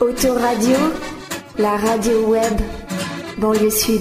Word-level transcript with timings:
Autoradio, 0.00 0.78
la 1.58 1.76
radio 1.76 2.30
web, 2.30 2.58
banlieue 3.36 3.70
sud. 3.70 4.00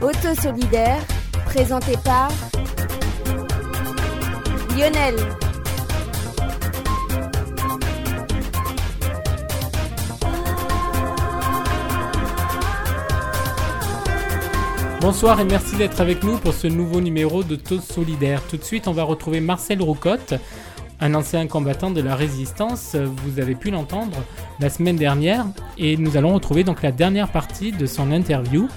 Auto 0.00 0.40
solidaire, 0.40 1.00
présenté 1.46 1.96
par 2.04 2.30
Lionel. 4.76 5.47
Bonsoir 15.00 15.38
et 15.38 15.44
merci 15.44 15.76
d'être 15.76 16.00
avec 16.00 16.24
nous 16.24 16.38
pour 16.38 16.52
ce 16.52 16.66
nouveau 16.66 17.00
numéro 17.00 17.44
de 17.44 17.54
Taux 17.54 17.78
Solidaire. 17.78 18.42
Tout 18.50 18.56
de 18.56 18.64
suite, 18.64 18.88
on 18.88 18.92
va 18.92 19.04
retrouver 19.04 19.38
Marcel 19.38 19.80
Roucotte, 19.80 20.34
un 20.98 21.14
ancien 21.14 21.46
combattant 21.46 21.92
de 21.92 22.00
la 22.00 22.16
résistance. 22.16 22.96
Vous 22.96 23.38
avez 23.38 23.54
pu 23.54 23.70
l'entendre 23.70 24.16
la 24.58 24.68
semaine 24.68 24.96
dernière 24.96 25.46
et 25.78 25.96
nous 25.96 26.16
allons 26.16 26.34
retrouver 26.34 26.64
donc 26.64 26.82
la 26.82 26.90
dernière 26.90 27.28
partie 27.28 27.70
de 27.70 27.86
son 27.86 28.10
interview. 28.10 28.68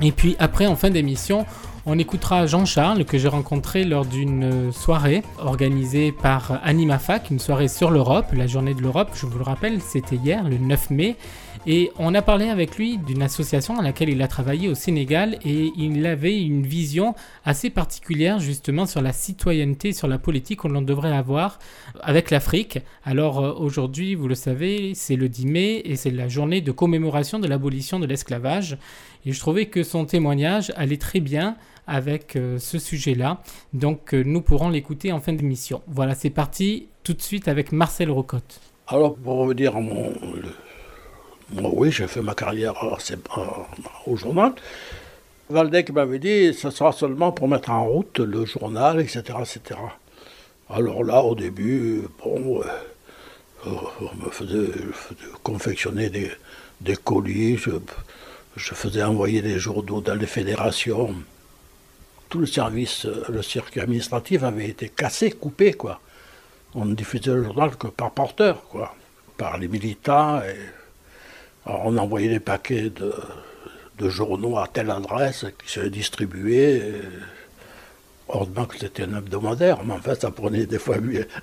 Et 0.00 0.12
puis 0.12 0.34
après, 0.38 0.66
en 0.66 0.76
fin 0.76 0.88
d'émission, 0.88 1.44
on 1.84 1.98
écoutera 1.98 2.46
Jean-Charles 2.46 3.04
que 3.04 3.18
j'ai 3.18 3.28
rencontré 3.28 3.84
lors 3.84 4.06
d'une 4.06 4.72
soirée 4.72 5.22
organisée 5.38 6.10
par 6.10 6.58
AnimaFac, 6.64 7.30
une 7.30 7.38
soirée 7.38 7.68
sur 7.68 7.90
l'Europe, 7.90 8.32
la 8.32 8.46
journée 8.46 8.72
de 8.72 8.80
l'Europe, 8.80 9.10
je 9.14 9.26
vous 9.26 9.36
le 9.36 9.44
rappelle, 9.44 9.82
c'était 9.82 10.16
hier, 10.16 10.42
le 10.48 10.56
9 10.56 10.88
mai. 10.88 11.16
Et 11.66 11.90
on 11.98 12.14
a 12.14 12.22
parlé 12.22 12.48
avec 12.48 12.76
lui 12.76 12.98
d'une 12.98 13.22
association 13.22 13.74
dans 13.74 13.82
laquelle 13.82 14.08
il 14.08 14.22
a 14.22 14.28
travaillé 14.28 14.68
au 14.68 14.74
Sénégal 14.74 15.38
et 15.44 15.72
il 15.76 16.06
avait 16.06 16.40
une 16.40 16.66
vision 16.66 17.14
assez 17.44 17.70
particulière 17.70 18.38
justement 18.38 18.86
sur 18.86 19.02
la 19.02 19.12
citoyenneté, 19.12 19.92
sur 19.92 20.08
la 20.08 20.18
politique 20.18 20.60
que 20.60 20.68
l'on 20.68 20.82
devrait 20.82 21.14
avoir 21.14 21.58
avec 22.00 22.30
l'Afrique. 22.30 22.78
Alors 23.04 23.40
euh, 23.40 23.52
aujourd'hui, 23.52 24.14
vous 24.14 24.28
le 24.28 24.34
savez, 24.34 24.94
c'est 24.94 25.16
le 25.16 25.28
10 25.28 25.46
mai 25.46 25.82
et 25.84 25.96
c'est 25.96 26.10
la 26.10 26.28
journée 26.28 26.60
de 26.60 26.72
commémoration 26.72 27.38
de 27.38 27.46
l'abolition 27.46 27.98
de 27.98 28.06
l'esclavage. 28.06 28.78
Et 29.26 29.32
je 29.32 29.40
trouvais 29.40 29.66
que 29.66 29.82
son 29.82 30.04
témoignage 30.04 30.72
allait 30.76 30.96
très 30.96 31.20
bien 31.20 31.56
avec 31.86 32.36
euh, 32.36 32.58
ce 32.58 32.78
sujet-là. 32.78 33.40
Donc 33.72 34.14
euh, 34.14 34.22
nous 34.24 34.42
pourrons 34.42 34.68
l'écouter 34.68 35.12
en 35.12 35.20
fin 35.20 35.32
d'émission. 35.32 35.82
Voilà, 35.88 36.14
c'est 36.14 36.30
parti 36.30 36.88
tout 37.02 37.14
de 37.14 37.22
suite 37.22 37.48
avec 37.48 37.72
Marcel 37.72 38.10
Rocotte. 38.10 38.60
Alors 38.86 39.16
pour 39.16 39.38
revenir 39.38 39.76
à 39.76 39.80
mon... 39.80 40.12
Moi, 41.50 41.70
oui, 41.74 41.90
j'ai 41.90 42.06
fait 42.06 42.20
ma 42.20 42.34
carrière 42.34 42.74
au 44.06 44.16
journal. 44.16 44.52
Valdec 45.48 45.90
m'avait 45.90 46.18
dit 46.18 46.52
ce 46.52 46.70
sera 46.70 46.92
seulement 46.92 47.32
pour 47.32 47.48
mettre 47.48 47.70
en 47.70 47.86
route 47.86 48.18
le 48.18 48.44
journal, 48.44 49.00
etc. 49.00 49.22
etc. 49.40 49.80
Alors 50.68 51.02
là, 51.02 51.22
au 51.22 51.34
début, 51.34 52.02
bon, 52.22 52.60
euh, 52.60 53.70
on 54.00 54.24
me 54.24 54.30
faisait, 54.30 54.70
confectionner 55.42 56.10
des, 56.10 56.96
colis, 56.96 57.56
je, 57.56 58.74
faisais 58.74 59.02
envoyer 59.02 59.40
des 59.40 59.58
journaux 59.58 60.02
dans 60.02 60.14
les 60.14 60.26
fédérations. 60.26 61.14
Tout 62.28 62.40
le 62.40 62.46
service, 62.46 63.06
le 63.30 63.40
circuit 63.40 63.80
administratif 63.80 64.42
avait 64.42 64.68
été 64.68 64.90
cassé, 64.90 65.30
coupé, 65.30 65.72
quoi. 65.72 65.98
On 66.74 66.84
ne 66.84 66.94
diffusait 66.94 67.32
le 67.32 67.44
journal 67.44 67.74
que 67.76 67.86
par 67.86 68.10
porteur, 68.10 68.64
quoi, 68.64 68.94
par 69.38 69.56
les 69.56 69.68
militants. 69.68 70.42
On 71.68 71.96
envoyait 71.96 72.28
des 72.28 72.40
paquets 72.40 72.90
de, 72.90 74.08
journaux 74.08 74.58
à 74.58 74.68
telle 74.68 74.90
adresse 74.90 75.46
qui 75.62 75.72
se 75.72 75.80
distribuaient. 75.80 76.82
Heureusement 78.28 78.66
que 78.66 78.78
c'était 78.78 79.04
un 79.04 79.16
hebdomadaire, 79.16 79.82
mais 79.84 79.94
en 79.94 80.00
fait, 80.00 80.20
ça 80.20 80.30
prenait 80.30 80.66
des 80.66 80.78
fois 80.78 80.96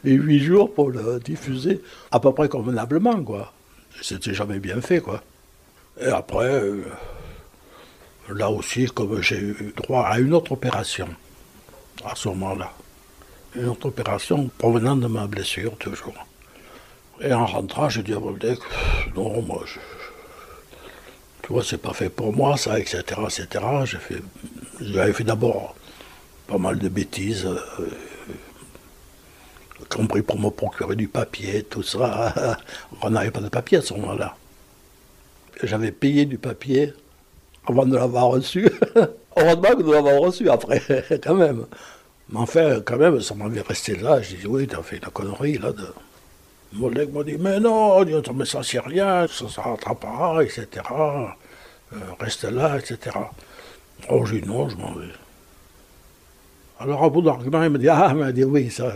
huit 0.03 0.39
jours 0.39 0.73
pour 0.73 0.91
le 0.91 1.19
diffuser, 1.19 1.81
à 2.11 2.19
peu 2.19 2.31
près 2.31 2.47
convenablement, 2.47 3.23
quoi. 3.23 3.53
C'était 4.01 4.33
jamais 4.33 4.59
bien 4.59 4.81
fait, 4.81 4.99
quoi. 4.99 5.21
Et 5.99 6.07
après, 6.07 6.51
euh, 6.51 6.83
là 8.29 8.51
aussi, 8.51 8.85
comme 8.85 9.21
j'ai 9.21 9.39
eu 9.39 9.73
droit 9.77 10.03
à 10.03 10.19
une 10.19 10.33
autre 10.33 10.51
opération, 10.51 11.07
à 12.03 12.15
ce 12.15 12.27
moment-là, 12.29 12.71
une 13.55 13.69
autre 13.69 13.87
opération 13.87 14.49
provenant 14.57 14.95
de 14.95 15.07
ma 15.07 15.27
blessure, 15.27 15.75
toujours. 15.77 16.25
Et 17.21 17.33
en 17.33 17.45
rentrant, 17.45 17.89
j'ai 17.89 18.03
dit 18.03 18.13
à 18.13 18.19
Voldeck, 18.19 18.59
non, 19.15 19.41
moi, 19.41 19.63
tu 21.45 21.53
vois, 21.53 21.63
c'est 21.63 21.77
pas 21.77 21.93
fait 21.93 22.09
pour 22.09 22.33
moi, 22.33 22.57
ça, 22.57 22.79
etc., 22.79 23.03
etc. 23.23 23.47
J'ai 23.85 23.99
fait, 23.99 24.15
j'avais 24.81 25.13
fait 25.13 25.23
d'abord 25.23 25.75
pas 26.47 26.57
mal 26.57 26.79
de 26.79 26.89
bêtises, 26.89 27.45
euh, 27.45 27.89
compris 29.87 30.23
pour 30.23 30.39
me 30.39 30.49
procurer 30.49 30.95
du 30.95 31.07
papier, 31.07 31.61
tout 31.61 31.83
ça. 31.83 32.57
On 33.03 33.11
n'avait 33.11 33.29
pas 33.29 33.41
de 33.41 33.49
papier 33.49 33.77
à 33.77 33.81
ce 33.81 33.93
moment-là. 33.93 34.35
J'avais 35.61 35.91
payé 35.91 36.25
du 36.25 36.39
papier 36.39 36.93
avant 37.67 37.85
de 37.85 37.95
l'avoir 37.95 38.29
reçu. 38.29 38.67
Heureusement 39.37 39.75
que 39.75 39.83
de 39.83 39.91
l'avoir 39.91 40.19
reçu 40.21 40.49
après, 40.49 40.81
quand 41.23 41.35
même. 41.35 41.67
Mais 42.29 42.39
enfin, 42.39 42.81
quand 42.83 42.97
même, 42.97 43.21
ça 43.21 43.35
m'avait 43.35 43.61
resté 43.61 43.95
là. 43.95 44.19
Je 44.19 44.35
dis, 44.35 44.47
oui, 44.47 44.65
t'as 44.65 44.81
fait 44.81 44.99
la 44.99 45.11
connerie, 45.11 45.59
là, 45.59 45.71
de... 45.71 45.85
Mon 46.75 46.89
collègue 46.89 47.13
m'a 47.13 47.23
dit, 47.23 47.37
mais 47.39 47.59
non, 47.59 48.03
mais 48.33 48.45
ça 48.45 48.61
c'est 48.61 48.79
rien, 48.79 49.27
ça 49.27 49.45
ne 49.45 49.63
rattrapera, 49.63 50.43
etc. 50.43 50.67
Euh, 51.93 51.97
reste 52.19 52.43
là, 52.43 52.77
etc. 52.77 53.15
Oh, 54.09 54.25
j'ai 54.25 54.41
dit 54.41 54.47
non, 54.47 54.67
je 54.67 54.75
m'en 54.75 54.93
vais. 54.93 55.07
Alors, 56.79 57.03
au 57.03 57.09
bout 57.09 57.21
d'argument, 57.21 57.63
il 57.63 57.69
m'a 57.69 57.77
dit, 57.77 57.87
ah, 57.87 58.09
il 58.11 58.17
m'a 58.17 58.31
dit, 58.33 58.43
oui, 58.43 58.69
ça, 58.69 58.93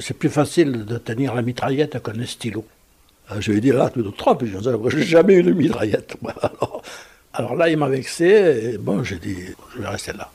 c'est 0.00 0.14
plus 0.14 0.28
facile 0.28 0.84
de 0.84 0.98
tenir 0.98 1.34
la 1.34 1.40
mitraillette 1.40 2.02
qu'un 2.02 2.26
stylo. 2.26 2.66
Ah, 3.28 3.40
je 3.40 3.52
lui 3.52 3.58
ai 3.58 3.60
dit, 3.62 3.70
là, 3.70 3.88
tu 3.88 4.02
te 4.02 4.08
trompes, 4.08 4.44
je 4.44 4.58
n'ai 4.96 5.02
jamais 5.04 5.34
eu 5.36 5.42
de 5.42 5.52
mitraillette. 5.52 6.16
Alors, 7.32 7.54
là, 7.54 7.70
il 7.70 7.78
m'a 7.78 7.88
vexé, 7.88 8.26
et 8.74 8.78
bon, 8.78 9.02
j'ai 9.02 9.16
dit, 9.18 9.38
je 9.74 9.80
vais 9.80 9.88
rester 9.88 10.12
là. 10.12 10.30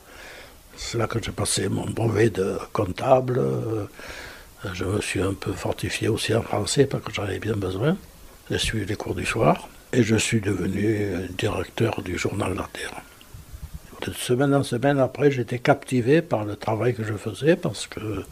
C'est 0.76 0.98
là 0.98 1.06
que 1.06 1.22
j'ai 1.22 1.30
passé 1.30 1.68
mon 1.68 1.84
brevet 1.84 2.30
de 2.30 2.58
comptable. 2.72 3.38
Euh, 3.38 3.84
je 4.74 4.84
me 4.84 5.00
suis 5.00 5.22
un 5.22 5.34
peu 5.34 5.52
fortifié 5.52 6.08
aussi 6.08 6.34
en 6.34 6.42
français 6.42 6.86
parce 6.86 7.02
que 7.02 7.12
j'en 7.12 7.22
avais 7.22 7.38
bien 7.38 7.54
besoin. 7.54 7.96
J'ai 8.50 8.58
suivi 8.58 8.84
les 8.84 8.96
cours 8.96 9.14
du 9.14 9.24
soir 9.24 9.68
et 9.92 10.02
je 10.02 10.16
suis 10.16 10.40
devenu 10.40 11.28
directeur 11.38 12.02
du 12.02 12.18
journal 12.18 12.54
La 12.54 12.68
Terre. 12.72 13.02
De 14.06 14.12
semaine 14.12 14.54
en 14.54 14.62
semaine 14.62 14.98
après, 14.98 15.30
j'étais 15.30 15.58
captivé 15.58 16.22
par 16.22 16.44
le 16.44 16.56
travail 16.56 16.94
que 16.94 17.04
je 17.04 17.14
faisais 17.14 17.56
parce 17.56 17.86
que 17.86 18.24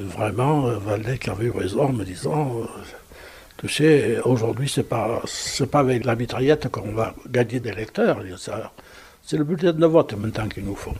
vraiment, 0.00 0.62
Valdec 0.78 1.28
avait 1.28 1.46
eu 1.46 1.50
raison 1.50 1.84
en 1.84 1.92
me 1.92 2.04
disant 2.04 2.60
euh, 2.60 2.66
Tu 3.58 3.68
sais, 3.68 4.20
aujourd'hui, 4.24 4.68
c'est 4.68 4.82
pas, 4.82 5.22
pas 5.70 5.78
avec 5.80 6.04
la 6.04 6.14
mitraillette 6.14 6.68
qu'on 6.68 6.92
va 6.92 7.14
gagner 7.28 7.60
des 7.60 7.72
lecteurs. 7.72 8.22
C'est 9.24 9.36
le 9.36 9.44
bulletin 9.44 9.72
de 9.72 9.86
vote 9.86 10.14
maintenant 10.14 10.48
qu'il 10.48 10.64
nous 10.64 10.76
faut. 10.76 10.94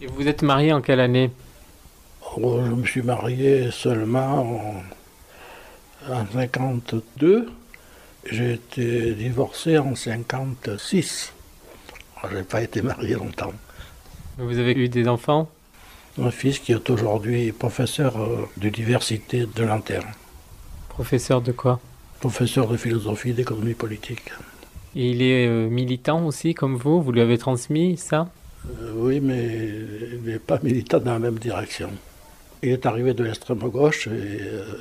Et 0.00 0.06
vous 0.06 0.26
êtes 0.26 0.42
marié 0.42 0.72
en 0.72 0.80
quelle 0.80 1.00
année? 1.00 1.30
Oh, 2.36 2.60
je 2.64 2.70
me 2.70 2.86
suis 2.86 3.02
marié 3.02 3.70
seulement 3.72 4.82
en, 6.08 6.24
1952. 6.24 7.48
J'ai 8.30 8.52
été 8.52 9.14
divorcé 9.14 9.78
en 9.78 9.96
56. 9.96 11.32
Je 12.30 12.36
n'ai 12.36 12.42
pas 12.44 12.62
été 12.62 12.82
marié 12.82 13.14
longtemps. 13.14 13.52
Vous 14.38 14.58
avez 14.58 14.72
eu 14.72 14.88
des 14.88 15.08
enfants? 15.08 15.50
Un 16.22 16.30
fils 16.30 16.60
qui 16.60 16.72
est 16.72 16.88
aujourd'hui 16.90 17.50
professeur 17.52 18.16
euh, 18.20 18.48
d'université 18.56 19.46
de 19.46 19.62
Lanterne. 19.64 20.12
Professeur 20.88 21.40
de 21.40 21.52
quoi? 21.52 21.80
Professeur 22.20 22.68
de 22.68 22.76
philosophie 22.76 23.32
d'économie 23.32 23.74
politique. 23.74 24.30
Et 24.94 25.10
il 25.10 25.22
est 25.22 25.46
euh, 25.46 25.68
militant 25.68 26.26
aussi, 26.26 26.54
comme 26.54 26.76
vous? 26.76 27.02
Vous 27.02 27.10
lui 27.12 27.20
avez 27.20 27.38
transmis 27.38 27.96
ça? 27.96 28.28
Euh, 28.66 28.92
Oui, 28.94 29.20
mais 29.20 29.48
il 30.12 30.22
n'est 30.30 30.38
pas 30.38 30.58
militant 30.62 30.98
dans 31.00 31.12
la 31.14 31.18
même 31.18 31.38
direction. 31.38 31.90
Il 32.62 32.70
est 32.70 32.86
arrivé 32.86 33.14
de 33.14 33.24
l'extrême 33.24 33.58
gauche 33.58 34.06
et, 34.06 34.10
euh, 34.10 34.78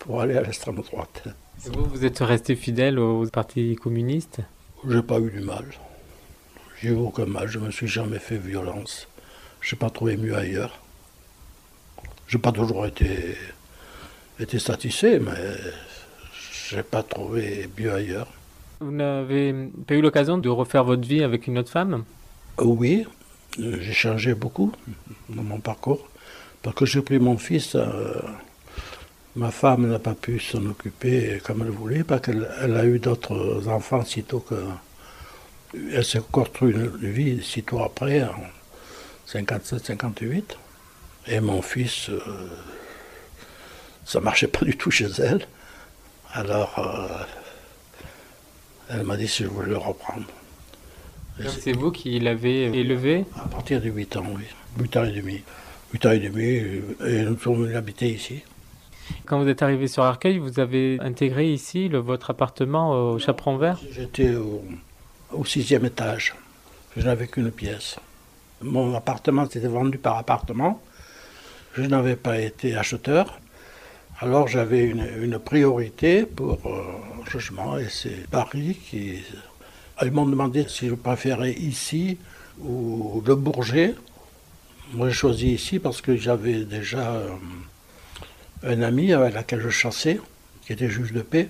pour 0.00 0.20
aller 0.20 0.36
à 0.36 0.42
l'extrême 0.42 0.76
droite. 0.76 1.22
Et 1.66 1.70
vous, 1.70 1.84
vous 1.84 2.04
êtes 2.04 2.18
resté 2.18 2.56
fidèle 2.56 2.98
au 2.98 3.26
Parti 3.28 3.76
communiste? 3.76 4.40
J'ai 4.88 5.02
pas 5.02 5.20
eu 5.20 5.30
du 5.30 5.40
mal. 5.40 5.64
J'ai 6.80 6.88
eu 6.88 6.94
aucun 6.94 7.26
mal. 7.26 7.46
Je 7.48 7.58
me 7.58 7.70
suis 7.70 7.86
jamais 7.86 8.18
fait 8.18 8.38
violence. 8.38 9.06
Je 9.60 9.74
n'ai 9.74 9.78
pas 9.78 9.90
trouvé 9.90 10.16
mieux 10.16 10.34
ailleurs. 10.34 10.80
Je 12.26 12.36
n'ai 12.36 12.40
pas 12.40 12.52
toujours 12.52 12.86
été, 12.86 13.36
été 14.40 14.58
satisfait, 14.58 15.20
mais 15.20 15.36
je 16.70 16.76
n'ai 16.76 16.82
pas 16.82 17.02
trouvé 17.02 17.68
mieux 17.78 17.92
ailleurs. 17.92 18.28
Vous 18.80 18.90
n'avez 18.90 19.54
pas 19.86 19.94
eu 19.94 20.00
l'occasion 20.00 20.38
de 20.38 20.48
refaire 20.48 20.84
votre 20.84 21.06
vie 21.06 21.22
avec 21.22 21.46
une 21.46 21.58
autre 21.58 21.70
femme? 21.70 22.04
Oui, 22.58 23.06
j'ai 23.58 23.92
changé 23.92 24.34
beaucoup 24.34 24.72
dans 25.28 25.42
mon 25.42 25.60
parcours. 25.60 26.08
Parce 26.62 26.76
que 26.76 26.84
j'ai 26.86 27.00
pris 27.00 27.18
mon 27.18 27.38
fils, 27.38 27.74
euh, 27.74 28.20
ma 29.36 29.50
femme 29.50 29.90
n'a 29.90 29.98
pas 29.98 30.14
pu 30.14 30.38
s'en 30.38 30.64
occuper 30.66 31.40
comme 31.42 31.62
elle 31.62 31.70
voulait, 31.70 32.04
parce 32.04 32.20
qu'elle 32.22 32.76
a 32.76 32.84
eu 32.84 32.98
d'autres 32.98 33.66
enfants 33.68 34.04
sitôt 34.04 34.40
que 34.40 34.56
Elle 35.92 36.04
s'est 36.04 36.22
construite 36.32 36.76
une 36.76 37.12
vie 37.12 37.42
sitôt 37.42 37.80
après, 37.82 38.22
en 38.22 38.44
57-58. 39.28 40.42
Et 41.28 41.40
mon 41.40 41.62
fils, 41.62 42.08
euh, 42.10 42.18
ça 44.04 44.20
marchait 44.20 44.48
pas 44.48 44.64
du 44.64 44.76
tout 44.76 44.90
chez 44.90 45.08
elle. 45.18 45.46
Alors, 46.32 46.78
euh, 46.78 47.24
elle 48.90 49.04
m'a 49.04 49.16
dit 49.16 49.28
si 49.28 49.44
je 49.44 49.48
voulais 49.48 49.68
le 49.68 49.78
reprendre. 49.78 50.26
C'est 51.48 51.72
vous 51.72 51.90
qui 51.90 52.18
l'avez 52.18 52.64
élevé? 52.64 53.24
À 53.36 53.48
partir 53.48 53.80
de 53.80 53.88
8 53.88 54.16
ans, 54.16 54.26
oui. 54.36 54.44
8 54.78 54.96
ans 54.96 55.04
et 55.04 55.12
demi. 55.12 55.42
8 55.92 56.06
ans 56.06 56.10
et 56.12 56.18
demi, 56.20 56.44
et 57.06 57.22
nous 57.24 57.38
sommes 57.38 57.62
venus 57.64 57.76
habiter 57.76 58.08
ici. 58.10 58.42
Quand 59.26 59.42
vous 59.42 59.48
êtes 59.48 59.62
arrivé 59.62 59.88
sur 59.88 60.04
Arcueil, 60.04 60.38
vous 60.38 60.60
avez 60.60 60.98
intégré 61.00 61.52
ici 61.52 61.88
le- 61.88 61.98
votre 61.98 62.30
appartement 62.30 63.12
au 63.14 63.18
Chaperon 63.18 63.56
Vert? 63.56 63.80
J'étais 63.90 64.34
au, 64.36 64.62
au 65.32 65.44
sixième 65.44 65.84
étage. 65.84 66.34
Je 66.96 67.02
n'avais 67.02 67.26
qu'une 67.26 67.50
pièce. 67.50 67.96
Mon 68.62 68.94
appartement 68.94 69.48
s'était 69.48 69.66
vendu 69.68 69.98
par 69.98 70.16
appartement. 70.18 70.80
Je 71.74 71.82
n'avais 71.82 72.16
pas 72.16 72.38
été 72.38 72.76
acheteur. 72.76 73.40
Alors 74.20 74.46
j'avais 74.48 74.84
une, 74.84 75.06
une 75.22 75.38
priorité 75.38 76.24
pour 76.26 76.58
euh, 76.66 76.82
logement 77.32 77.78
et 77.78 77.88
c'est 77.88 78.28
Paris 78.30 78.76
qui... 78.88 79.22
Ils 80.02 80.12
m'ont 80.12 80.26
demandé 80.26 80.64
si 80.68 80.88
je 80.88 80.94
préférais 80.94 81.52
ici 81.52 82.18
ou 82.62 83.22
le 83.26 83.34
Bourget. 83.34 83.94
Moi 84.92 85.08
j'ai 85.08 85.14
choisi 85.14 85.52
ici 85.52 85.78
parce 85.78 86.00
que 86.00 86.16
j'avais 86.16 86.64
déjà 86.64 87.12
euh, 87.12 87.28
un 88.64 88.82
ami 88.82 89.12
avec 89.12 89.34
lequel 89.34 89.60
je 89.60 89.68
chassais, 89.68 90.20
qui 90.66 90.72
était 90.72 90.88
juge 90.88 91.12
de 91.12 91.22
paix, 91.22 91.48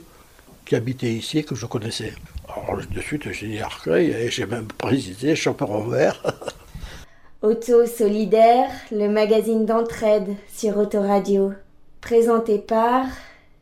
qui 0.67 0.77
habitait 0.77 1.13
ici 1.13 1.39
et 1.39 1.45
que 1.45 1.55
je 1.55 1.65
connaissais. 1.65 2.13
Alors 2.49 2.81
de 2.87 3.01
suite 3.01 3.33
j'ai 3.33 3.49
dit 3.49 3.61
Arcueil 3.61 4.11
et 4.11 4.31
j'ai 4.31 4.45
même 4.45 4.67
précisé 4.67 5.35
Chaperon 5.35 5.89
Vert. 5.89 6.23
Auto 7.43 7.87
Solidaire, 7.87 8.69
le 8.93 9.09
magazine 9.09 9.65
d'entraide 9.65 10.37
sur 10.55 10.77
Autoradio. 10.77 11.55
Présenté 12.03 12.59
par 12.59 13.07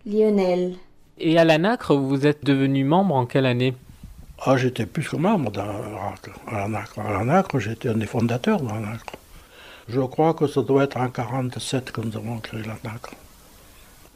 Lionel. 0.04 0.74
Et 1.18 1.38
à 1.38 1.44
l'ANACRE, 1.44 1.96
vous 1.96 2.26
êtes 2.26 2.44
devenu 2.44 2.82
membre 2.82 3.14
en 3.14 3.26
quelle 3.26 3.46
année? 3.46 3.74
Ah, 4.44 4.56
j'étais 4.56 4.86
plus 4.86 5.08
que 5.08 5.16
membre 5.16 5.52
dans. 5.52 5.62
À 6.48 6.52
l'ANACRE, 6.52 7.00
À 7.00 7.12
l'ANACRE, 7.12 7.60
j'étais 7.60 7.88
un 7.88 7.94
des 7.94 8.06
fondateurs 8.06 8.60
de 8.60 8.68
l'ANACRE. 8.68 9.12
Je 9.88 10.00
crois 10.00 10.34
que 10.34 10.46
ça 10.46 10.62
doit 10.62 10.84
être 10.84 10.98
en 10.98 11.08
47 11.08 11.92
que 11.92 12.00
nous 12.02 12.16
avons 12.16 12.38
créé 12.38 12.60
l'ANACRE. 12.62 13.14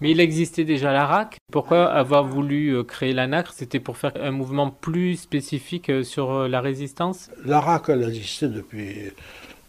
Mais 0.01 0.11
il 0.11 0.21
existait 0.21 0.65
déjà 0.65 0.93
la 0.93 1.07
RAC. 1.07 1.39
Pourquoi 1.51 1.91
avoir 1.91 2.25
voulu 2.25 2.75
euh, 2.75 2.83
créer 2.83 3.13
l'ANACRE 3.13 3.53
C'était 3.55 3.81
pour 3.81 3.97
faire 3.97 4.13
un 4.21 4.33
mouvement 4.33 4.69
plus 4.71 5.17
spécifique 5.17 5.89
euh, 5.91 6.03
sur 6.03 6.31
euh, 6.33 6.49
la 6.49 6.61
résistance? 6.61 7.31
L'ARAC, 7.45 7.89
elle 7.89 8.03
existait 8.03 8.49
depuis, 8.49 9.13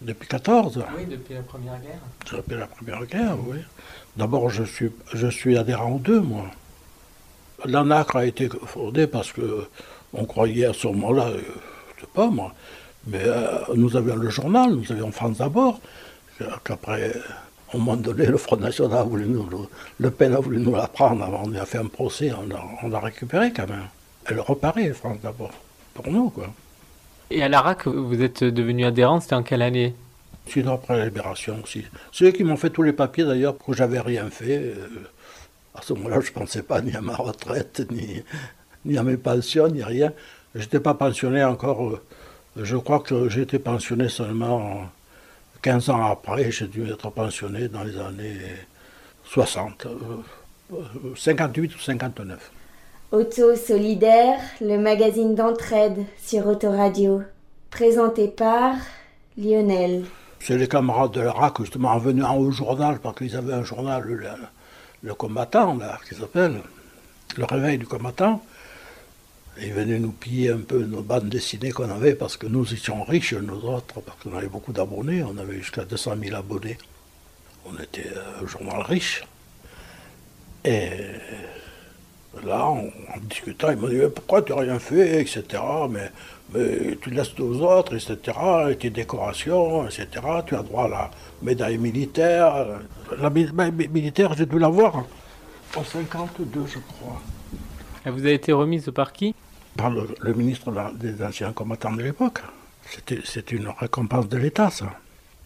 depuis 0.02 0.28
14, 0.28 0.84
Oui, 0.98 1.06
depuis 1.06 1.36
la 1.36 1.42
Première 1.42 1.80
Guerre. 1.80 2.36
depuis 2.38 2.56
la 2.58 2.68
Première 2.68 3.06
Guerre, 3.06 3.38
oui. 3.48 3.60
D'abord, 4.18 4.50
je 4.50 4.64
suis, 4.64 4.92
je 5.14 5.28
suis 5.28 5.56
adhérent 5.58 5.92
aux 5.94 6.00
deux, 6.00 6.20
moi. 6.20 6.46
L'ANACRE 7.66 8.18
a 8.18 8.26
été 8.26 8.50
fondée 8.66 9.08
parce 9.08 9.32
que 9.32 9.68
on 10.14 10.26
croyait 10.26 10.66
à 10.66 10.74
ce 10.74 10.88
moment-là, 10.88 11.32
je 11.96 12.02
sais 12.02 12.08
pas 12.14 12.28
moi, 12.30 12.54
mais 13.08 13.22
euh, 13.26 13.60
nous 13.76 13.96
avions 13.96 14.16
le 14.16 14.30
journal, 14.30 14.72
nous 14.74 14.92
avions 14.92 15.12
France 15.12 15.38
d'abord, 15.38 15.80
qu'après, 16.64 17.14
au 17.74 17.78
moment 17.78 17.96
donné, 17.98 18.26
le 18.26 18.38
Front 18.38 18.58
National 18.58 19.00
a 19.00 19.04
voulu 19.04 19.26
nous, 19.28 19.48
le, 19.50 19.58
Le 20.00 20.12
Pen 20.12 20.34
a 20.34 20.40
voulu 20.40 20.60
nous 20.60 20.76
la 20.76 20.88
prendre, 20.88 21.28
on 21.44 21.50
lui 21.50 21.60
a 21.60 21.66
fait 21.66 21.80
un 21.80 21.88
procès, 21.88 22.32
on 22.34 22.48
l'a, 22.48 22.64
on 22.84 23.00
récupéré 23.00 23.52
quand 23.54 23.68
même. 23.70 23.88
Elle 24.26 24.40
reparaît, 24.40 24.94
France 24.94 25.20
d'abord, 25.22 25.52
pour 25.94 26.10
nous, 26.10 26.30
quoi. 26.30 26.48
Et 27.30 27.42
à 27.44 27.50
la 27.50 27.62
RAC, 27.62 27.88
vous 27.88 28.22
êtes 28.22 28.44
devenu 28.44 28.86
adhérent, 28.86 29.20
c'était 29.20 29.36
en 29.36 29.44
quelle 29.44 29.62
année? 29.62 29.96
Sinon, 30.48 30.74
après 30.74 30.98
la 30.98 31.06
libération 31.06 31.60
aussi. 31.64 31.86
C'est 32.12 32.26
eux 32.26 32.32
qui 32.32 32.44
m'ont 32.44 32.58
fait 32.58 32.70
tous 32.70 32.84
les 32.84 32.94
papiers 32.94 33.24
d'ailleurs, 33.26 33.58
que 33.58 33.74
j'avais 33.74 34.00
rien 34.00 34.30
fait. 34.30 34.58
Euh, 34.58 34.88
À 35.76 35.82
ce 35.82 35.94
moment-là, 35.94 36.20
je 36.22 36.30
ne 36.30 36.34
pensais 36.34 36.64
pas 36.64 36.82
ni 36.82 36.94
à 36.96 37.02
ma 37.02 37.16
retraite, 37.16 37.86
ni, 37.92 38.24
ni 38.86 38.98
à 38.98 39.04
mes 39.04 39.18
pensions, 39.18 39.68
ni 39.70 39.84
rien. 39.84 40.14
Je 40.56 40.62
n'étais 40.62 40.80
pas 40.80 40.94
pensionné 40.94 41.44
encore. 41.44 42.00
Je 42.56 42.78
crois 42.78 43.00
que 43.00 43.30
j'ai 43.30 43.42
été 43.42 43.58
pensionné 43.58 44.10
seulement 44.10 44.84
15 45.64 45.90
ans 45.90 46.06
après. 46.06 46.52
J'ai 46.52 46.68
dû 46.68 46.88
être 46.88 47.10
pensionné 47.10 47.68
dans 47.68 47.84
les 47.84 47.98
années 47.98 48.38
60, 49.26 49.88
euh, 49.88 49.98
euh, 50.74 51.16
58 51.16 51.76
ou 51.76 51.80
59. 51.80 52.52
Auto 53.12 53.56
Solidaire, 53.56 54.40
le 54.62 54.78
magazine 54.78 55.34
d'entraide 55.34 56.06
sur 56.24 56.46
Autoradio. 56.46 57.24
Présenté 57.72 58.28
par 58.28 58.76
Lionel. 59.36 60.06
C'est 60.40 60.58
les 60.58 60.68
camarades 60.68 61.12
de 61.12 61.22
la 61.22 61.32
RAC, 61.32 61.60
justement, 61.62 61.90
en 61.90 61.98
venant 61.98 62.38
au 62.38 62.52
journal, 62.52 63.00
parce 63.00 63.18
qu'ils 63.18 63.36
avaient 63.36 63.54
un 63.54 63.64
journal, 63.64 64.04
le, 64.04 64.28
le 65.02 65.14
combattant, 65.16 65.76
là, 65.76 65.98
qui 66.08 66.14
s'appelle, 66.14 66.62
le 67.36 67.46
réveil 67.46 67.80
du 67.80 67.88
combattant. 67.88 68.44
Ils 69.62 69.74
venaient 69.74 70.00
nous 70.00 70.12
piller 70.12 70.50
un 70.52 70.60
peu 70.60 70.84
nos 70.84 71.02
bandes 71.02 71.30
dessinées 71.30 71.72
qu'on 71.72 71.90
avait, 71.90 72.16
parce 72.16 72.38
que 72.38 72.48
nous 72.48 72.74
étions 72.74 73.04
riches, 73.04 73.34
nous 73.34 73.66
autres, 73.66 74.02
parce 74.02 74.18
qu'on 74.24 74.36
avait 74.36 74.48
beaucoup 74.48 74.74
d'abonnés, 74.74 75.24
on 75.24 75.38
avait 75.38 75.58
jusqu'à 75.58 75.86
200 75.86 76.16
000 76.24 76.36
abonnés. 76.36 76.78
On 77.66 77.82
était 77.82 78.12
un 78.42 78.48
journal 78.48 78.82
riche. 78.82 79.24
Et 80.66 80.90
là, 82.46 82.66
en, 82.66 82.90
discutant, 83.22 83.70
ils 83.72 83.78
m'ont 83.78 83.90
dit, 83.90 84.00
pourquoi 84.14 84.42
tu 84.42 84.54
n'as 84.54 84.62
rien 84.62 84.80
fait, 84.80 85.22
etc. 85.22 85.44
Mais, 85.90 86.12
mais 86.54 86.98
tu 87.02 87.12
laisses 87.12 87.40
aux 87.40 87.62
autres, 87.62 87.94
etc. 87.96 88.38
Et 88.72 88.76
tes 88.78 88.90
décorations, 88.90 89.86
etc. 89.86 90.08
Tu 90.46 90.56
as 90.56 90.64
droit 90.64 90.86
à 90.86 90.90
la 90.90 91.12
médaille 91.42 91.78
militaire. 91.78 92.66
La 93.20 93.30
médaille 93.30 93.72
militaire, 93.72 94.34
j'ai 94.34 94.46
dû 94.46 94.58
l'avoir 94.58 95.06
en 95.76 95.84
52, 95.84 96.66
je 96.68 96.80
crois, 96.80 97.20
vous 98.12 98.26
a 98.26 98.32
été 98.32 98.52
remise 98.52 98.92
par 98.94 99.14
qui? 99.14 99.36
Par 99.78 99.90
le, 99.90 100.08
le 100.22 100.34
ministre 100.34 100.72
des 100.96 101.24
anciens 101.24 101.54
combattants 101.54 101.94
de 101.94 102.04
l'époque. 102.04 102.42
C'était 103.24 103.56
une 103.56 103.70
récompense 103.70 104.28
de 104.28 104.38
l'État, 104.38 104.70
ça. 104.70 104.92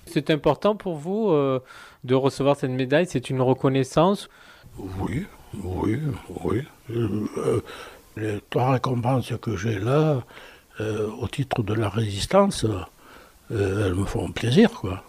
C'est 0.06 0.30
important 0.30 0.76
pour 0.76 0.96
vous 0.96 1.30
euh, 1.30 1.60
de 2.04 2.16
recevoir 2.16 2.56
cette 2.56 2.72
médaille? 2.72 3.06
C'est 3.08 3.30
une 3.30 3.42
reconnaissance? 3.42 4.30
Oui, 4.78 5.26
oui, 5.64 6.00
oui. 6.44 6.64
Euh, 6.90 7.28
euh, 7.38 7.62
les 8.16 8.40
trois 8.50 8.72
récompenses 8.72 9.32
que 9.42 9.56
j'ai 9.56 9.80
là, 9.80 10.24
euh, 10.80 11.10
au 11.22 11.28
titre 11.28 11.62
de 11.64 11.74
la 11.74 11.90
résistance, 11.90 12.66
elles 13.50 13.96
me 13.96 14.06
font 14.06 14.32
plaisir, 14.32 14.72
quoi. 14.72 15.04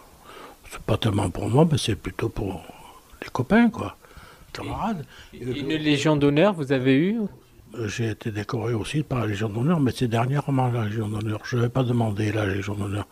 C'est 0.69 0.81
pas 0.81 0.97
tellement 0.97 1.29
pour 1.29 1.49
moi, 1.49 1.67
mais 1.69 1.77
c'est 1.77 1.95
plutôt 1.95 2.29
pour 2.29 2.61
les 3.21 3.29
copains, 3.29 3.69
quoi. 3.69 3.97
Camarades. 4.53 5.05
Une 5.33 5.67
légion 5.69 6.15
d'honneur, 6.15 6.53
vous 6.53 6.71
avez 6.71 6.95
eu? 6.95 7.21
J'ai 7.85 8.09
été 8.09 8.31
décoré 8.31 8.73
aussi 8.73 9.03
par 9.03 9.19
la 9.19 9.27
Légion 9.27 9.47
d'honneur, 9.49 9.79
mais 9.79 9.91
c'est 9.95 10.07
dernièrement 10.07 10.67
la 10.69 10.85
Légion 10.85 11.07
d'honneur. 11.07 11.39
Je 11.43 11.55
n'avais 11.55 11.69
pas 11.69 11.83
demandé 11.83 12.31
la 12.31 12.45
Légion 12.47 12.73
d'honneur. 12.73 13.05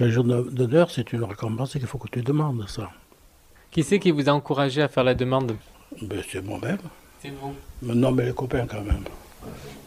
La 0.00 0.06
Légion 0.06 0.24
d'honneur, 0.24 0.90
c'est 0.90 1.12
une 1.12 1.22
récompense 1.24 1.76
et 1.76 1.78
qu'il 1.78 1.86
faut 1.88 1.98
que 1.98 2.08
tu 2.08 2.20
demandes 2.22 2.64
ça. 2.68 2.90
Qui 3.70 3.84
c'est 3.84 4.00
qui 4.00 4.10
vous 4.10 4.28
a 4.28 4.32
encouragé 4.32 4.82
à 4.82 4.88
faire 4.88 5.04
la 5.04 5.14
demande? 5.14 5.56
Ben, 6.02 6.20
c'est 6.28 6.44
moi-même. 6.44 6.78
C'est 7.22 7.30
vous. 7.40 7.54
Non, 7.82 8.10
mais 8.10 8.26
les 8.26 8.32
copains 8.32 8.66
quand 8.66 8.82
même. 8.82 9.04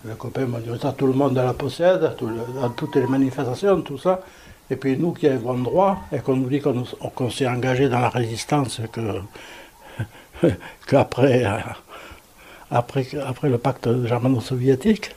Les 0.05 0.15
copains 0.15 0.45
m'ont 0.45 0.59
dit 0.59 0.69
ça, 0.81 0.93
tout 0.93 1.07
le 1.07 1.13
monde 1.13 1.35
la 1.35 1.53
possède, 1.53 2.15
tout 2.17 2.27
le- 2.27 2.61
dans 2.61 2.69
toutes 2.69 2.95
les 2.95 3.07
manifestations, 3.07 3.81
tout 3.81 3.97
ça. 3.97 4.21
Et 4.69 4.77
puis 4.77 4.97
nous 4.97 5.11
qui 5.11 5.27
avons 5.27 5.55
droit, 5.55 5.99
et 6.13 6.19
qu'on 6.19 6.37
nous 6.37 6.47
dit 6.49 6.61
qu'on 6.61 7.29
s'est 7.29 7.47
engagé 7.47 7.89
dans 7.89 7.99
la 7.99 8.09
résistance, 8.09 8.79
que 8.91 9.19
qu'après 10.87 11.45
euh, 11.45 11.57
après, 12.73 13.05
après 13.23 13.49
le 13.49 13.57
pacte 13.57 13.87
germano-soviétique, 14.05 15.15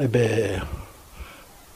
eh 0.00 0.08
ben, 0.08 0.60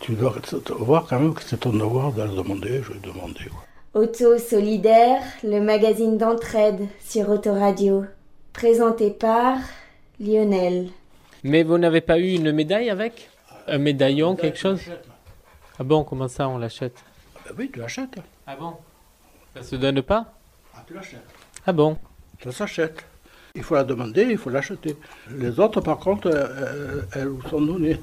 tu 0.00 0.14
dois 0.14 0.35
voir 0.78 1.07
quand 1.07 1.21
même 1.21 1.35
que 1.35 1.42
c'est 1.42 1.59
ton 1.59 1.73
devoir 1.73 2.12
de 2.12 2.23
le 2.23 2.31
demander, 2.31 2.83
je 2.83 2.92
vais 2.92 2.99
demander. 3.00 3.49
Auto 3.95 4.38
Solidaire, 4.38 5.23
le 5.45 5.61
magazine 5.61 6.16
d'entraide 6.16 6.88
sur 7.00 7.28
Autoradio. 7.28 8.07
Présenté 8.54 9.11
par 9.11 9.59
Lionel. 10.19 10.88
Mais 11.45 11.62
vous 11.62 11.78
n'avez 11.78 12.00
pas 12.00 12.19
eu 12.19 12.33
une 12.33 12.52
médaille 12.52 12.90
avec? 12.90 13.28
Un 13.66 13.78
médaillon, 13.78 14.35
quelque 14.35 14.59
chose? 14.59 14.81
Ah 15.78 15.85
bon, 15.85 16.04
comment 16.04 16.28
ça 16.28 16.49
on 16.49 16.59
l'achète? 16.59 16.97
Ben 17.45 17.54
oui, 17.59 17.71
tu 17.73 17.81
l'achètes. 17.81 18.16
Ah 18.47 18.57
bon? 18.57 18.75
Ça 19.54 19.62
se 19.62 19.76
donne 19.76 20.00
pas? 20.02 20.33
Ah, 20.75 20.85
tu 20.87 20.95
l'achètes. 20.95 21.21
Ah 21.66 21.73
bon? 21.73 21.99
Ça 22.42 22.52
s'achète. 22.52 23.04
Il 23.55 23.63
faut 23.63 23.75
la 23.75 23.85
demander, 23.85 24.23
il 24.31 24.39
faut 24.39 24.51
l'acheter. 24.51 24.97
Les 25.31 25.61
autres, 25.61 25.81
par 25.81 25.99
contre, 25.99 26.29
euh, 26.29 26.47
euh, 26.49 27.03
elles 27.15 27.29
vous 27.29 27.49
sont 27.49 27.61
données. 27.61 28.01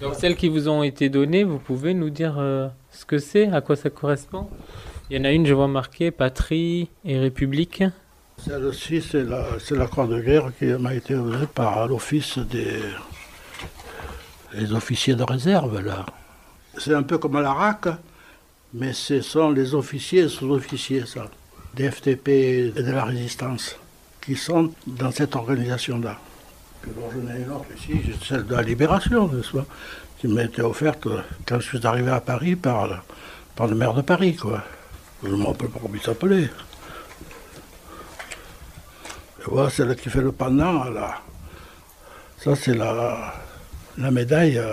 Donc 0.00 0.14
celles 0.14 0.36
qui 0.36 0.48
vous 0.48 0.68
ont 0.68 0.82
été 0.82 1.08
données, 1.08 1.44
vous 1.44 1.58
pouvez 1.58 1.94
nous 1.94 2.10
dire 2.10 2.36
euh, 2.38 2.68
ce 2.90 3.04
que 3.04 3.18
c'est, 3.18 3.48
à 3.48 3.60
quoi 3.60 3.76
ça 3.76 3.90
correspond? 3.90 4.48
Il 5.10 5.16
y 5.18 5.20
en 5.20 5.24
a 5.24 5.30
une, 5.30 5.46
je 5.46 5.54
vois 5.54 5.68
marquée 5.68 6.10
Patrie 6.10 6.88
et 7.04 7.18
République. 7.18 7.84
Celle-ci, 8.38 9.02
c'est 9.02 9.22
la, 9.22 9.46
c'est 9.60 9.76
la 9.76 9.86
croix 9.86 10.06
de 10.06 10.20
guerre 10.20 10.50
qui 10.58 10.64
m'a 10.66 10.94
été 10.94 11.14
donnée 11.14 11.46
par 11.54 11.86
l'office 11.86 12.38
des 12.38 12.80
les 14.54 14.72
officiers 14.72 15.14
de 15.14 15.22
réserve, 15.22 15.80
là. 15.80 16.06
C'est 16.78 16.94
un 16.94 17.02
peu 17.02 17.18
comme 17.18 17.36
à 17.36 17.42
la 17.42 17.52
RAC, 17.52 17.88
mais 18.72 18.92
ce 18.92 19.20
sont 19.20 19.50
les 19.50 19.74
officiers 19.74 20.22
et 20.22 20.28
sous-officiers, 20.28 21.06
ça, 21.06 21.28
des 21.74 21.90
FTP 21.90 22.28
et 22.28 22.70
de 22.70 22.90
la 22.90 23.04
résistance, 23.04 23.76
qui 24.24 24.36
sont 24.36 24.72
dans 24.86 25.10
cette 25.10 25.36
organisation-là. 25.36 26.18
j'en 26.84 27.34
ai 27.34 27.42
une 27.42 27.50
autre 27.50 27.66
ici, 27.76 28.00
celle 28.26 28.46
de 28.46 28.54
la 28.54 28.62
Libération, 28.62 29.28
n'est-ce 29.28 29.52
pas 29.52 29.66
qui 30.24 30.28
m'a 30.28 30.44
été 30.44 30.62
offerte 30.62 31.06
quand 31.46 31.60
je 31.60 31.68
suis 31.76 31.86
arrivé 31.86 32.10
à 32.10 32.18
Paris 32.18 32.56
par, 32.56 33.04
par 33.56 33.66
le 33.66 33.74
maire 33.74 33.92
de 33.92 34.00
Paris, 34.00 34.34
quoi. 34.34 34.62
Je 35.22 35.28
ne 35.28 35.36
me 35.36 35.44
rappelle 35.44 35.68
pas 35.68 35.78
comment 35.82 35.94
il 35.94 36.00
s'appelait. 36.02 36.48
Là 39.52 39.94
qui 39.94 40.08
fait 40.08 40.22
le 40.22 40.32
pendant, 40.32 40.84
là. 40.84 41.20
Ça, 42.38 42.56
c'est 42.56 42.74
la, 42.74 43.34
la 43.98 44.10
médaille. 44.10 44.56
Euh, 44.56 44.72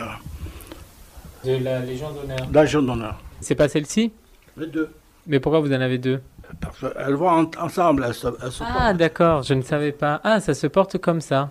de 1.44 1.58
la 1.62 1.80
Légion 1.80 2.12
d'honneur. 2.14 2.48
La 2.54 2.62
Légion 2.64 2.82
d'honneur. 2.82 3.20
C'est 3.42 3.56
pas 3.56 3.68
celle-ci? 3.68 4.14
Les 4.56 4.68
deux. 4.68 4.90
Mais 5.28 5.42
pourquoi 5.42 5.60
vous 5.60 5.74
en 5.74 5.82
avez 5.82 5.98
deux? 5.98 6.22
Parce 6.60 6.80
qu'elles 6.80 7.16
vont 7.16 7.50
ensemble, 7.60 8.06
elles 8.08 8.14
se, 8.14 8.28
Ah, 8.62 8.94
d'accord, 8.94 9.44
je 9.44 9.54
ne 9.54 9.62
savais 9.62 9.92
pas. 9.92 10.20
Ah, 10.24 10.40
ça 10.40 10.54
se 10.54 10.68
porte 10.68 10.98
comme 10.98 11.22
ça. 11.22 11.50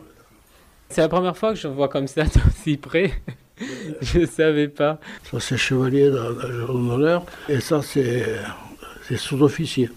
C'est 0.89 1.01
la 1.01 1.09
première 1.09 1.37
fois 1.37 1.51
que 1.55 1.59
je 1.59 1.69
vois 1.69 1.89
comme 1.89 2.07
ça, 2.07 2.25
aussi 2.49 2.77
près. 2.77 3.13
je 4.01 4.21
ne 4.21 4.27
savais 4.27 4.69
pas. 4.69 4.99
Ça, 5.31 5.41
c'est 5.41 5.57
chevalier 5.57 6.11
de 6.11 6.17
la 6.17 6.49
Légion 6.49 6.75
d'honneur. 6.75 7.25
Et 7.49 7.61
ça, 7.61 7.81
c'est 7.83 8.37
sous-officier. 9.17 9.91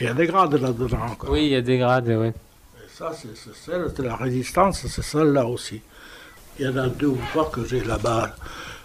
Il 0.00 0.06
y 0.06 0.10
a 0.10 0.14
des 0.14 0.26
grades 0.26 0.54
là-dedans. 0.54 1.16
Oui, 1.28 1.46
il 1.46 1.52
y 1.52 1.56
a 1.56 1.60
des 1.62 1.78
grades, 1.78 2.08
oui 2.08 2.32
ça, 2.92 3.12
c'est 3.14 3.54
celle 3.54 3.92
de 3.92 4.02
la 4.02 4.16
résistance, 4.16 4.86
c'est 4.86 5.02
celle-là 5.02 5.46
aussi. 5.46 5.80
Il 6.58 6.66
y 6.66 6.68
en 6.68 6.76
a 6.76 6.88
deux 6.88 7.06
ou 7.06 7.20
trois 7.30 7.50
que 7.50 7.64
j'ai 7.64 7.82
là-bas 7.82 8.36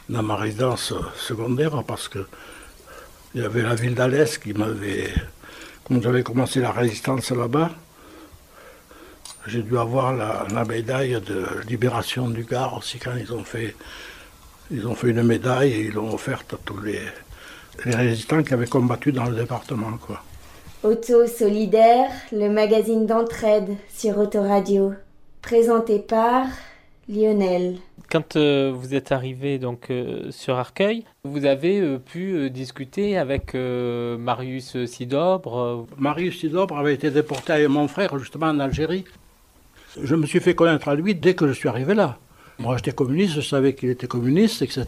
dans 0.10 0.24
ma 0.24 0.38
résidence 0.38 0.94
secondaire 1.18 1.84
parce 1.84 2.08
que 2.08 2.26
il 3.36 3.42
y 3.42 3.46
avait 3.46 3.62
la 3.62 3.76
ville 3.76 3.94
d'Alès 3.94 4.38
qui 4.38 4.54
m'avait. 4.54 5.14
Quand 5.88 6.02
j'avais 6.02 6.24
commencé 6.24 6.60
la 6.60 6.72
résistance 6.72 7.32
là-bas, 7.32 7.72
j'ai 9.46 9.64
dû 9.64 9.78
avoir 9.78 10.14
la, 10.14 10.66
médaille 10.66 11.22
de 11.26 11.46
libération 11.70 12.30
du 12.30 12.44
Gard 12.44 12.78
aussi 12.78 13.00
quand 13.00 13.16
ils 13.16 13.32
ont 13.32 13.46
fait. 13.46 13.74
Ils 14.70 14.86
ont 14.86 14.96
fait 14.96 15.12
une 15.12 15.24
médaille 15.24 15.72
et 15.72 15.86
ils 15.86 15.94
l'ont 15.94 16.14
offerte 16.14 16.56
à 16.56 16.58
tous 16.66 16.82
les, 16.82 17.00
résistants 17.86 18.44
qui 18.44 18.54
avaient 18.54 18.68
combattu 18.68 19.14
dans 19.14 19.26
le 19.26 19.36
département. 19.38 19.98
Quoi. 20.06 20.22
Auto 20.84 21.26
Solidaire, 21.26 22.12
le 22.34 22.50
magazine 22.50 23.06
d'entraide 23.06 23.78
sur 23.96 24.18
Autoradio. 24.18 24.94
Présenté 25.42 26.00
par 26.00 26.48
Lionel. 27.08 27.78
Quand 28.10 28.38
euh, 28.38 28.72
vous 28.74 28.96
êtes 28.96 29.12
arrivé 29.12 29.60
donc 29.60 29.90
euh, 29.90 30.32
sur 30.32 30.56
Arcueil, 30.56 31.04
vous 31.26 31.46
avez 31.46 31.82
euh, 31.82 31.98
pu 31.98 32.50
discuter 32.50 33.18
avec 33.18 33.54
Marius 33.54 34.86
Sidobre. 34.86 35.88
Marius 35.98 36.40
Sidobre 36.40 36.78
avait 36.78 36.94
été 36.94 37.12
déporté 37.12 37.54
avec 37.54 37.68
mon 37.68 37.88
frère 37.88 38.18
justement 38.18 38.48
en 38.48 38.60
Algérie. 38.60 39.04
Je 40.02 40.16
me 40.16 40.26
suis 40.26 40.40
fait 40.40 40.56
connaître 40.56 40.88
à 40.88 40.96
lui 40.96 41.16
dès 41.16 41.34
que 41.34 41.48
je 41.48 41.54
suis 41.54 41.68
arrivé 41.68 41.94
là. 41.96 42.18
Moi 42.60 42.78
j'étais 42.78 42.94
communiste, 42.94 43.34
je 43.36 43.42
savais 43.42 43.74
qu'il 43.74 43.90
était 43.90 44.08
communiste, 44.08 44.62
etc. 44.62 44.86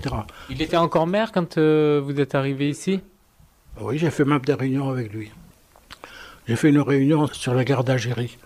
Il 0.50 0.62
était 0.62 0.78
encore 0.78 1.06
maire 1.06 1.32
quand 1.32 1.58
vous 1.58 2.20
êtes 2.22 2.36
arrivé 2.36 2.70
ici? 2.70 3.02
Oui, 3.82 3.98
j'ai 3.98 4.12
fait 4.12 4.26
même 4.26 4.40
des 4.40 4.54
réunions 4.54 4.90
avec 4.90 5.12
lui. 5.14 5.32
J'ai 6.48 6.56
fait 6.56 6.70
une 6.70 6.80
réunion 6.80 7.28
sur 7.28 7.54
la 7.54 7.64
guerre 7.64 7.84
d'Algérie. 7.84 8.38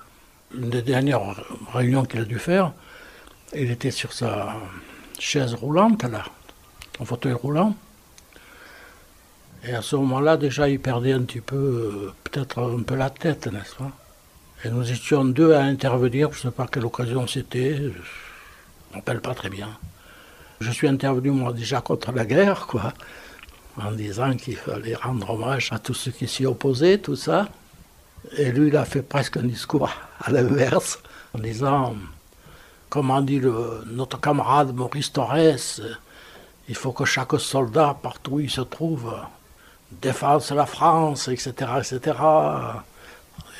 Une 0.56 0.70
des 0.70 0.82
dernières 0.82 1.22
réunions 1.74 2.06
qu'il 2.06 2.20
a 2.20 2.26
dû 2.26 2.38
faire, 2.38 2.74
il 3.56 3.72
était 3.72 3.92
sur 3.92 4.14
sa 4.14 4.56
chaise 5.20 5.54
roulante, 5.54 6.04
là, 6.04 6.24
en 7.00 7.06
fauteuil 7.06 7.34
roulant. 7.34 7.76
Et 9.66 9.74
à 9.74 9.82
ce 9.82 9.96
moment-là, 9.96 10.38
déjà, 10.38 10.68
il 10.68 10.80
perdait 10.80 11.14
un 11.14 11.22
petit 11.22 11.40
peu, 11.40 11.56
euh, 11.56 12.14
peut-être 12.24 12.60
un 12.60 12.84
peu 12.84 12.96
la 12.96 13.10
tête, 13.10 13.48
n'est-ce 13.48 13.76
pas? 13.76 13.92
Et 14.66 14.70
nous 14.70 14.92
étions 14.92 15.24
deux 15.26 15.54
à 15.54 15.62
intervenir, 15.62 16.32
je 16.32 16.38
ne 16.38 16.42
sais 16.44 16.52
pas 16.52 16.68
quelle 16.68 16.86
occasion 16.86 17.28
c'était, 17.28 17.76
je 17.78 17.84
ne 17.84 18.96
rappelle 18.96 19.22
pas 19.22 19.34
très 19.34 19.50
bien. 19.50 19.70
Je 20.60 20.72
suis 20.72 20.88
intervenu, 20.88 21.32
moi, 21.32 21.54
déjà 21.54 21.82
contre 21.82 22.12
la 22.12 22.26
guerre, 22.26 22.68
quoi, 22.68 22.94
en 23.78 23.92
disant 23.92 24.36
qu'il 24.36 24.58
fallait 24.58 24.96
rendre 24.96 25.30
hommage 25.30 25.70
à 25.72 25.80
tous 25.80 25.94
ceux 25.94 26.12
qui 26.12 26.28
s'y 26.28 26.46
opposaient, 26.46 26.98
tout 26.98 27.16
ça. 27.16 27.50
Et 28.38 28.52
lui, 28.52 28.68
il 28.68 28.78
a 28.78 28.86
fait 28.86 29.02
presque 29.02 29.38
un 29.38 29.44
discours 29.44 29.90
à 30.22 30.32
l'inverse, 30.32 31.00
en 31.34 31.40
disant, 31.40 31.96
comme 32.94 33.26
dit 33.26 33.40
le, 33.40 33.84
notre 33.88 34.22
camarade 34.22 34.72
Maurice 34.76 35.12
Torres, 35.12 35.82
il 36.70 36.76
faut 36.76 36.92
que 36.92 37.06
chaque 37.06 37.40
soldat, 37.40 37.98
partout 38.00 38.34
où 38.34 38.40
il 38.40 38.52
se 38.52 38.62
trouve, 38.62 39.12
défense 39.92 40.52
la 40.52 40.68
France, 40.68 41.28
etc. 41.28 41.72
etc. 41.80 42.00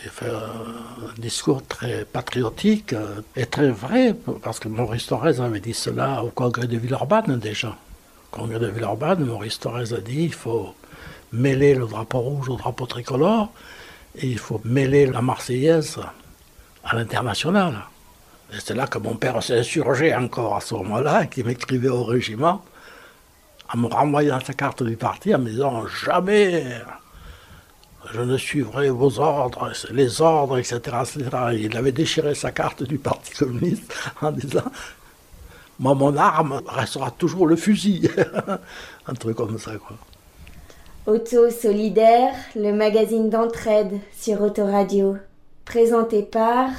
Il 0.04 0.12
fait 0.12 0.30
un 0.30 1.20
discours 1.20 1.66
très 1.66 2.06
patriotique 2.06 2.94
et 3.36 3.48
très 3.48 3.72
vrai, 3.72 4.16
parce 4.44 4.60
que 4.60 4.68
Maurice 4.68 5.08
Torres 5.08 5.42
avait 5.42 5.62
dit 5.62 5.74
cela 5.74 6.24
au 6.24 6.30
congrès 6.30 6.68
de 6.68 6.78
Villeurbanne 6.78 7.40
déjà. 7.40 7.70
Au 7.70 8.36
congrès 8.38 8.60
de 8.60 8.68
Villeurbanne, 8.68 9.26
Maurice 9.26 9.60
Torres 9.60 9.94
a 9.94 10.00
dit 10.00 10.26
il 10.26 10.34
faut 10.36 10.76
mêler 11.32 11.74
le 11.74 11.88
drapeau 11.88 12.20
rouge 12.20 12.50
au 12.50 12.56
drapeau 12.56 12.86
tricolore 12.86 13.50
et 14.16 14.28
il 14.28 14.38
faut 14.38 14.62
mêler 14.64 15.08
la 15.08 15.24
Marseillaise 15.24 15.98
à 16.84 16.96
l'international. 16.96 17.88
C'est 18.52 18.76
là 18.76 18.88
que 18.88 19.00
mon 19.00 19.16
père 19.16 19.42
s'est 19.42 19.60
insurgé 19.60 20.14
encore 20.14 20.56
à 20.56 20.62
ce 20.62 20.76
moment-là, 20.76 21.26
qui 21.26 21.44
m'écrivait 21.44 21.90
au 21.90 22.04
régiment, 22.04 22.64
en 23.74 23.78
me 23.78 23.88
renvoyant 23.88 24.40
sa 24.40 24.54
carte 24.54 24.84
du 24.84 24.96
parti, 24.96 25.34
en 25.34 25.40
me 25.40 25.50
disant 25.50 25.88
Jamais 25.88 26.82
je 28.12 28.22
ne 28.22 28.38
suivrai 28.38 28.90
vos 28.90 29.20
ordres, 29.20 29.72
les 29.92 30.22
ordres, 30.22 30.58
etc., 30.58 30.80
etc. 31.02 31.30
Il 31.54 31.78
avait 31.78 31.92
déchiré 31.92 32.36
sa 32.36 32.52
carte 32.52 32.84
du 32.84 32.98
Parti 32.98 33.34
communiste 33.34 33.94
en 34.22 34.32
disant 34.32 34.72
Moi, 35.80 35.94
mon 35.96 36.16
arme 36.18 36.62
restera 36.68 37.12
toujours 37.12 37.48
le 37.48 37.56
fusil. 37.56 38.10
Un 39.08 39.14
truc 39.14 39.38
comme 39.38 39.58
ça, 39.58 39.72
quoi. 39.78 39.98
Auto 41.06 41.50
Solidaire, 41.50 42.34
le 42.56 42.72
magazine 42.72 43.30
d'entraide 43.30 44.00
sur 44.18 44.42
Autoradio. 44.42 45.18
Présenté 45.66 46.24
par 46.24 46.70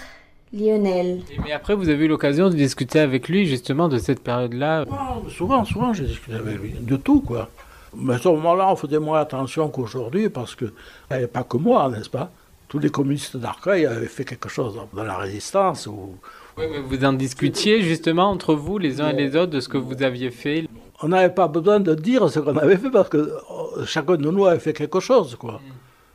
Lionel. 0.55 1.23
mais 1.43 1.53
après, 1.53 1.75
vous 1.75 1.89
avez 1.89 2.05
eu 2.05 2.09
l'occasion 2.09 2.49
de 2.49 2.55
discuter 2.55 3.01
avec 3.01 3.29
lui 3.29 3.47
justement 3.47 3.89
de 3.89 3.99
cette 3.99 4.21
période-là 4.21 4.85
Souvent, 5.29 5.65
souvent, 5.65 5.93
j'ai 5.93 6.05
discuté 6.05 6.37
avec 6.37 6.61
lui. 6.61 6.71
De 6.81 6.97
tout, 6.97 7.21
quoi. 7.21 7.49
Mais 7.97 8.15
à 8.15 8.19
ce 8.19 8.29
moment-là, 8.29 8.71
on 8.71 8.77
faisait 8.77 8.99
moins 8.99 9.21
attention 9.21 9.69
qu'aujourd'hui 9.69 10.29
parce 10.29 10.55
qu'il 10.55 10.73
n'y 11.11 11.17
avait 11.17 11.27
pas 11.27 11.45
que 11.45 11.57
moi, 11.57 11.89
n'est-ce 11.89 12.11
pas? 12.11 12.31
Tous 12.69 12.79
les 12.79 12.91
communistes 12.91 13.37
d'Arcueil 13.37 13.87
avaient 13.87 14.07
fait 14.07 14.25
quelque 14.25 14.49
chose 14.49 14.81
dans 14.93 15.05
la 15.05 15.17
résistance. 15.17 15.87
Ou... 15.87 16.17
Oui, 16.57 16.65
mais 16.71 16.81
vous 16.81 17.05
en 17.05 17.13
discutiez 17.13 17.83
justement 17.83 18.31
entre 18.31 18.55
vous, 18.55 18.79
les 18.79 19.01
uns 19.01 19.11
et 19.11 19.13
les 19.15 19.37
autres, 19.37 19.53
de 19.53 19.61
ce 19.61 19.69
que 19.69 19.77
vous 19.77 20.03
aviez 20.03 20.31
fait? 20.31 20.69
On 21.03 21.09
n'avait 21.09 21.35
pas 21.35 21.49
besoin 21.49 21.81
de 21.81 21.95
dire 21.95 22.29
ce 22.31 22.41
qu'on 22.41 22.57
avait 22.57 22.77
fait 22.77 22.91
parce 22.91 23.09
que 23.09 23.17
euh, 23.19 23.85
chacun 23.87 24.17
de 24.17 24.31
nous 24.31 24.47
avait 24.47 24.61
fait 24.61 24.73
quelque 24.73 25.01
chose. 25.01 25.37
Quoi. 25.37 25.55
Mm. 25.55 25.73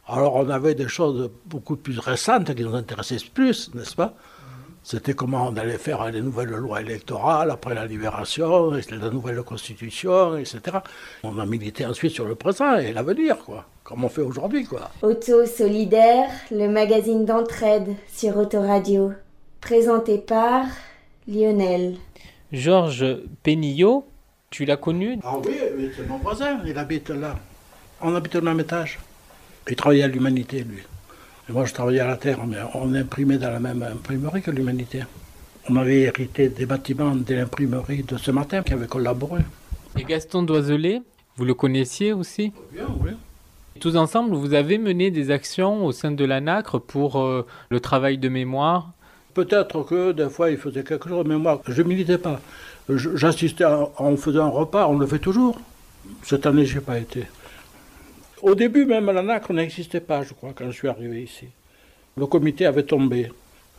Alors 0.10 0.36
on 0.36 0.50
avait 0.50 0.74
des 0.74 0.88
choses 0.88 1.30
beaucoup 1.46 1.76
plus 1.76 2.00
récentes 2.00 2.56
qui 2.56 2.64
nous 2.64 2.76
intéressaient 2.76 3.18
plus, 3.34 3.72
n'est-ce 3.76 3.96
pas? 3.96 4.16
C'était 4.82 5.14
comment 5.14 5.48
on 5.50 5.58
allait 5.58 5.78
faire 5.78 6.10
les 6.10 6.22
nouvelles 6.22 6.50
lois 6.50 6.82
électorales 6.82 7.52
après 7.52 7.76
la 7.76 7.86
libération, 7.86 8.72
la 8.72 9.10
nouvelle 9.10 9.44
constitution, 9.44 10.38
etc. 10.38 10.78
On 11.24 11.38
a 11.38 11.46
milité 11.46 11.86
ensuite 11.86 12.14
sur 12.14 12.26
le 12.26 12.34
présent 12.36 12.78
et 12.78 12.92
l'avenir, 12.92 13.38
quoi, 13.46 13.66
comme 13.84 14.04
on 14.04 14.10
fait 14.10 14.22
aujourd'hui. 14.22 14.66
quoi. 14.66 14.90
Auto 15.04 15.46
Solidaire, 15.46 16.30
le 16.50 16.68
magazine 16.70 17.26
d'entraide 17.26 17.96
sur 18.12 18.38
Autoradio. 18.38 19.14
Présenté 19.62 20.18
par 20.18 20.66
Lionel. 21.28 21.98
Georges 22.52 23.18
Pénillot 23.44 24.06
tu 24.50 24.66
l'as 24.66 24.78
connu? 24.78 25.20
Ah 25.24 25.36
oui, 25.46 25.92
c'est 25.96 26.08
mon 26.08 26.18
voisin, 26.18 26.60
il 26.66 26.76
habite 26.78 27.10
là. 27.10 27.36
On 28.02 28.16
habite 28.16 28.36
au 28.36 28.42
même 28.42 28.60
étage. 28.60 28.98
Il 29.70 29.76
travaillait 29.76 30.04
à 30.04 30.08
l'Humanité, 30.08 30.64
lui. 30.64 30.80
Et 31.48 31.54
moi, 31.54 31.66
je 31.66 31.74
travaillais 31.74 32.00
à 32.00 32.08
la 32.08 32.18
Terre, 32.18 32.46
mais 32.46 32.58
on 32.74 32.94
imprimait 32.94 33.38
dans 33.38 33.52
la 33.52 33.60
même 33.60 33.84
imprimerie 33.84 34.42
que 34.42 34.52
l'Humanité. 34.52 35.04
On 35.70 35.76
avait 35.76 36.02
hérité 36.02 36.50
des 36.50 36.66
bâtiments 36.66 37.16
de 37.16 37.36
l'imprimerie 37.36 38.04
de 38.04 38.18
ce 38.18 38.32
matin 38.32 38.64
qui 38.64 38.74
avait 38.74 38.88
collaboré. 38.88 39.42
Et 39.98 40.04
Gaston 40.04 40.44
Doiselet, 40.44 41.02
vous 41.38 41.46
le 41.46 41.54
connaissiez 41.54 42.14
aussi? 42.14 42.52
Bien, 42.74 42.88
oui. 43.02 43.12
Tous 43.80 43.96
ensemble, 43.96 44.36
vous 44.36 44.54
avez 44.54 44.78
mené 44.78 45.12
des 45.12 45.32
actions 45.32 45.86
au 45.86 45.92
sein 45.92 46.12
de 46.12 46.26
l'ANACRE 46.26 46.82
pour 46.82 47.22
euh, 47.22 47.46
le 47.70 47.80
travail 47.80 48.18
de 48.18 48.28
mémoire? 48.28 48.92
Peut-être 49.34 49.84
que 49.84 50.12
des 50.12 50.30
fois 50.30 50.50
il 50.50 50.58
faisait 50.58 50.84
quelque 50.84 51.08
chose, 51.08 51.26
mais 51.26 51.38
moi, 51.38 51.62
je 51.68 51.82
ne 51.82 51.88
militais 51.88 52.18
pas. 52.18 52.42
J'assistais, 52.90 53.66
on 54.00 54.18
faisait 54.18 54.40
un 54.40 54.48
repas, 54.48 54.88
on 54.88 54.98
le 54.98 55.06
fait 55.06 55.20
toujours. 55.20 55.60
Cette 56.24 56.46
année, 56.46 56.66
je 56.66 56.76
n'ai 56.76 56.82
pas 56.82 56.98
été. 56.98 57.26
Au 58.42 58.56
début, 58.56 58.86
même 58.86 59.12
l'ANAC, 59.12 59.50
n'existait 59.50 60.00
pas, 60.00 60.24
je 60.24 60.34
crois, 60.34 60.54
quand 60.56 60.66
je 60.72 60.76
suis 60.76 60.88
arrivé 60.88 61.24
ici. 61.24 61.48
Le 62.18 62.26
comité 62.26 62.66
avait 62.66 62.84
tombé. 62.84 63.32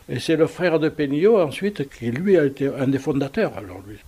Et 0.09 0.19
c'est 0.19 0.37
le 0.37 0.47
frère 0.47 0.79
de 0.79 0.89
Pénillot, 0.89 1.41
ensuite, 1.41 1.89
qui 1.89 2.11
lui 2.11 2.37
a 2.37 2.45
été 2.45 2.69
un 2.69 2.89
des 2.89 2.99
fondateurs, 2.99 3.57
alors 3.57 3.81
lui. 3.87 3.99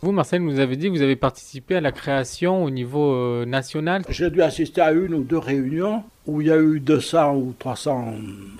Vous, 0.00 0.10
Marcel, 0.10 0.42
nous 0.42 0.58
avez 0.58 0.74
dit 0.74 0.88
que 0.88 0.96
vous 0.96 1.02
avez 1.02 1.14
participé 1.14 1.76
à 1.76 1.80
la 1.80 1.92
création 1.92 2.64
au 2.64 2.70
niveau 2.70 3.14
euh, 3.14 3.44
national. 3.44 4.02
J'ai 4.08 4.30
dû 4.30 4.42
assister 4.42 4.80
à 4.80 4.90
une 4.90 5.14
ou 5.14 5.22
deux 5.22 5.38
réunions 5.38 6.02
où 6.26 6.40
il 6.40 6.48
y 6.48 6.50
a 6.50 6.58
eu 6.58 6.80
200 6.80 7.36
ou 7.36 7.54
300 7.56 8.14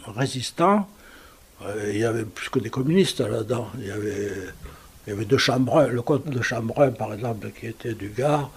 résistants. 0.06 0.86
Euh, 1.66 1.90
il 1.92 1.98
y 1.98 2.04
avait 2.04 2.24
plus 2.24 2.48
que 2.48 2.60
des 2.60 2.70
communistes 2.70 3.20
là-dedans. 3.20 3.68
Il 3.80 3.88
y 3.88 3.90
avait, 3.90 4.28
il 5.06 5.10
y 5.10 5.12
avait 5.12 5.24
deux 5.24 5.36
Chambrun, 5.36 5.88
le 5.88 6.00
comte 6.00 6.28
de 6.28 6.42
Chambrun, 6.42 6.92
par 6.92 7.12
exemple, 7.12 7.50
qui 7.58 7.66
était 7.66 7.94
du 7.94 8.10
Gard. 8.10 8.50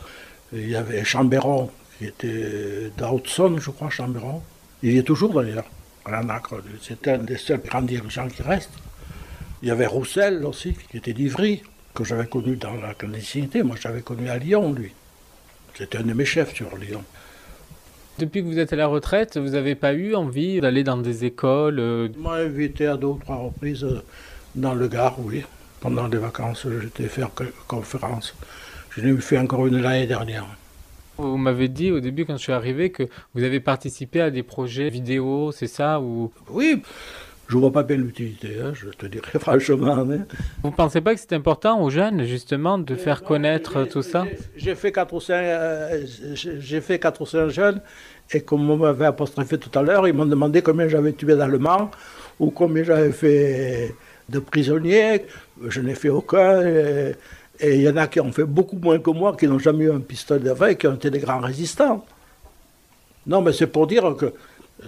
Il 0.54 0.70
y 0.70 0.76
avait 0.76 1.04
Chambéron, 1.04 1.72
qui 1.98 2.06
était 2.06 2.92
d'Haute-Saône, 2.98 3.60
je 3.60 3.72
crois, 3.72 3.90
Chambéron. 3.90 4.42
Il 4.84 4.94
y 4.94 4.98
est 4.98 5.04
toujours 5.04 5.34
d'ailleurs, 5.34 5.66
à 6.06 6.12
la 6.12 6.24
Nacre. 6.24 6.62
C'est 6.82 7.08
un 7.08 7.20
des 7.20 7.38
seuls 7.38 7.62
grands 7.62 7.82
dirigeants 7.82 8.28
qui 8.28 8.42
restent. 8.42 8.78
Il 9.62 9.70
y 9.70 9.72
avait 9.72 9.86
Roussel 9.86 10.46
aussi, 10.46 10.76
qui 10.92 10.98
était 10.98 11.14
d'Ivry 11.14 11.64
que 11.94 12.04
j'avais 12.04 12.28
connu 12.28 12.58
dans 12.58 12.76
la 12.76 12.94
clandestinité. 12.94 13.64
Moi, 13.64 13.78
j'avais 13.82 14.02
connu 14.02 14.30
à 14.30 14.38
Lyon, 14.38 14.74
lui. 14.74 14.92
C'était 15.76 15.98
un 15.98 16.04
de 16.04 16.14
mes 16.14 16.26
chefs 16.26 16.54
sur 16.54 16.76
Lyon. 16.78 17.04
Depuis 18.20 18.42
que 18.42 18.48
vous 18.48 18.60
êtes 18.60 18.72
à 18.74 18.76
la 18.76 18.88
retraite, 18.88 19.38
vous 19.38 19.50
n'avez 19.50 19.76
pas 19.76 19.94
eu 19.94 20.16
envie 20.16 20.62
d'aller 20.62 20.84
dans 20.84 20.98
des 20.98 21.26
écoles 21.26 21.80
euh, 21.80 22.08
m'a 22.18 22.36
invité 22.36 22.88
à 22.88 22.96
deux 22.96 23.08
ou 23.08 23.20
trois 23.22 23.38
reprises 23.38 23.84
euh, 23.84 24.02
dans 24.56 24.74
le 24.74 24.88
Gard, 24.88 25.20
oui. 25.20 25.44
Pendant 25.82 26.08
les 26.08 26.18
vacances, 26.18 26.66
j'étais 26.82 27.08
faire 27.08 27.30
conférence. 27.68 28.34
Je 28.92 29.02
l'ai 29.02 29.18
fait 29.18 29.38
encore 29.38 29.68
une 29.68 29.82
l'année 29.82 30.08
dernière. 30.08 30.46
Vous 31.18 31.38
m'avez 31.38 31.68
dit 31.68 31.92
au 31.92 32.00
début, 32.00 32.26
quand 32.26 32.38
je 32.38 32.44
suis 32.44 32.52
arrivé, 32.52 32.90
que 32.92 33.04
vous 33.34 33.44
avez 33.44 33.60
participé 33.60 34.22
à 34.22 34.32
des 34.32 34.44
projets 34.44 34.90
vidéo, 34.90 35.52
c'est 35.52 35.68
ça 35.68 36.00
ou... 36.02 36.32
Oui, 36.50 36.82
je 37.48 37.58
vois 37.58 37.72
pas 37.72 37.84
bien 37.84 37.98
l'utilité, 37.98 38.58
hein, 38.62 38.72
je 38.74 38.90
te 38.90 39.06
dirais 39.06 39.28
franchement. 39.40 39.98
Hein. 39.98 40.26
Vous 40.64 40.70
ne 40.70 40.76
pensez 40.76 41.02
pas 41.02 41.14
que 41.14 41.22
c'est 41.22 41.34
important 41.34 41.82
aux 41.82 41.90
jeunes, 41.90 42.26
justement, 42.26 42.78
de 42.78 42.96
faire 42.96 43.24
connaître 43.24 43.84
tout 43.84 44.02
ça? 44.02 44.26
J'ai 44.58 44.76
fait 44.76 44.92
4 44.92 45.14
ou 45.14 45.20
5 45.20 45.34
euh, 45.34 46.06
j'ai 46.34 46.82
fait 46.82 47.02
jeunes, 47.50 47.82
et 48.32 48.42
comme 48.42 48.70
on 48.70 48.78
m'avait 48.78 49.06
apostrophé 49.06 49.58
tout 49.58 49.78
à 49.78 49.84
l'heure, 49.84 50.08
ils 50.08 50.14
m'ont 50.14 50.26
demandé 50.26 50.62
combien 50.62 50.88
j'avais 50.88 51.14
tué 51.14 51.36
d'Allemands, 51.36 51.92
ou 52.40 52.50
combien 52.50 52.84
j'avais 52.84 53.12
fait 53.12 53.96
de 54.28 54.40
prisonniers. 54.40 55.26
Je 55.68 55.82
n'ai 55.82 55.96
fait 55.96 56.10
aucun. 56.10 56.62
Et 56.66 57.16
il 57.62 57.82
y 57.82 57.90
en 57.90 57.98
a 57.98 58.08
qui 58.08 58.20
ont 58.20 58.32
fait 58.32 58.44
beaucoup 58.44 58.78
moins 58.78 59.00
que 59.00 59.10
moi, 59.12 59.36
qui 59.36 59.48
n'ont 59.48 59.60
jamais 59.60 59.86
eu 59.86 59.92
un 59.92 60.00
pistolet 60.00 60.50
avec, 60.50 60.80
qui 60.80 60.88
ont 60.88 60.96
été 60.96 61.10
des 61.10 61.20
grands 61.20 61.40
résistants. 61.40 62.06
Non, 63.28 63.42
mais 63.42 63.54
c'est 63.54 63.68
pour 63.68 63.88
dire 63.88 64.16
que 64.18 64.34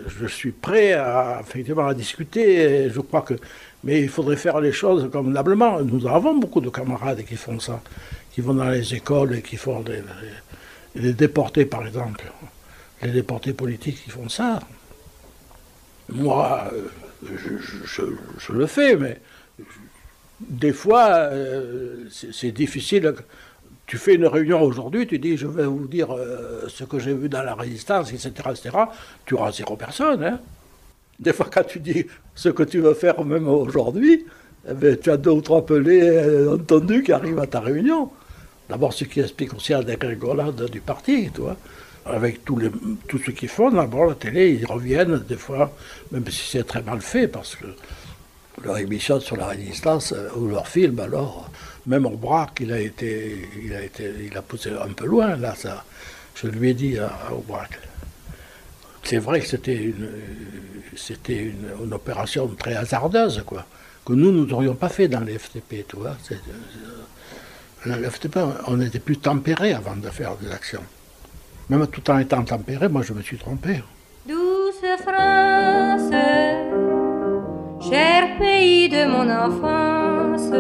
je 0.08 0.28
suis 0.28 0.52
prêt 0.52 0.94
à, 0.94 1.42
effectivement 1.42 1.88
à 1.88 1.94
discuter. 1.94 2.90
je 2.90 3.00
crois 3.00 3.22
que, 3.22 3.36
mais 3.84 4.02
il 4.02 4.10
faudrait 4.10 4.36
faire 4.36 4.60
les 4.60 4.72
choses 4.72 5.10
convenablement. 5.12 5.82
Nous 5.82 6.08
avons 6.08 6.36
beaucoup 6.38 6.62
de 6.62 6.70
camarades 6.70 7.24
qui 7.24 7.36
font 7.36 7.60
ça, 7.60 7.82
qui 8.32 8.42
vont 8.42 8.54
dans 8.54 8.70
les 8.70 8.94
écoles 8.94 9.36
et 9.36 9.42
qui 9.42 9.58
font 9.58 9.82
des, 9.82 11.14
déportés, 11.14 11.66
par 11.66 11.86
exemple. 11.86 12.26
Les 13.02 13.12
déportés 13.12 13.54
politiques 13.54 14.04
qui 14.04 14.10
font 14.10 14.30
ça. 14.30 14.60
Moi, 16.10 16.72
je, 17.24 18.54
le 18.54 18.66
fais, 18.66 18.96
mais 18.96 19.20
des 20.40 20.74
fois, 20.74 21.08
euh, 21.32 22.06
c'est 22.32 22.52
difficile 22.52 23.14
tu 23.88 23.98
fais 23.98 24.16
une 24.16 24.28
réunion 24.28 24.62
aujourd'hui, 24.62 25.08
tu 25.08 25.18
dis 25.18 25.38
je 25.38 25.48
vais 25.48 25.66
vous 25.66 25.88
dire 25.88 26.14
euh, 26.14 26.68
ce 26.68 26.84
que 26.84 27.00
j'ai 27.00 27.14
vu 27.14 27.30
dans 27.30 27.42
la 27.42 27.56
résistance, 27.56 28.12
etc., 28.12 28.32
etc. 28.50 28.70
Tu 29.26 29.34
auras 29.34 29.54
zéro 29.54 29.78
personne. 29.78 30.24
Hein. 30.24 30.40
Des 31.20 31.32
fois, 31.32 31.48
quand 31.52 31.64
tu 31.64 31.80
dis 31.80 32.06
ce 32.36 32.50
que 32.50 32.64
tu 32.64 32.80
veux 32.80 32.94
faire 32.94 33.24
même 33.24 33.48
aujourd'hui, 33.48 34.26
eh 34.70 34.74
ben, 34.74 34.98
tu 34.98 35.10
as 35.10 35.16
deux 35.16 35.32
ou 35.32 35.42
trois 35.42 35.66
pelés 35.66 36.02
euh, 36.02 36.56
entendus 36.56 37.02
qui 37.02 37.14
arrivent 37.14 37.40
à 37.40 37.48
ta 37.48 37.62
réunion. 37.62 38.12
D'abord, 38.70 38.92
ce 38.92 39.06
qui 39.06 39.22
explique 39.22 39.54
aussi 39.54 39.72
la 39.72 39.84
dégringolade 39.84 40.70
du 40.70 40.82
parti, 40.82 41.32
toi. 41.34 41.56
Avec 42.06 42.44
tous 42.46 42.58
les, 42.58 42.70
tout 43.08 43.18
ce 43.18 43.32
qu'ils 43.32 43.50
font, 43.50 43.70
d'abord 43.70 44.06
la 44.06 44.16
télé, 44.16 44.52
ils 44.52 44.66
reviennent 44.66 45.24
des 45.28 45.36
fois, 45.36 45.74
même 46.12 46.26
si 46.28 46.52
c'est 46.52 46.64
très 46.66 46.82
mal 46.82 47.02
fait, 47.02 47.28
parce 47.28 47.56
que 47.56 47.66
leur 48.64 48.78
émission 48.78 49.20
sur 49.20 49.38
la 49.38 49.48
résistance, 49.48 50.14
euh, 50.14 50.30
ou 50.36 50.48
leur 50.48 50.68
film, 50.68 51.00
alors, 51.00 51.50
même 51.86 52.06
au 52.06 52.20
il 52.60 52.72
a 52.74 52.80
été, 52.80 53.50
il 53.64 53.74
a 53.74 53.84
été, 53.84 54.12
il 54.26 54.38
a 54.38 54.42
poussé 54.42 54.72
un 54.72 54.94
peu 54.94 55.06
loin 55.06 55.36
là. 55.38 55.56
Ça, 55.56 55.84
je 56.36 56.48
lui 56.48 56.70
ai 56.70 56.74
dit 56.74 56.98
à, 56.98 57.12
au 57.32 57.40
Braque. 57.40 57.80
C'est 59.04 59.20
vrai 59.20 59.40
que 59.40 59.48
c'était 59.48 59.76
une, 59.76 60.10
c'était 60.96 61.38
une, 61.38 61.94
opération 61.94 62.48
très 62.60 62.76
hasardeuse, 62.76 63.44
quoi, 63.46 63.66
que 64.06 64.14
nous 64.14 64.32
nous 64.32 64.46
n'aurions 64.46 64.76
pas 64.76 64.90
fait 64.90 65.08
dans 65.08 65.22
les 65.22 65.38
FTP, 65.38 65.88
tu 65.88 65.96
vois. 65.96 66.18
Dans 67.86 68.10
FTP, 68.10 68.38
on 68.68 68.82
était 68.82 69.00
plus 69.00 69.18
tempéré 69.18 69.72
avant 69.74 69.96
de 69.96 70.10
faire 70.10 70.36
des 70.36 70.52
actions. 70.52 70.84
Même 71.70 71.88
tout 71.88 72.10
en 72.10 72.20
étant 72.20 72.44
tempéré, 72.44 72.90
moi 72.90 73.02
je 73.02 73.14
me 73.14 73.22
suis 73.22 73.38
trompé. 73.38 73.82
Douce 74.28 74.76
France, 75.02 76.12
cher 77.90 78.38
pays 78.38 78.90
de 78.90 79.06
mon 79.06 79.30
enfance 79.30 80.52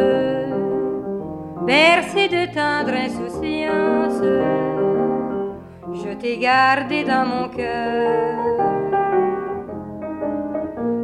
bercé 1.65 2.29
de 2.29 2.45
tendre 2.53 2.93
insouciance, 3.07 4.23
je 6.01 6.13
t'ai 6.13 6.37
gardé 6.37 7.03
dans 7.03 7.25
mon 7.25 7.49
cœur. 7.49 8.37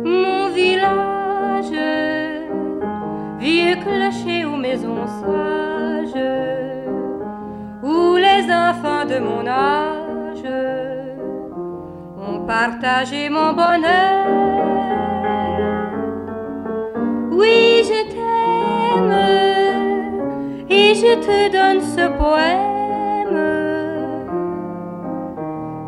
Mon 0.05 0.49
village, 0.59 1.77
vieux 3.39 3.75
clocher 3.83 4.45
ou 4.45 4.55
maison 4.55 5.05
sage, 5.19 6.21
où 7.83 8.15
les 8.15 8.45
enfants 8.49 9.05
de 9.05 9.19
mon 9.19 9.45
âge 9.45 10.47
ont 12.25 12.39
partagé 12.45 13.29
mon 13.29 13.51
bonheur. 13.51 14.92
Oui, 17.43 17.83
je 17.83 18.01
t'aime 18.09 19.15
et 20.69 20.95
je 20.95 21.13
te 21.27 21.51
donne 21.51 21.81
ce 21.81 22.05
poème. 22.17 23.37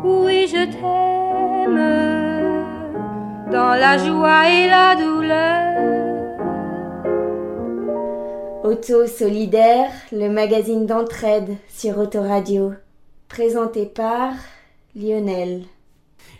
Oui, 0.04 0.46
je 0.48 0.64
t'aime 0.74 1.80
dans 3.50 3.74
la 3.74 3.96
joie 3.96 4.50
et 4.50 4.66
la 4.68 4.96
douleur. 4.96 5.62
Auto 8.62 9.06
Solidaire, 9.06 9.92
le 10.12 10.28
magazine 10.28 10.84
d'entraide 10.84 11.56
sur 11.70 11.96
Autoradio, 11.96 12.74
présenté 13.28 13.86
par 13.86 14.34
Lionel. 14.94 15.62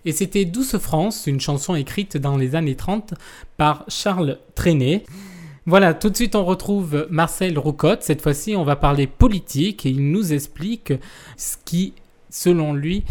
Et 0.07 0.13
c'était 0.13 0.45
Douce 0.45 0.79
France, 0.79 1.27
une 1.27 1.41
chanson 1.41 1.75
écrite 1.75 2.17
dans 2.17 2.37
les 2.37 2.55
années 2.55 2.77
30 2.77 3.15
par 3.57 3.85
Charles 3.89 4.39
Trenet. 4.55 5.03
Voilà, 5.67 5.95
tout 5.95 6.11
de 6.11 6.15
suite 6.15 6.37
on 6.37 6.45
retrouve 6.45 7.09
Marcel 7.11 7.59
Roucotte. 7.59 8.05
Cette 8.05 8.23
fois-ci, 8.23 8.55
on 8.55 8.63
va 8.63 8.77
parler 8.77 9.09
politique 9.09 9.85
et 9.85 9.91
il 9.91 10.13
nous 10.13 10.33
explique 10.33 10.93
ce 11.37 11.57
qui, 11.65 11.93
selon 12.31 12.73
lui, 12.73 13.03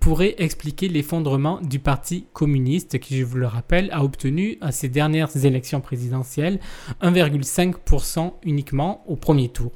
pourrait 0.00 0.36
expliquer 0.38 0.88
l'effondrement 0.88 1.60
du 1.60 1.80
Parti 1.80 2.24
communiste 2.32 2.98
qui, 2.98 3.18
je 3.18 3.24
vous 3.24 3.36
le 3.36 3.46
rappelle, 3.46 3.90
a 3.92 4.02
obtenu 4.02 4.56
à 4.62 4.72
ses 4.72 4.88
dernières 4.88 5.44
élections 5.44 5.82
présidentielles 5.82 6.60
1,5% 7.02 8.32
uniquement 8.44 9.04
au 9.06 9.16
premier 9.16 9.50
tour. 9.50 9.72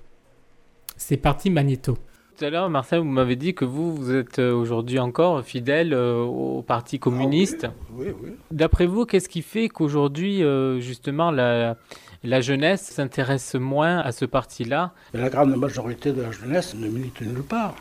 C'est 0.97 1.19
parti 1.19 1.51
Magneto. 1.51 1.99
Tout 2.39 2.45
à 2.47 2.51
l'heure, 2.51 2.71
Marcel, 2.71 3.01
vous 3.01 3.05
m'avez 3.05 3.37
dit 3.37 3.55
que 3.55 3.65
vous, 3.65 3.95
vous 3.95 4.15
êtes 4.15 4.39
euh, 4.39 4.53
aujourd'hui 4.53 4.99
encore 4.99 5.45
fidèle 5.45 5.93
euh, 5.93 6.23
au 6.23 6.63
Parti 6.63 6.99
communiste. 6.99 7.67
Ah 7.69 7.93
oui, 7.95 8.07
oui, 8.23 8.31
D'après 8.51 8.87
vous, 8.87 9.05
qu'est-ce 9.05 9.29
qui 9.29 9.43
fait 9.43 9.69
qu'aujourd'hui, 9.69 10.43
euh, 10.43 10.81
justement, 10.81 11.31
la, 11.31 11.77
la 12.25 12.41
jeunesse 12.41 12.83
s'intéresse 12.83 13.55
moins 13.55 13.99
à 13.99 14.13
ce 14.13 14.25
parti-là? 14.25 14.93
La 15.13 15.29
grande 15.29 15.55
majorité 15.57 16.13
de 16.13 16.23
la 16.23 16.33
jeunesse 16.33 16.75
ne 16.75 16.89
milite 16.89 17.21
nulle 17.21 17.43
part. 17.43 17.75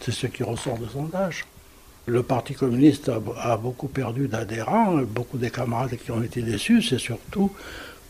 C'est 0.00 0.12
ce 0.12 0.26
qui 0.26 0.42
ressort 0.42 0.78
de 0.78 0.86
sondage. 0.86 1.46
Le 2.06 2.22
Parti 2.22 2.54
communiste 2.54 3.10
a, 3.36 3.56
beaucoup 3.56 3.88
perdu 3.88 4.28
d'adhérents, 4.28 4.96
beaucoup 5.02 5.38
des 5.38 5.50
camarades 5.50 5.96
qui 5.96 6.10
ont 6.10 6.22
été 6.22 6.42
déçus, 6.42 6.82
c'est 6.82 6.98
surtout 6.98 7.52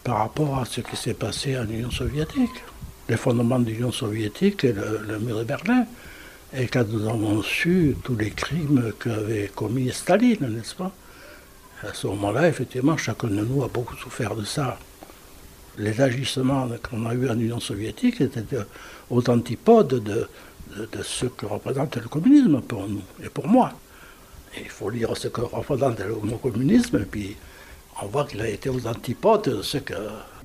par 0.04 0.18
rapport 0.18 0.58
à 0.58 0.64
ce 0.64 0.80
qui 0.80 0.96
s'est 0.96 1.14
passé 1.14 1.58
en 1.58 1.64
Union 1.68 1.90
soviétique. 1.90 2.62
L'effondrement 3.08 3.58
de 3.58 3.70
l'Union 3.70 3.92
soviétique 3.92 4.64
et 4.64 4.72
le, 4.72 5.18
mur 5.18 5.38
de 5.38 5.44
Berlin. 5.44 5.86
Et 6.56 6.66
quand 6.66 6.86
nous 6.88 7.08
avons 7.08 7.42
su 7.42 7.96
tous 8.04 8.16
les 8.16 8.30
crimes 8.30 8.92
qu'avait 9.02 9.50
commis 9.54 9.90
Staline, 9.92 10.38
n'est-ce 10.40 10.74
pas? 10.74 10.92
À 11.82 11.94
ce 11.94 12.06
moment-là, 12.08 12.48
effectivement, 12.48 12.96
chacun 12.96 13.28
de 13.28 13.34
nous 13.34 13.62
a 13.62 13.68
beaucoup 13.68 13.96
souffert 13.96 14.34
de 14.34 14.44
ça 14.44 14.78
les 15.78 16.00
agissements 16.00 16.68
qu'on 16.82 17.06
a 17.06 17.14
eus 17.14 17.30
en 17.30 17.38
Union 17.38 17.60
soviétique 17.60 18.20
étaient 18.20 18.44
aux 19.10 19.30
antipodes 19.30 20.02
de, 20.02 20.28
ce 21.02 21.26
que 21.26 21.46
représente 21.46 21.96
le 21.96 22.08
communisme 22.08 22.60
pour 22.60 22.88
nous 22.88 23.02
et 23.22 23.28
pour 23.28 23.48
moi. 23.48 23.72
il 24.58 24.68
faut 24.68 24.90
lire 24.90 25.16
ce 25.16 25.28
que 25.28 25.40
représente 25.40 26.00
le 26.00 26.14
communisme, 26.36 26.98
et 26.98 27.04
puis 27.04 27.36
on 28.02 28.06
voit 28.06 28.26
qu'il 28.26 28.40
a 28.42 28.48
été 28.48 28.68
aux 28.68 28.86
antipodes 28.86 29.48
de 29.48 29.62
ce 29.62 29.78
que 29.78 29.94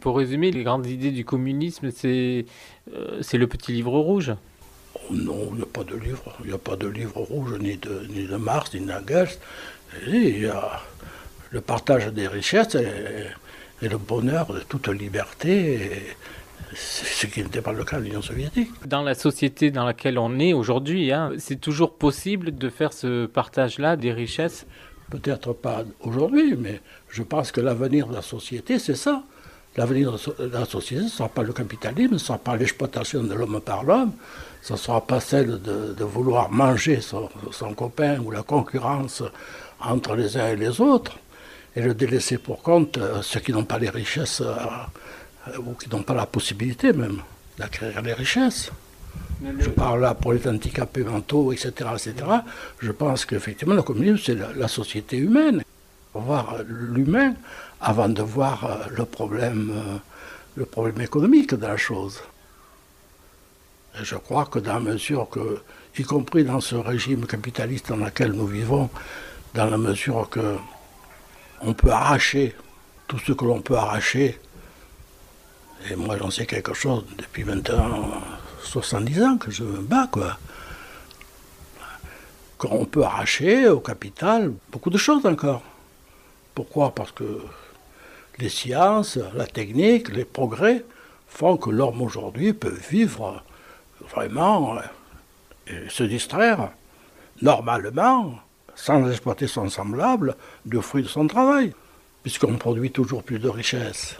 Pour 0.03 0.17
résumer, 0.17 0.51
les 0.51 0.63
grandes 0.63 0.85
idées 0.85 1.11
du 1.11 1.23
communisme, 1.23 1.89
c'est 1.89 2.45
euh, 2.93 3.21
le 3.31 3.47
petit 3.47 3.71
livre 3.71 3.97
rouge. 3.97 4.33
Oh 4.95 5.13
non, 5.13 5.47
il 5.51 5.55
n'y 5.55 5.61
a 5.61 5.65
pas 5.65 5.85
de 5.85 5.95
livre. 5.95 6.35
Il 6.41 6.47
n'y 6.47 6.53
a 6.53 6.57
pas 6.57 6.75
de 6.75 6.87
livre 6.89 7.21
rouge, 7.21 7.57
ni 7.61 7.77
de, 7.77 8.05
ni 8.09 8.25
de 8.25 8.35
Marx, 8.35 8.73
ni 8.73 8.81
d'Engels. 8.81 9.29
Il 10.05 10.41
y 10.41 10.45
a 10.47 10.81
le 11.51 11.61
partage 11.61 12.07
des 12.07 12.27
richesses 12.27 12.75
et, 12.75 13.27
et 13.81 13.87
le 13.87 13.97
bonheur 13.97 14.53
de 14.53 14.59
toute 14.59 14.89
liberté. 14.89 15.75
Et, 15.75 15.89
ce 16.75 17.25
qui 17.25 17.41
n'était 17.41 17.61
pas 17.61 17.71
le 17.71 17.85
cas 17.85 17.99
de 17.99 18.03
l'Union 18.03 18.21
soviétique. 18.21 18.71
Dans 18.85 19.03
la 19.03 19.15
société 19.15 19.71
dans 19.71 19.85
laquelle 19.85 20.19
on 20.19 20.37
est 20.37 20.51
aujourd'hui, 20.51 21.13
hein, 21.13 21.31
c'est 21.37 21.61
toujours 21.61 21.93
possible 21.93 22.53
de 22.53 22.69
faire 22.69 22.91
ce 22.91 23.25
partage-là 23.25 23.95
des 23.95 24.11
richesses? 24.11 24.65
Peut-être 25.09 25.53
pas 25.53 25.85
aujourd'hui, 26.01 26.57
mais 26.57 26.81
je 27.07 27.23
pense 27.23 27.53
que 27.53 27.61
l'avenir 27.61 28.07
de 28.07 28.13
la 28.13 28.21
société, 28.21 28.79
c'est 28.79 28.95
ça. 28.95 29.23
L'avenir 29.75 30.11
de 30.11 30.45
la 30.45 30.65
société, 30.65 31.01
ce 31.01 31.05
ne 31.05 31.09
sera 31.09 31.29
pas 31.29 31.41
le 31.43 31.51
capitalisme, 31.51 32.09
ce 32.09 32.13
ne 32.13 32.19
sera 32.19 32.37
pas 32.37 32.55
l'exploitation 32.55 33.23
de 33.23 33.33
l'homme 33.33 33.59
par 33.59 33.83
l'homme, 33.83 34.11
ce 34.61 34.73
ne 34.73 34.77
sera 34.77 35.01
pas 35.01 35.19
celle 35.19 35.61
de, 35.61 35.93
de 35.97 36.03
vouloir 36.03 36.51
manger 36.51 37.01
son, 37.01 37.29
son, 37.51 37.73
copain 37.73 38.19
ou 38.19 38.29
la 38.29 38.43
concurrence 38.43 39.23
entre 39.81 40.15
les 40.15 40.37
uns 40.37 40.49
et 40.49 40.55
les 40.55 40.79
autres, 40.79 41.17
et 41.75 41.81
le 41.81 41.95
délaisser 41.95 42.37
pour 42.37 42.61
compte 42.61 42.97
euh, 42.99 43.21
ceux 43.23 43.39
qui 43.39 43.51
n'ont 43.51 43.65
pas 43.65 43.79
les 43.79 43.89
richesses. 43.89 44.41
Euh, 44.41 45.57
ou 45.57 45.73
qui 45.73 45.89
n'ont 45.89 46.03
pas 46.03 46.13
la 46.13 46.25
possibilité 46.25 46.93
même 46.93 47.21
d'acquérir 47.57 48.01
les 48.01 48.13
richesses. 48.13 48.71
Je 49.59 49.69
parle 49.69 50.01
là 50.01 50.13
pour 50.13 50.31
les 50.31 50.47
handicapés 50.47 51.03
mentaux, 51.03 51.51
etc. 51.51 51.71
etc. 51.93 52.13
Je 52.79 52.91
pense 52.91 53.25
qu'effectivement, 53.25 53.73
le 53.73 53.81
communisme, 53.83 54.19
c'est 54.23 54.35
la, 54.35 54.53
la, 54.55 54.67
société 54.69 55.17
humaine. 55.17 55.63
Voir 56.13 56.57
l'humain 56.65 57.33
avant 57.83 58.09
de 58.09 58.23
voir 58.23 58.63
euh, 58.63 58.77
le 58.89 59.05
problème, 59.05 59.71
euh, 59.75 59.97
le 60.55 60.65
problème 60.65 61.01
économique 61.01 61.53
de 61.53 61.67
la 61.67 61.77
chose. 61.77 62.21
Et 63.99 64.03
je 64.03 64.15
crois 64.15 64.45
que 64.45 64.57
dans 64.57 64.75
la 64.75 64.79
mesure 64.79 65.29
que, 65.29 65.61
y 65.97 66.03
compris 66.03 66.43
dans 66.43 66.61
ce 66.61 66.75
régime 66.75 67.27
capitaliste 67.27 67.89
dans 67.89 67.97
lequel 67.97 68.31
nous 68.31 68.47
vivons, 68.47 68.89
dans 69.53 69.69
la 69.69 69.77
mesure 69.77 70.29
que 70.29 70.57
on 71.61 71.73
peut 71.73 71.91
arracher 71.91 72.55
tout 73.07 73.19
ce 73.19 73.33
que 73.33 73.45
l'on 73.45 73.61
peut 73.61 73.77
arracher 73.77 74.39
et 75.89 75.95
moi, 75.95 76.17
j'en 76.17 76.31
sais 76.31 76.45
quelque 76.45 76.73
chose 76.73 77.05
depuis 77.17 77.43
maintenant 77.43 78.11
70 78.63 79.23
ans 79.23 79.37
que 79.37 79.51
je 79.51 79.63
me 79.63 79.79
bats, 79.79 80.07
quoi. 80.09 80.37
Qu'on 82.57 82.85
peut 82.85 83.03
arracher 83.03 83.67
au 83.67 83.81
capital 83.81 84.53
beaucoup 84.71 84.89
de 84.89 84.97
choses 84.97 85.25
encore. 85.25 85.61
Pourquoi? 86.55 86.95
Parce 86.95 87.11
que 87.11 87.41
les 88.39 88.49
sciences, 88.49 89.19
la 89.35 89.47
technique, 89.47 90.09
les 90.09 90.25
progrès 90.25 90.83
font 91.27 91.57
que 91.57 91.69
l'homme 91.69 92.01
aujourd'hui 92.01 92.53
peut 92.53 92.77
vivre 92.89 93.43
vraiment 94.11 94.77
et 95.67 95.89
se 95.89 96.03
distraire 96.03 96.69
normalement, 97.41 98.35
sans 98.75 99.09
exploiter 99.09 99.47
son 99.47 99.69
semblable, 99.69 100.35
du 100.65 100.81
fruit 100.81 101.03
de 101.03 101.07
son 101.07 101.27
travail, 101.27 101.73
puisqu'on 102.21 102.57
produit 102.57 102.91
toujours 102.91 103.23
plus 103.23 103.39
de 103.39 103.49
richesses. 103.49 104.17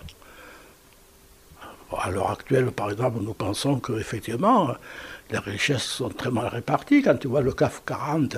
À 1.95 2.09
l'heure 2.09 2.31
actuelle, 2.31 2.71
par 2.71 2.89
exemple, 2.89 3.19
nous 3.21 3.35
pensons 3.35 3.79
qu'effectivement, 3.79 4.73
les 5.29 5.37
richesses 5.37 5.83
sont 5.83 6.09
très 6.09 6.31
mal 6.31 6.47
réparties. 6.47 7.03
Quand 7.03 7.17
tu 7.17 7.27
vois 7.27 7.41
le 7.41 7.53
CAF 7.53 7.83
40, 7.85 8.37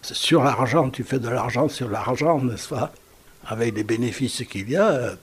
sur 0.00 0.42
l'argent, 0.42 0.88
tu 0.90 1.04
fais 1.04 1.18
de 1.18 1.28
l'argent 1.28 1.68
sur 1.68 1.88
l'argent, 1.88 2.40
n'est-ce 2.40 2.68
pas? 2.70 2.92
Avec 3.46 3.74
les 3.74 3.84
bénéfices 3.84 4.44
qu'il 4.44 4.70
y 4.70 4.76
a. 4.76 5.14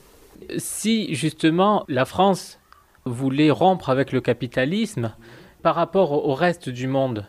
Si 0.57 1.13
justement 1.15 1.85
la 1.87 2.05
France 2.05 2.59
voulait 3.05 3.51
rompre 3.51 3.89
avec 3.89 4.11
le 4.11 4.21
capitalisme 4.21 5.13
par 5.61 5.75
rapport 5.75 6.11
au 6.11 6.33
reste 6.33 6.69
du 6.69 6.87
monde, 6.87 7.25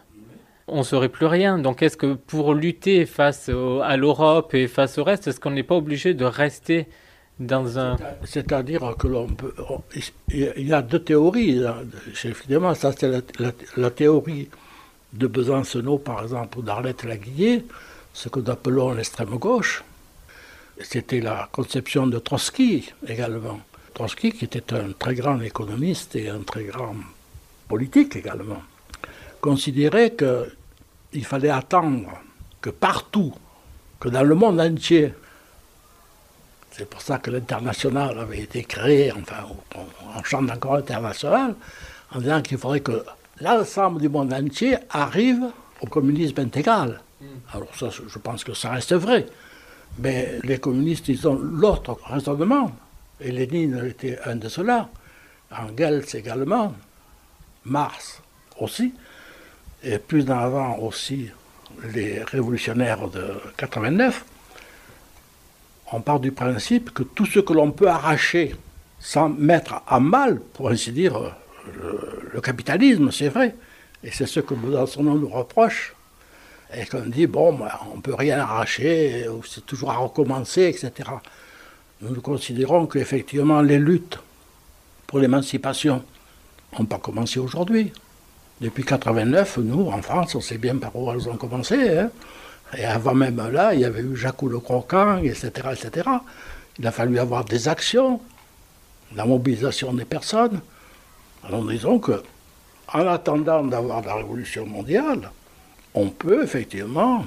on 0.68 0.82
serait 0.82 1.08
plus 1.08 1.26
rien. 1.26 1.58
Donc 1.58 1.82
est-ce 1.82 1.96
que 1.96 2.14
pour 2.14 2.54
lutter 2.54 3.06
face 3.06 3.48
au, 3.48 3.80
à 3.80 3.96
l'Europe 3.96 4.54
et 4.54 4.68
face 4.68 4.98
au 4.98 5.04
reste, 5.04 5.26
est-ce 5.28 5.40
qu'on 5.40 5.50
n'est 5.50 5.62
pas 5.62 5.76
obligé 5.76 6.14
de 6.14 6.24
rester 6.24 6.86
dans 7.38 7.78
un... 7.78 7.96
C'est-à-dire 8.24 8.94
que 8.98 9.08
l'on 9.08 9.26
peut... 9.26 9.54
Il 10.28 10.68
y 10.68 10.72
a 10.72 10.82
deux 10.82 11.02
théories. 11.02 11.62
Évidemment, 12.24 12.74
ça 12.74 12.92
c'est 12.96 13.08
la, 13.08 13.20
la, 13.38 13.52
la, 13.76 13.90
théorie 13.90 14.48
de 15.12 15.26
Besancenot, 15.26 15.98
par 15.98 16.22
exemple, 16.22 16.58
ou 16.58 16.62
d'Arlette 16.62 17.04
Laguillet, 17.04 17.64
ce 18.12 18.28
que 18.28 18.40
nous 18.40 18.50
appelons 18.50 18.92
l'extrême 18.92 19.36
gauche. 19.38 19.82
C'était 20.82 21.20
la 21.20 21.48
conception 21.52 22.06
de 22.06 22.18
Trotsky 22.18 22.90
également. 23.06 23.60
Trotsky, 23.94 24.32
qui 24.32 24.44
était 24.46 24.72
un 24.74 24.92
très 24.98 25.14
grand 25.14 25.40
économiste 25.40 26.16
et 26.16 26.28
un 26.28 26.40
très 26.40 26.64
grand 26.64 26.94
politique 27.68 28.16
également, 28.16 28.62
considérait 29.40 30.14
qu'il 30.14 31.24
fallait 31.24 31.50
attendre 31.50 32.10
que 32.60 32.70
partout, 32.70 33.32
que 33.98 34.08
dans 34.08 34.22
le 34.22 34.34
monde 34.34 34.60
entier, 34.60 35.12
c'est 36.70 36.88
pour 36.88 37.02
ça 37.02 37.18
que 37.18 37.30
l'international 37.30 38.18
avait 38.18 38.40
été 38.40 38.64
créé, 38.64 39.12
enfin, 39.12 39.44
on, 39.74 40.22
chante 40.24 40.50
encore 40.50 40.76
international, 40.76 41.54
en 42.12 42.20
disant 42.20 42.42
qu'il 42.42 42.58
faudrait 42.58 42.80
que 42.80 43.04
l'ensemble 43.40 44.00
du 44.00 44.08
monde 44.08 44.32
entier 44.32 44.76
arrive 44.88 45.50
au 45.80 45.86
communisme 45.86 46.40
intégral. 46.40 47.00
Mm. 47.20 47.26
Alors 47.52 47.74
ça, 47.76 47.90
je 47.90 48.18
pense 48.18 48.44
que 48.44 48.54
ça 48.54 48.70
reste 48.70 48.94
vrai. 48.94 49.26
Mais 49.98 50.38
les 50.44 50.58
communistes, 50.58 51.08
ils 51.08 51.26
ont 51.28 51.34
l'autre 51.38 51.98
raisonnement. 52.04 52.72
Et 53.20 53.30
Lénine 53.30 53.84
était 53.86 54.18
un 54.24 54.36
de 54.36 54.48
ceux-là. 54.48 54.88
Engels 55.50 56.04
également. 56.14 56.74
Mars 57.64 58.22
aussi. 58.58 58.94
Et 59.82 59.98
plus 59.98 60.30
en 60.30 60.38
avant 60.38 60.78
aussi 60.78 61.28
les 61.92 62.22
révolutionnaires 62.22 63.08
de 63.08 63.32
89 63.56 64.24
on 65.92 66.00
part 66.00 66.20
du 66.20 66.32
principe 66.32 66.92
que 66.92 67.02
tout 67.02 67.26
ce 67.26 67.40
que 67.40 67.52
l'on 67.52 67.72
peut 67.72 67.88
arracher 67.88 68.54
sans 68.98 69.28
mettre 69.28 69.82
à 69.86 69.98
mal, 69.98 70.40
pour 70.40 70.68
ainsi 70.70 70.92
dire, 70.92 71.34
le, 71.74 72.30
le 72.32 72.40
capitalisme, 72.40 73.10
c'est 73.10 73.28
vrai. 73.28 73.56
Et 74.04 74.10
c'est 74.10 74.26
ce 74.26 74.40
que 74.40 74.54
Besançon 74.54 75.02
nous 75.02 75.28
reproche. 75.28 75.94
Et 76.74 76.86
qu'on 76.86 77.06
dit, 77.06 77.26
bon, 77.26 77.52
ben, 77.54 77.68
on 77.92 77.96
ne 77.96 78.00
peut 78.00 78.14
rien 78.14 78.38
arracher, 78.40 79.26
c'est 79.48 79.66
toujours 79.66 79.90
à 79.90 79.96
recommencer, 79.96 80.62
etc. 80.62 81.10
Nous, 82.00 82.20
considérons 82.20 82.86
qu'effectivement, 82.86 83.60
les 83.60 83.78
luttes 83.78 84.18
pour 85.06 85.18
l'émancipation 85.18 86.02
n'ont 86.78 86.84
pas 86.84 86.98
commencé 86.98 87.40
aujourd'hui. 87.40 87.92
Depuis 88.60 88.84
89, 88.84 89.58
nous, 89.58 89.88
en 89.88 90.00
France, 90.00 90.34
on 90.34 90.40
sait 90.40 90.58
bien 90.58 90.76
par 90.76 90.94
où 90.94 91.10
elles 91.10 91.28
ont 91.28 91.36
commencé. 91.36 91.98
Hein. 91.98 92.10
Et 92.76 92.84
avant 92.84 93.14
même 93.14 93.40
là, 93.50 93.74
il 93.74 93.80
y 93.80 93.84
avait 93.84 94.02
eu 94.02 94.14
Jacques 94.16 94.42
le 94.42 94.60
Croquant, 94.60 95.18
etc., 95.18 95.50
etc. 95.72 96.08
Il 96.78 96.86
a 96.86 96.92
fallu 96.92 97.18
avoir 97.18 97.44
des 97.44 97.68
actions, 97.68 98.20
la 99.14 99.24
mobilisation 99.24 99.92
des 99.92 100.04
personnes. 100.04 100.60
Alors 101.42 101.66
disons 101.66 101.98
que, 101.98 102.22
en 102.92 103.06
attendant 103.06 103.64
d'avoir 103.64 104.02
la 104.02 104.14
révolution 104.14 104.66
mondiale, 104.66 105.30
on 105.94 106.08
peut 106.08 106.42
effectivement, 106.44 107.26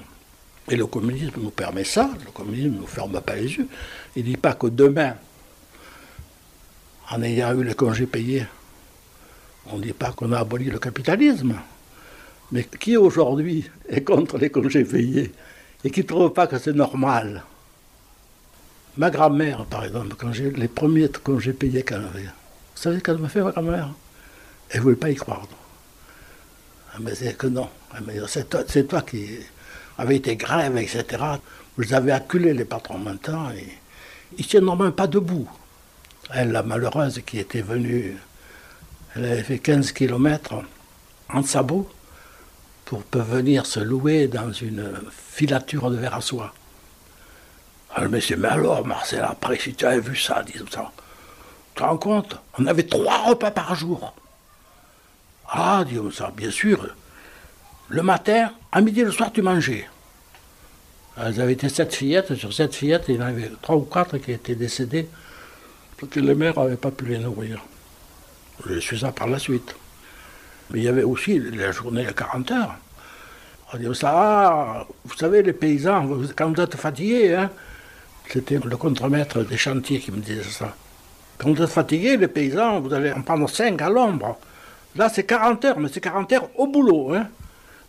et 0.70 0.76
le 0.76 0.86
communisme 0.86 1.42
nous 1.42 1.52
permet 1.52 1.84
ça, 1.84 2.10
le 2.26 2.32
communisme 2.32 2.76
ne 2.76 2.80
nous 2.80 2.88
ferme 2.88 3.20
pas 3.22 3.36
les 3.36 3.56
yeux, 3.56 3.68
il 4.16 4.24
ne 4.24 4.30
dit 4.30 4.38
pas 4.38 4.54
que 4.54 4.68
demain, 4.68 5.16
en 7.12 7.22
ayant 7.22 7.54
eu 7.54 7.64
les 7.64 7.74
congés 7.74 8.06
payés, 8.06 8.46
on 9.68 9.78
ne 9.78 9.84
dit 9.84 9.94
pas 9.94 10.12
qu'on 10.12 10.32
a 10.32 10.40
aboli 10.40 10.66
le 10.66 10.80
capitalisme. 10.80 11.56
Mais 12.52 12.64
qui 12.64 12.98
aujourd'hui 12.98 13.70
est 13.90 14.04
contre 14.04 14.38
les 14.38 14.50
congés 14.50 14.84
payés 14.84 15.32
et 15.84 15.90
qui 15.90 16.02
ne 16.02 16.06
trouve 16.06 16.32
pas 16.32 16.48
que 16.48 16.60
c'est 16.60 16.74
normal? 16.74 17.44
Ma 18.96 19.10
grand-mère, 19.10 19.66
par 19.66 19.86
exemple, 19.86 20.16
quand 20.18 20.32
j'ai 20.32 20.52
les 20.52 20.68
premiers 20.68 21.10
congés 21.10 21.54
payés 21.54 21.84
qu'elle 21.84 22.06
avait, 22.06 22.24
vous 22.24 22.30
savez 22.76 22.98
ce 22.98 23.02
qu'elle 23.02 23.18
m'a 23.18 23.30
fait, 23.30 23.42
ma 23.42 23.52
grand-mère? 23.52 23.90
Elle 24.70 24.80
ne 24.80 24.84
voulait 24.84 24.96
pas 24.96 25.10
y 25.10 25.16
croire. 25.16 25.48
Elle 26.96 27.02
me 27.02 27.10
disait 27.10 27.34
que 27.34 27.48
non. 27.48 27.70
C'est 28.28 28.88
toi, 28.88 29.02
qui 29.02 29.40
avait 29.98 30.18
été 30.18 30.36
grève, 30.36 30.78
etc. 30.78 31.06
Vous 31.78 31.94
avez 31.94 32.12
acculé 32.12 32.54
les 32.54 32.66
patrons 32.66 33.00
maintenant 33.00 33.50
et 33.52 33.68
ils 34.38 34.42
ne 34.42 34.48
tiennent 34.48 34.66
normalement 34.66 34.94
pas 34.94 35.08
debout. 35.08 35.48
Elle, 36.34 36.52
la 36.52 36.64
malheureuse 36.64 37.22
qui 37.26 37.40
était 37.40 37.62
venue, 37.62 38.18
elle 39.16 39.26
avait 39.26 39.44
fait 39.44 39.60
15 39.60 39.92
km 39.92 40.64
en 41.30 41.44
sabot 41.44 41.90
pour 42.86 43.04
venir 43.14 43.66
se 43.66 43.80
louer 43.80 44.28
dans 44.28 44.52
une 44.52 44.94
filature 45.12 45.90
de 45.90 45.98
verre 45.98 46.16
à 46.16 46.22
soie. 46.22 46.54
Alors, 47.96 48.10
mais 48.10 48.22
c'est, 48.22 48.36
mais 48.36 48.48
alors, 48.48 48.86
Marcel, 48.86 49.24
après, 49.24 49.60
si 49.60 49.74
tu 49.74 49.86
avais 49.86 50.00
vu 50.00 50.16
ça, 50.16 50.44
disons 50.44 50.66
ça, 50.72 50.92
tu 51.76 51.82
te 51.82 51.84
rends 51.84 51.98
compte? 51.98 52.38
On 52.58 52.66
avait 52.66 52.84
trois 52.84 53.26
repas 53.26 53.52
par 53.52 53.76
jour. 53.76 54.16
Ah, 55.50 55.84
ça, 56.12 56.32
bien 56.36 56.52
sûr. 56.52 56.88
Le 57.90 58.02
matin, 58.02 58.52
à 58.72 58.82
midi 58.82 59.02
et 59.02 59.06
le 59.06 59.12
soir, 59.12 59.32
tu 59.32 59.42
mangeais. 59.42 59.88
Elles 61.18 61.42
avaient 61.42 61.54
été 61.54 61.70
sept 61.70 61.94
fillettes. 61.94 62.36
Sur 62.36 62.54
sept 62.54 62.74
fillettes, 62.74 63.06
il 63.10 63.16
y 63.16 63.18
en 63.20 63.28
avait 63.28 63.52
trois 63.62 63.76
ou 63.76 63.82
quatre 63.82 64.18
qui 64.18 64.32
étaient 64.32 64.56
décédées 64.56 65.08
parce 66.00 66.12
que 66.12 66.20
les 66.20 66.34
mères 66.36 66.58
n'avaient 66.58 66.76
pas 66.76 66.92
pu 66.92 67.06
les 67.06 67.20
nourrir. 67.20 67.62
Je 68.66 68.80
suis 68.80 69.00
ça 69.00 69.12
par 69.12 69.28
la 69.28 69.40
suite. 69.40 69.76
Mais 70.72 70.80
il 70.80 70.84
y 70.86 70.88
avait 70.88 71.04
aussi 71.04 71.40
la 71.40 71.72
journée 71.72 72.08
à 72.08 72.14
40 72.14 72.52
heures. 72.52 72.76
Ça, 73.94 74.12
ah, 74.14 74.88
vous 75.04 75.16
savez, 75.16 75.42
les 75.42 75.54
paysans, 75.54 76.08
quand 76.36 76.52
vous 76.52 76.62
êtes 76.62 76.76
fatigués, 76.76 77.34
hein, 77.34 77.50
c'était 78.30 78.60
le 78.64 78.78
contremaître 78.78 79.44
des 79.44 79.58
chantiers 79.58 80.00
qui 80.00 80.12
me 80.12 80.20
disait 80.20 80.44
ça. 80.44 80.76
Quand 81.40 81.52
vous 81.52 81.62
êtes 81.62 81.70
fatigués, 81.70 82.18
les 82.18 82.28
paysans, 82.28 82.80
vous 82.80 82.94
allez 82.94 83.12
en 83.12 83.22
prendre 83.22 83.50
5 83.50 83.82
à 83.82 83.90
l'ombre. 83.90 84.38
Là, 84.96 85.10
c'est 85.10 85.24
40 85.24 85.66
heures, 85.66 85.80
mais 85.80 85.90
c'est 85.92 86.02
40 86.02 86.32
heures 86.34 86.50
au 86.56 86.68
boulot. 86.68 87.14
Hein. 87.14 87.28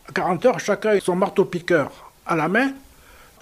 À 0.09 0.13
40 0.13 0.47
heures, 0.47 0.61
chacun 0.61 0.99
son 1.01 1.17
marteau-piqueur 1.17 1.91
à 2.27 2.37
la 2.37 2.49
main. 2.49 2.73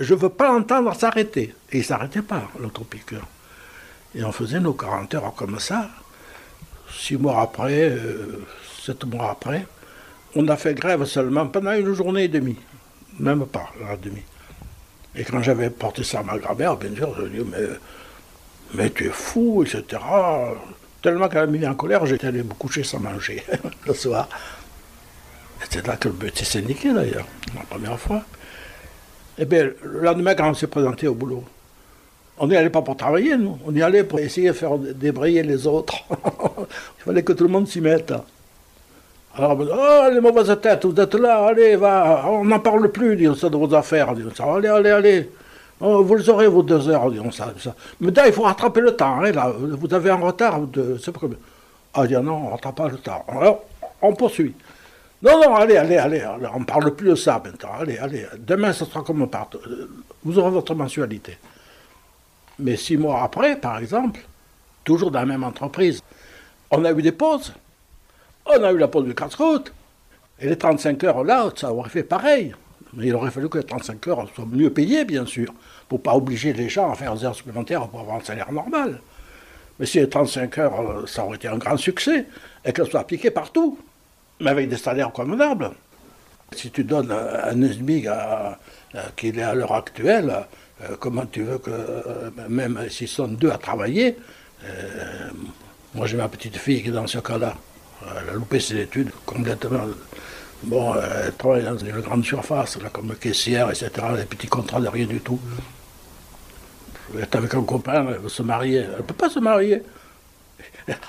Je 0.00 0.14
ne 0.14 0.18
veux 0.18 0.28
pas 0.28 0.48
l'entendre 0.48 0.94
s'arrêter. 0.94 1.54
Et 1.70 1.76
il 1.76 1.78
ne 1.78 1.84
s'arrêtait 1.84 2.22
pas, 2.22 2.42
l'auto-piqueur. 2.58 3.26
Et 4.14 4.24
on 4.24 4.32
faisait 4.32 4.60
nos 4.60 4.72
40 4.72 5.14
heures 5.14 5.34
comme 5.34 5.58
ça. 5.58 5.88
Six 6.90 7.16
mois 7.16 7.40
après, 7.40 7.88
euh, 7.88 8.44
sept 8.82 9.04
mois 9.04 9.30
après, 9.30 9.66
on 10.34 10.46
a 10.48 10.56
fait 10.56 10.74
grève 10.74 11.04
seulement 11.04 11.46
pendant 11.46 11.72
une 11.72 11.94
journée 11.94 12.24
et 12.24 12.28
demie. 12.28 12.58
Même 13.18 13.46
pas, 13.46 13.70
la 13.80 13.96
demie. 13.96 14.24
Et 15.14 15.24
quand 15.24 15.42
j'avais 15.42 15.70
porté 15.70 16.04
ça 16.04 16.20
à 16.20 16.22
ma 16.22 16.38
grand-mère, 16.38 16.76
bien 16.76 16.94
sûr, 16.94 17.14
je 17.16 17.22
lui 17.22 17.40
ai 17.40 17.44
dit, 17.44 17.50
mais, 17.50 17.66
mais 18.74 18.90
tu 18.90 19.06
es 19.06 19.10
fou, 19.10 19.62
etc. 19.64 20.00
Tellement 21.02 21.28
qu'elle 21.28 21.50
m'a 21.50 21.58
mis 21.58 21.66
en 21.66 21.74
colère, 21.74 22.06
j'étais 22.06 22.28
allé 22.28 22.44
me 22.44 22.54
coucher 22.54 22.84
sans 22.84 23.00
manger 23.00 23.42
le 23.86 23.92
soir. 23.92 24.28
C'est 25.68 25.86
là 25.86 25.96
que 25.96 26.08
le 26.08 26.14
but 26.14 26.36
s'est 26.36 26.44
syndiqué 26.44 26.92
d'ailleurs, 26.92 27.26
la 27.54 27.62
première 27.62 27.98
fois. 27.98 28.22
Et 29.38 29.42
eh 29.42 29.44
bien, 29.46 29.70
le 29.82 30.00
lendemain, 30.00 30.34
quand 30.34 30.50
on 30.50 30.54
s'est 30.54 30.66
présenté 30.66 31.08
au 31.08 31.14
boulot, 31.14 31.42
on 32.38 32.46
n'y 32.46 32.56
allait 32.56 32.70
pas 32.70 32.82
pour 32.82 32.96
travailler, 32.96 33.36
nous. 33.36 33.58
On 33.66 33.74
y 33.74 33.82
allait 33.82 34.04
pour 34.04 34.18
essayer 34.18 34.48
de 34.48 34.52
faire 34.52 34.76
débrayer 34.78 35.42
les 35.42 35.66
autres. 35.66 36.04
Il 36.10 37.04
fallait 37.04 37.22
que 37.22 37.32
tout 37.32 37.44
le 37.44 37.50
monde 37.50 37.66
s'y 37.66 37.80
mette. 37.80 38.12
Alors, 39.34 39.58
oh, 39.58 40.10
les 40.12 40.20
mauvaises 40.20 40.54
têtes, 40.60 40.84
vous 40.84 41.00
êtes 41.00 41.14
là, 41.14 41.46
allez, 41.46 41.76
va, 41.76 42.26
on 42.28 42.44
n'en 42.44 42.60
parle 42.60 42.92
plus, 42.92 43.16
disons 43.16 43.34
ça, 43.34 43.48
de 43.48 43.56
vos 43.56 43.74
affaires, 43.74 44.10
allez, 44.10 44.68
allez, 44.68 44.90
allez. 44.90 45.30
Oh, 45.84 46.04
vous 46.04 46.30
aurez, 46.30 46.46
vos 46.46 46.62
deux 46.62 46.88
heures, 46.88 47.10
disons 47.10 47.32
ça, 47.32 47.52
ça. 47.58 47.74
Mais 48.00 48.12
là, 48.12 48.28
il 48.28 48.32
faut 48.32 48.42
rattraper 48.42 48.80
le 48.80 48.94
temps, 48.94 49.20
hein, 49.20 49.32
là, 49.32 49.52
vous 49.52 49.92
avez 49.92 50.10
un 50.10 50.16
retard 50.16 50.60
de, 50.60 50.96
c'est 51.02 51.16
comme... 51.18 51.36
Ah, 51.92 52.06
dit 52.06 52.14
non, 52.14 52.36
on 52.36 52.46
ne 52.46 52.50
rattrape 52.52 52.76
pas 52.76 52.88
le 52.88 52.98
temps. 52.98 53.24
Alors, 53.26 53.64
on 54.00 54.14
poursuit. 54.14 54.54
Non, 55.20 55.40
non, 55.40 55.56
allez, 55.56 55.76
allez, 55.76 55.96
allez, 55.96 56.24
on 56.54 56.60
ne 56.60 56.64
parle 56.64 56.94
plus 56.94 57.10
de 57.10 57.14
ça 57.16 57.42
maintenant, 57.44 57.70
allez, 57.80 57.98
allez, 57.98 58.26
demain, 58.38 58.72
ce 58.72 58.84
sera 58.84 59.02
comme 59.02 59.22
on 59.22 59.26
part. 59.26 59.50
Vous 60.24 60.38
aurez 60.38 60.50
votre 60.52 60.74
mensualité. 60.74 61.36
Mais 62.60 62.76
six 62.76 62.96
mois 62.96 63.22
après, 63.24 63.56
par 63.56 63.78
exemple, 63.78 64.20
toujours 64.84 65.10
dans 65.10 65.18
la 65.18 65.26
même 65.26 65.42
entreprise, 65.42 66.00
on 66.70 66.84
a 66.84 66.92
eu 66.92 67.02
des 67.02 67.12
pauses. 67.12 67.52
On 68.46 68.62
a 68.62 68.72
eu 68.72 68.78
la 68.78 68.88
pause 68.88 69.04
du 69.04 69.14
casse-route. 69.14 69.72
Et 70.38 70.48
les 70.48 70.56
35 70.56 71.02
heures 71.04 71.24
là, 71.24 71.50
ça 71.56 71.72
aurait 71.72 71.90
fait 71.90 72.02
pareil. 72.04 72.54
Mais 72.94 73.06
il 73.06 73.14
aurait 73.14 73.30
fallu 73.30 73.48
que 73.48 73.58
les 73.58 73.64
35 73.64 74.08
heures 74.08 74.28
soient 74.34 74.46
mieux 74.50 74.70
payées, 74.70 75.04
bien 75.04 75.24
sûr, 75.24 75.52
pour 75.88 75.98
ne 75.98 76.02
pas 76.02 76.14
obliger 76.14 76.52
les 76.52 76.68
gens 76.68 76.90
à 76.90 76.94
faire 76.94 77.14
des 77.14 77.24
heures 77.24 77.34
supplémentaires 77.34 77.88
pour 77.88 78.00
avoir 78.00 78.16
un 78.16 78.24
salaire 78.24 78.52
normal. 78.52 79.00
Mais 79.78 79.86
si 79.86 79.98
les 79.98 80.08
35 80.08 80.58
heures, 80.58 80.80
euh, 80.80 81.06
ça 81.06 81.24
aurait 81.24 81.36
été 81.36 81.48
un 81.48 81.56
grand 81.56 81.76
succès, 81.76 82.26
et 82.64 82.72
qu'elles 82.72 82.86
soient 82.88 83.00
appliquées 83.00 83.30
partout, 83.30 83.78
mais 84.40 84.50
avec 84.50 84.68
des 84.68 84.76
salaires 84.76 85.12
convenables. 85.12 85.70
Si 86.54 86.70
tu 86.70 86.84
donnes 86.84 87.10
un 87.10 87.72
SMIC 87.72 88.06
qu'il 89.16 89.38
est 89.38 89.42
à 89.42 89.54
l'heure 89.54 89.72
actuelle, 89.72 90.46
euh, 90.82 90.96
comment 91.00 91.24
tu 91.24 91.42
veux 91.42 91.58
que, 91.58 91.70
euh, 91.70 92.30
même 92.48 92.78
s'ils 92.90 93.08
sont 93.08 93.28
deux 93.28 93.50
à 93.50 93.56
travailler, 93.56 94.16
moi 95.94 96.06
j'ai 96.06 96.16
ma 96.16 96.28
petite 96.28 96.56
fille 96.56 96.82
qui 96.82 96.88
est 96.88 96.92
dans 96.92 97.06
ce 97.06 97.18
cas-là. 97.18 97.56
Elle 98.02 98.30
a 98.30 98.32
loupé 98.34 98.60
ses 98.60 98.80
études 98.80 99.10
complètement. 99.24 99.86
Bon, 100.64 100.94
elle 100.94 101.34
travaille 101.34 101.64
dans 101.64 101.76
une 101.76 102.00
grande 102.00 102.24
surface, 102.24 102.80
là, 102.80 102.88
comme 102.90 103.14
caissière, 103.16 103.70
etc., 103.70 103.90
des 104.16 104.24
petits 104.24 104.46
contrats 104.46 104.80
de 104.80 104.88
rien 104.88 105.06
du 105.06 105.20
tout. 105.20 105.40
Elle 107.14 107.22
est 107.22 107.34
avec 107.34 107.52
un 107.54 107.64
copain, 107.64 108.06
elle 108.08 108.18
veut 108.18 108.28
se 108.28 108.42
marier. 108.42 108.76
Elle 108.76 108.98
ne 108.98 109.02
peut 109.02 109.14
pas 109.14 109.28
se 109.28 109.40
marier. 109.40 109.82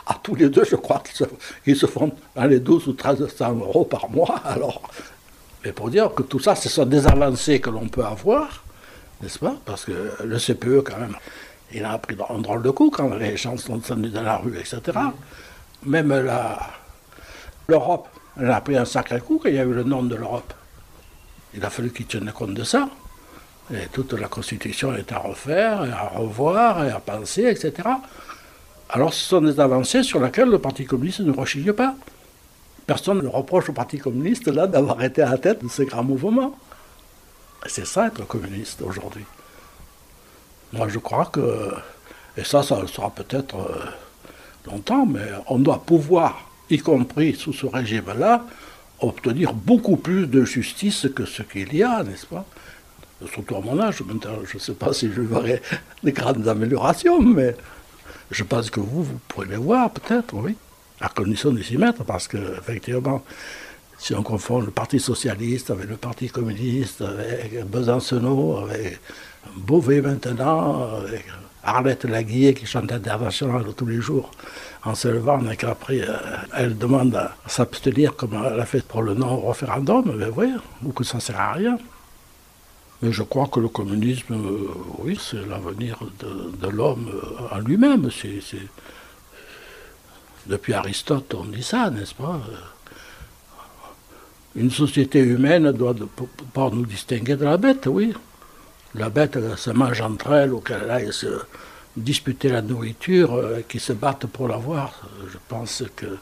À 0.07 0.19
tous 0.23 0.35
les 0.35 0.49
deux, 0.49 0.63
je 0.63 0.75
crois 0.75 1.01
qu'ils 1.63 1.75
se, 1.75 1.85
font 1.85 2.11
dans 2.35 2.45
les 2.45 2.59
12 2.59 2.87
ou 2.87 2.91
1300 2.91 3.55
euros 3.57 3.85
par 3.85 4.09
mois. 4.09 4.41
Alors, 4.45 4.81
mais 5.63 5.71
pour 5.71 5.89
dire 5.89 6.13
que 6.13 6.23
tout 6.23 6.39
ça, 6.39 6.55
ce 6.55 6.67
sont 6.67 6.85
des 6.85 7.05
avancées 7.07 7.59
que 7.59 7.69
l'on 7.69 7.87
peut 7.87 8.03
avoir, 8.03 8.63
n'est-ce 9.21 9.39
pas? 9.39 9.55
Parce 9.65 9.85
que 9.85 9.91
le 10.23 10.37
CPE, 10.37 10.81
quand 10.83 10.99
même, 10.99 11.15
il 11.71 11.85
a 11.85 11.97
pris 11.97 12.17
un 12.29 12.39
drôle 12.39 12.63
de 12.63 12.71
coup 12.71 12.89
quand 12.89 13.13
les 13.15 13.37
gens 13.37 13.55
sont 13.57 13.77
descendus 13.77 14.09
dans 14.09 14.23
la 14.23 14.37
rue, 14.37 14.57
etc. 14.57 14.81
Même 15.85 16.11
L'Europe, 17.67 18.09
elle 18.39 18.51
a 18.51 18.61
pris 18.61 18.77
un 18.77 18.85
sacré 18.85 19.19
coup 19.19 19.39
quand 19.41 19.49
il 19.49 19.55
y 19.55 19.59
a 19.59 19.63
eu 19.63 19.73
le 19.73 19.83
nom 19.83 20.03
de 20.03 20.15
l'Europe. 20.15 20.53
Il 21.53 21.63
a 21.63 21.69
fallu 21.69 21.91
qu'ils 21.91 22.07
tiennent 22.07 22.31
compte 22.31 22.53
de 22.53 22.63
ça. 22.63 22.89
Et 23.73 23.87
toute 23.91 24.13
la 24.13 24.27
Constitution 24.27 24.93
est 24.95 25.11
à 25.11 25.19
refaire, 25.19 25.85
et 25.85 25.91
à 25.91 26.07
revoir, 26.07 26.83
et 26.83 26.91
à 26.91 26.99
penser, 26.99 27.43
etc. 27.43 27.87
Alors 28.89 29.13
ce 29.13 29.25
sont 29.25 29.41
des 29.41 29.59
avancées 29.59 30.03
sur 30.03 30.19
lesquelles 30.19 30.49
le 30.49 30.59
Parti 30.59 30.85
communiste 30.85 31.21
ne 31.21 31.31
rechigne 31.31 31.71
pas. 31.71 31.95
Personne 32.85 33.21
ne 33.21 33.27
reproche 33.27 33.69
au 33.69 33.73
Parti 33.73 33.97
communiste 33.97 34.47
là 34.47 34.67
d'avoir 34.67 35.01
été 35.03 35.21
à 35.21 35.31
la 35.31 35.37
tête 35.37 35.63
de 35.63 35.69
ces 35.69 35.85
grands 35.85 36.03
mouvements. 36.03 36.57
C'est 37.65 37.85
ça 37.85 38.07
être 38.07 38.27
communiste 38.27 38.81
aujourd'hui. 38.81 39.25
Moi 40.73 40.89
je 40.89 40.99
crois 40.99 41.25
que, 41.27 41.71
et 42.35 42.43
ça, 42.43 42.63
ça 42.63 42.85
sera 42.87 43.09
peut-être 43.11 43.55
euh, 43.55 44.69
longtemps, 44.69 45.05
mais 45.05 45.29
on 45.47 45.59
doit 45.59 45.83
pouvoir 45.85 46.49
y 46.69 46.77
compris 46.79 47.35
sous 47.35 47.53
ce 47.53 47.65
régime-là, 47.65 48.45
obtenir 48.99 49.53
beaucoup 49.53 49.97
plus 49.97 50.27
de 50.27 50.45
justice 50.45 51.07
que 51.15 51.25
ce 51.25 51.43
qu'il 51.43 51.73
y 51.75 51.83
a, 51.83 52.03
n'est-ce 52.03 52.25
pas? 52.25 52.45
Surtout 53.31 53.55
à 53.55 53.61
mon 53.61 53.79
âge, 53.79 53.97
je 53.97 54.55
ne 54.55 54.59
sais 54.59 54.73
pas 54.73 54.91
si 54.93 55.09
je 55.11 55.21
verrai 55.21 55.61
des 56.03 56.11
grandes 56.11 56.47
améliorations, 56.47 57.21
mais 57.21 57.55
je 58.31 58.43
pense 58.43 58.69
que 58.69 58.79
vous, 58.79 59.03
vous 59.03 59.19
pourrez 59.27 59.47
les 59.47 59.57
voir 59.57 59.89
peut-être, 59.91 60.33
oui, 60.33 60.55
à 60.99 61.09
condition 61.09 61.51
de 61.51 61.61
s'y 61.61 61.77
mettre, 61.77 62.03
parce 62.03 62.27
que, 62.27 62.37
effectivement, 62.57 63.23
si 63.97 64.13
on 64.13 64.23
confond 64.23 64.59
le 64.59 64.71
Parti 64.71 64.99
socialiste 64.99 65.69
avec 65.71 65.87
le 65.87 65.95
Parti 65.95 66.27
communiste, 66.27 67.01
avec 67.01 67.65
Besancenot, 67.65 68.65
avec 68.65 68.99
Beauvais 69.55 70.01
maintenant, 70.01 70.97
avec 70.97 71.25
Arlette 71.63 72.03
Laguillet 72.03 72.53
qui 72.53 72.65
chante 72.65 72.91
international 72.91 73.63
tous 73.77 73.85
les 73.85 74.01
jours 74.01 74.31
en 74.85 74.95
se 74.95 75.07
levant 75.07 75.39
qu'après 75.57 76.01
euh, 76.01 76.17
elle 76.55 76.77
demande 76.77 77.15
à 77.15 77.35
s'abstenir 77.47 78.15
comme 78.15 78.33
elle 78.33 78.59
a 78.59 78.65
fait 78.65 78.85
pour 78.85 79.01
le 79.01 79.13
non-référendum, 79.13 80.13
mais 80.17 80.27
oui, 80.35 80.51
ou 80.83 80.91
que 80.91 81.03
ça 81.03 81.17
ne 81.17 81.21
sert 81.21 81.39
à 81.39 81.53
rien. 81.53 81.77
Mais 83.01 83.11
je 83.11 83.23
crois 83.23 83.47
que 83.47 83.59
le 83.59 83.69
communisme, 83.69 84.33
euh, 84.33 84.67
oui, 84.99 85.17
c'est 85.21 85.45
l'avenir 85.45 85.99
de, 86.19 86.67
l'homme 86.67 87.09
euh, 87.13 87.55
en 87.55 87.59
lui-même. 87.59 88.09
Depuis 90.47 90.73
Aristote, 90.73 91.33
on 91.33 91.45
dit 91.45 91.63
ça, 91.63 91.89
n'est-ce 91.89 92.13
pas 92.15 92.41
Une 94.55 94.71
société 94.71 95.19
humaine 95.19 95.71
doit 95.71 95.93
pouvoir 95.93 96.71
nous 96.71 96.85
distinguer 96.85 97.37
de 97.37 97.45
la 97.45 97.55
bête, 97.55 97.87
oui. 97.87 98.13
La 98.95 99.09
bête, 99.09 99.37
elle 99.37 99.57
se 99.57 99.71
mange 99.71 100.01
entre 100.01 100.33
elles 100.33 100.53
ou 100.53 100.59
qu'elle 100.59 100.89
aille 100.91 101.13
se 101.13 101.41
disputer 101.95 102.49
la 102.49 102.61
nourriture, 102.61 103.35
euh, 103.35 103.61
qui 103.67 103.79
se 103.79 103.93
battent 103.93 104.27
pour 104.27 104.47
l'avoir. 104.47 105.09
Je 105.31 105.37
pense 105.47 105.83
que 105.95 106.17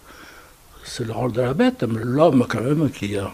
c'est 0.84 1.06
le 1.06 1.14
rôle 1.14 1.32
de 1.32 1.42
la 1.42 1.54
bête, 1.54 1.84
l'homme 1.84 2.46
quand 2.50 2.62
même 2.62 2.90
qui 2.90 3.18
a 3.18 3.32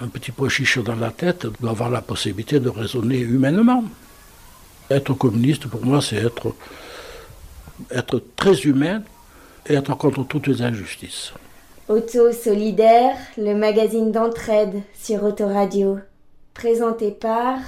un 0.00 0.08
petit 0.08 0.32
pois 0.32 0.48
dans 0.84 0.96
la 0.96 1.10
tête 1.10 1.46
doit 1.60 1.70
avoir 1.70 1.90
la 1.90 2.02
possibilité 2.02 2.60
de 2.60 2.68
raisonner 2.68 3.18
humainement. 3.18 3.84
Être 4.90 5.14
communiste, 5.14 5.66
pour 5.66 5.84
moi, 5.84 6.00
c'est 6.02 6.16
être, 6.16 6.54
être 7.90 8.22
très 8.36 8.60
humain 8.62 9.02
et 9.66 9.74
être 9.74 9.96
contre 9.96 10.24
toutes 10.24 10.46
les 10.46 10.62
injustices. 10.62 11.32
Auto 11.88 12.32
Solidaire, 12.32 13.16
le 13.36 13.54
magazine 13.54 14.10
d'entraide 14.10 14.82
sur 14.94 15.22
Autoradio, 15.22 15.98
présenté 16.54 17.10
par 17.10 17.58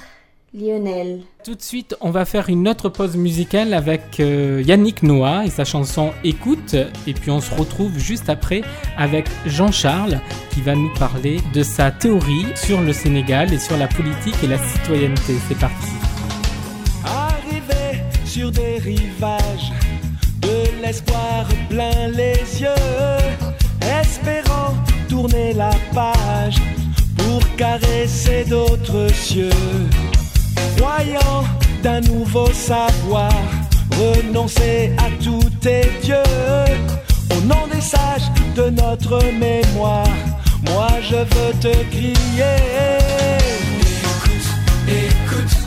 Lionel. 0.53 1.21
Tout 1.43 1.55
de 1.55 1.61
suite, 1.61 1.95
on 1.99 2.09
va 2.09 2.23
faire 2.23 2.47
une 2.49 2.69
autre 2.69 2.87
pause 2.87 3.17
musicale 3.17 3.73
avec 3.73 4.19
euh, 4.19 4.63
Yannick 4.65 5.03
Noah 5.03 5.45
et 5.45 5.49
sa 5.49 5.65
chanson 5.65 6.11
Écoute. 6.23 6.75
Et 7.05 7.13
puis 7.13 7.31
on 7.31 7.41
se 7.41 7.53
retrouve 7.53 7.97
juste 7.99 8.29
après 8.29 8.61
avec 8.97 9.27
Jean-Charles 9.45 10.21
qui 10.51 10.61
va 10.61 10.73
nous 10.73 10.93
parler 10.95 11.39
de 11.53 11.63
sa 11.63 11.91
théorie 11.91 12.45
sur 12.55 12.81
le 12.81 12.93
Sénégal 12.93 13.53
et 13.53 13.59
sur 13.59 13.77
la 13.77 13.87
politique 13.87 14.35
et 14.41 14.47
la 14.47 14.57
citoyenneté. 14.57 15.35
C'est 15.49 15.59
parti. 15.59 15.91
Arrivé 17.05 18.01
sur 18.25 18.49
des 18.49 18.77
rivages 18.77 19.73
de 20.41 20.81
l'espoir 20.81 21.45
plein 21.69 22.07
les 22.07 22.61
yeux, 22.61 22.69
espérant 24.01 24.73
tourner 25.09 25.53
la 25.53 25.71
page 25.93 26.61
pour 27.17 27.55
caresser 27.57 28.45
d'autres 28.45 29.13
cieux. 29.13 29.49
Voyant 30.75 31.43
d'un 31.81 32.01
nouveau 32.01 32.51
savoir, 32.51 33.31
renoncer 33.91 34.91
à 34.97 35.09
tous 35.23 35.49
tes 35.61 35.89
dieux. 36.03 36.31
Au 37.31 37.41
nom 37.41 37.67
des 37.73 37.81
sages 37.81 38.29
de 38.55 38.69
notre 38.69 39.23
mémoire, 39.33 40.07
moi 40.65 40.89
je 41.01 41.15
veux 41.15 41.53
te 41.61 41.73
crier. 41.91 42.57
Écoute, 43.79 44.47
écoute 44.87 45.57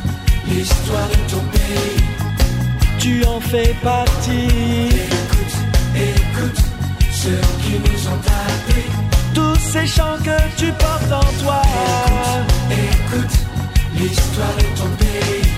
l'histoire 0.49 1.09
de 1.09 1.33
ton 1.33 1.43
pays. 1.53 2.05
Tu 2.99 3.25
en 3.25 3.41
fais 3.41 3.75
partie. 3.83 4.89
Écoute, 4.89 5.57
écoute 5.97 6.65
ceux 7.13 7.41
qui 7.63 7.79
nous 7.79 8.09
ont 8.09 8.23
appris. 8.47 8.87
Tous 9.35 9.59
ces 9.73 9.87
chants 9.87 10.19
que 10.25 10.39
tu 10.57 10.73
portes 10.73 11.13
en 11.13 11.43
toi. 11.43 11.63
Écoute 12.71 13.50
l'histoire 13.95 14.55
de 14.59 14.79
ton 14.79 14.91
pays. 14.97 15.51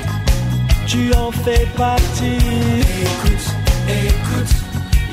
Tu 0.87 1.13
en 1.15 1.31
fais 1.31 1.67
partie. 1.77 2.37
Écoute, 3.03 3.49
écoute 3.89 4.55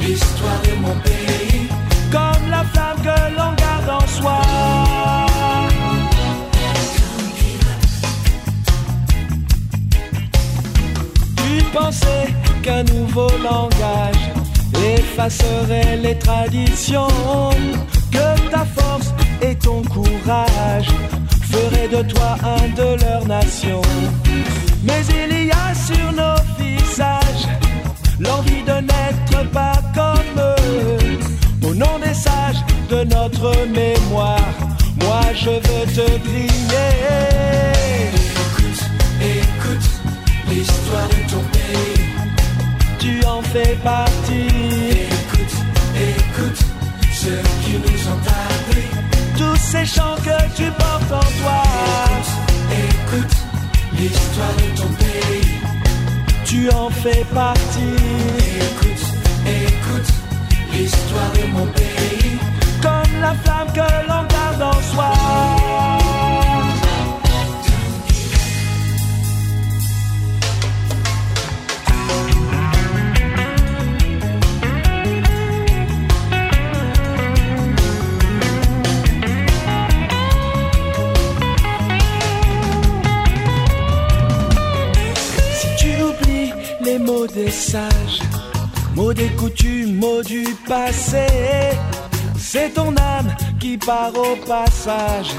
l'histoire 0.01 0.61
de 0.63 0.75
mon 0.81 0.95
pays. 0.99 1.67
Comme 2.11 2.49
la 2.49 2.63
flamme 2.63 2.97
que 3.01 3.35
l'on 3.37 3.53
garde 3.53 3.89
en 3.89 4.07
soi. 4.07 4.41
Tu 11.37 11.63
pensais 11.73 12.27
qu'un 12.63 12.83
nouveau 12.83 13.29
langage 13.43 14.23
effacerait 14.95 15.97
les 15.97 16.17
traditions, 16.17 17.07
que 18.11 18.49
ta 18.49 18.65
force 18.65 19.13
et 19.41 19.55
ton 19.55 19.81
courage 19.83 20.87
feraient 21.51 21.87
de 21.87 22.01
toi 22.11 22.37
un 22.43 22.67
de 22.81 23.03
leur 23.03 23.25
nation. 23.27 23.81
Mais 24.83 25.01
il 25.21 25.47
y 25.47 25.51
a 25.51 25.73
sur 25.73 26.11
nos 26.11 26.39
visages 26.59 27.47
l'envie 28.19 28.63
de 28.63 28.77
n'être 28.89 29.49
pas 29.51 29.79
comme 29.93 30.33
eux. 30.37 31.67
Au 31.67 31.73
nom 31.73 31.99
des 32.03 32.13
sages 32.13 32.63
de 32.89 33.03
notre 33.03 33.49
mémoire, 33.67 34.53
moi 35.03 35.21
je 35.33 35.49
veux 35.49 35.85
te 35.97 36.07
crier. 36.27 36.91
Écoute, 38.45 38.81
écoute 39.21 39.89
l'histoire 40.49 41.09
de 41.09 41.31
ton 41.31 41.43
pays. 41.53 42.05
Tu 42.99 43.25
en 43.25 43.41
fais 43.41 43.75
partie. 43.83 44.78
Ces 49.71 49.85
chants 49.85 50.15
que 50.27 50.37
tu 50.55 50.65
portes 50.71 51.11
en 51.11 51.29
toi. 51.39 51.61
Écoute 52.87 53.35
l'histoire 53.93 54.55
de 54.61 54.67
ton 54.79 54.89
pays. 55.03 55.51
Tu 56.45 56.69
en 56.71 56.89
fais 56.89 57.23
partie. 57.33 57.95
Écoute, 58.67 59.05
écoute 59.45 60.11
l'histoire 60.73 61.31
de 61.37 61.45
mon 61.53 61.65
pays. 61.67 62.39
Comme 62.81 63.21
la 63.21 63.33
flamme 63.43 63.71
que 63.73 63.89
l'on 64.09 64.23
garde 64.35 64.61
en 64.73 64.81
soi. 64.91 65.98
Mots 87.09 87.27
des 87.27 87.49
sages, 87.49 88.21
mots 88.95 89.13
des 89.13 89.29
coutumes, 89.29 89.95
mots 89.95 90.21
du 90.21 90.43
passé, 90.67 91.25
c'est 92.37 92.69
ton 92.75 92.95
âme 92.97 93.31
qui 93.59 93.77
part 93.77 94.13
au 94.15 94.35
passage. 94.45 95.31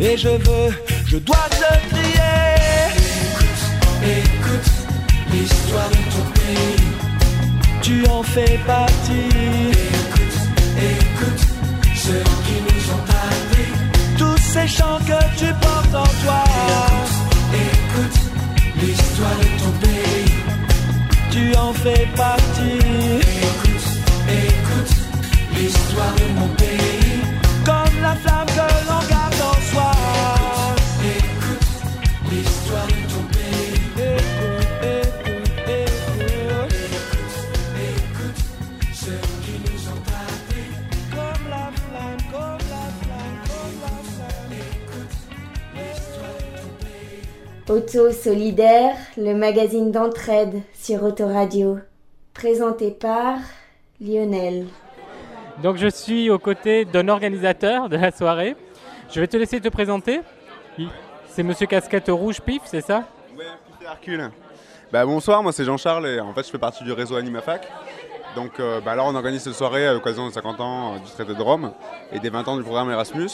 Et 0.00 0.16
je 0.16 0.28
veux, 0.46 0.70
je 1.06 1.18
dois 1.18 1.46
te 1.50 1.72
crier. 1.90 2.46
Écoute 4.20 4.70
l'histoire 5.32 5.90
de 5.90 6.02
ton 6.14 6.24
pays. 6.38 6.88
Tu 7.82 8.06
en 8.08 8.22
fais 8.22 8.58
partie. 8.66 9.28
Écoute, 10.02 10.38
écoute 10.94 11.42
ceux 12.04 12.24
qui 12.46 12.56
nous 12.66 12.84
ont 12.96 13.06
appris. 13.26 13.70
Tous 14.20 14.40
ces 14.52 14.68
chants 14.76 15.00
que 15.10 15.20
tu 15.38 15.48
portes 15.64 15.94
en 15.94 16.10
toi. 16.22 16.42
Écoute 16.44 17.09
en 21.60 21.72
fais 21.72 22.06
partie. 22.16 22.78
Écoute, 23.48 23.88
écoute 24.28 24.96
l'histoire 25.54 26.14
de 26.20 26.40
mon 26.40 26.48
pays. 26.56 27.20
Comme 27.64 28.02
la 28.02 28.14
flamme 28.16 28.39
Auto 47.68 48.10
Solidaire, 48.10 48.96
le 49.16 49.34
magazine 49.34 49.92
d'entraide 49.92 50.62
sur 50.74 51.02
Autoradio. 51.02 51.78
Présenté 52.34 52.90
par 52.90 53.38
Lionel. 54.00 54.66
Donc 55.62 55.76
je 55.76 55.88
suis 55.88 56.30
aux 56.30 56.38
côtés 56.38 56.84
d'un 56.84 57.08
organisateur 57.08 57.88
de 57.88 57.96
la 57.96 58.10
soirée. 58.10 58.56
Je 59.12 59.20
vais 59.20 59.26
te 59.26 59.36
laisser 59.36 59.60
te 59.60 59.68
présenter. 59.68 60.20
C'est 61.28 61.42
Monsieur 61.42 61.66
Casquette 61.66 62.08
Rouge 62.08 62.40
Pif, 62.40 62.62
c'est 62.64 62.80
ça? 62.80 63.04
Ouais, 63.36 63.44
Pif 63.66 63.82
et 63.82 63.84
Hercule. 63.84 64.30
Bah, 64.90 65.04
bonsoir, 65.04 65.42
moi 65.42 65.52
c'est 65.52 65.64
Jean-Charles 65.64 66.06
et 66.08 66.20
en 66.20 66.32
fait 66.32 66.44
je 66.44 66.50
fais 66.50 66.58
partie 66.58 66.82
du 66.82 66.92
réseau 66.92 67.16
Animafac. 67.16 67.68
Donc 68.36 68.60
euh, 68.60 68.80
bah, 68.80 68.92
alors 68.92 69.06
on 69.06 69.14
organise 69.14 69.42
cette 69.42 69.54
soirée 69.54 69.86
à 69.86 69.92
l'occasion 69.92 70.26
des 70.26 70.32
50 70.32 70.60
ans 70.60 70.94
euh, 70.94 70.98
du 70.98 71.10
traité 71.10 71.34
de 71.34 71.42
Rome 71.42 71.72
et 72.12 72.20
des 72.20 72.30
20 72.30 72.46
ans 72.48 72.56
du 72.56 72.62
programme 72.62 72.90
Erasmus. 72.90 73.28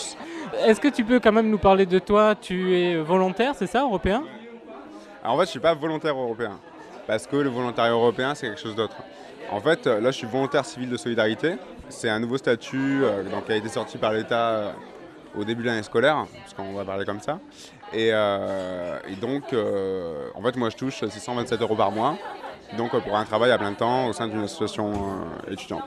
Est-ce 0.65 0.81
que 0.81 0.89
tu 0.89 1.05
peux 1.05 1.21
quand 1.21 1.33
même 1.33 1.51
nous 1.51 1.59
parler 1.59 1.85
de 1.87 1.99
toi? 1.99 2.35
Tu 2.35 2.79
es 2.79 2.97
volontaire, 2.97 3.55
c'est 3.55 3.67
ça, 3.67 3.83
européen? 3.83 4.25
Alors 5.23 5.37
en 5.37 5.39
fait 5.41 5.47
je 5.47 5.51
suis 5.51 5.61
pas 5.61 5.75
volontaire 5.75 6.17
européen 6.17 6.59
parce 7.07 7.27
que 7.27 7.37
le 7.37 7.51
volontariat 7.51 7.93
européen 7.93 8.35
c'est 8.35 8.47
quelque 8.47 8.61
chose 8.61 8.75
d'autre. 8.75 8.97
En 9.51 9.61
fait 9.61 9.87
euh, 9.87 10.01
là 10.01 10.11
je 10.11 10.17
suis 10.17 10.27
volontaire 10.27 10.65
civil 10.65 10.89
de 10.89 10.97
solidarité. 10.97 11.57
C'est 11.89 12.09
un 12.09 12.19
nouveau 12.19 12.39
statut 12.39 13.05
euh, 13.05 13.23
donc, 13.25 13.47
qui 13.47 13.53
a 13.53 13.57
été 13.57 13.69
sorti 13.69 13.99
par 13.99 14.13
l'État 14.13 14.73
au 15.37 15.45
début 15.45 15.63
de 15.63 15.69
l'année 15.69 15.83
scolaire, 15.83 16.25
parce 16.41 16.55
qu'on 16.55 16.73
va 16.73 16.85
parler 16.85 17.05
comme 17.05 17.21
ça. 17.21 17.39
Et, 17.93 18.09
et 18.09 19.17
donc 19.21 19.55
en 20.35 20.43
fait 20.43 20.57
moi 20.57 20.71
je 20.71 20.77
touche 20.77 21.05
627 21.05 21.61
euros 21.61 21.77
par 21.77 21.93
mois. 21.93 22.17
Donc 22.77 22.95
euh, 22.95 23.01
pour 23.01 23.17
un 23.17 23.25
travail 23.25 23.51
à 23.51 23.59
plein 23.59 23.73
temps 23.73 24.07
au 24.07 24.13
sein 24.13 24.29
d'une 24.29 24.43
association 24.43 24.93
euh, 24.93 25.53
étudiante. 25.53 25.85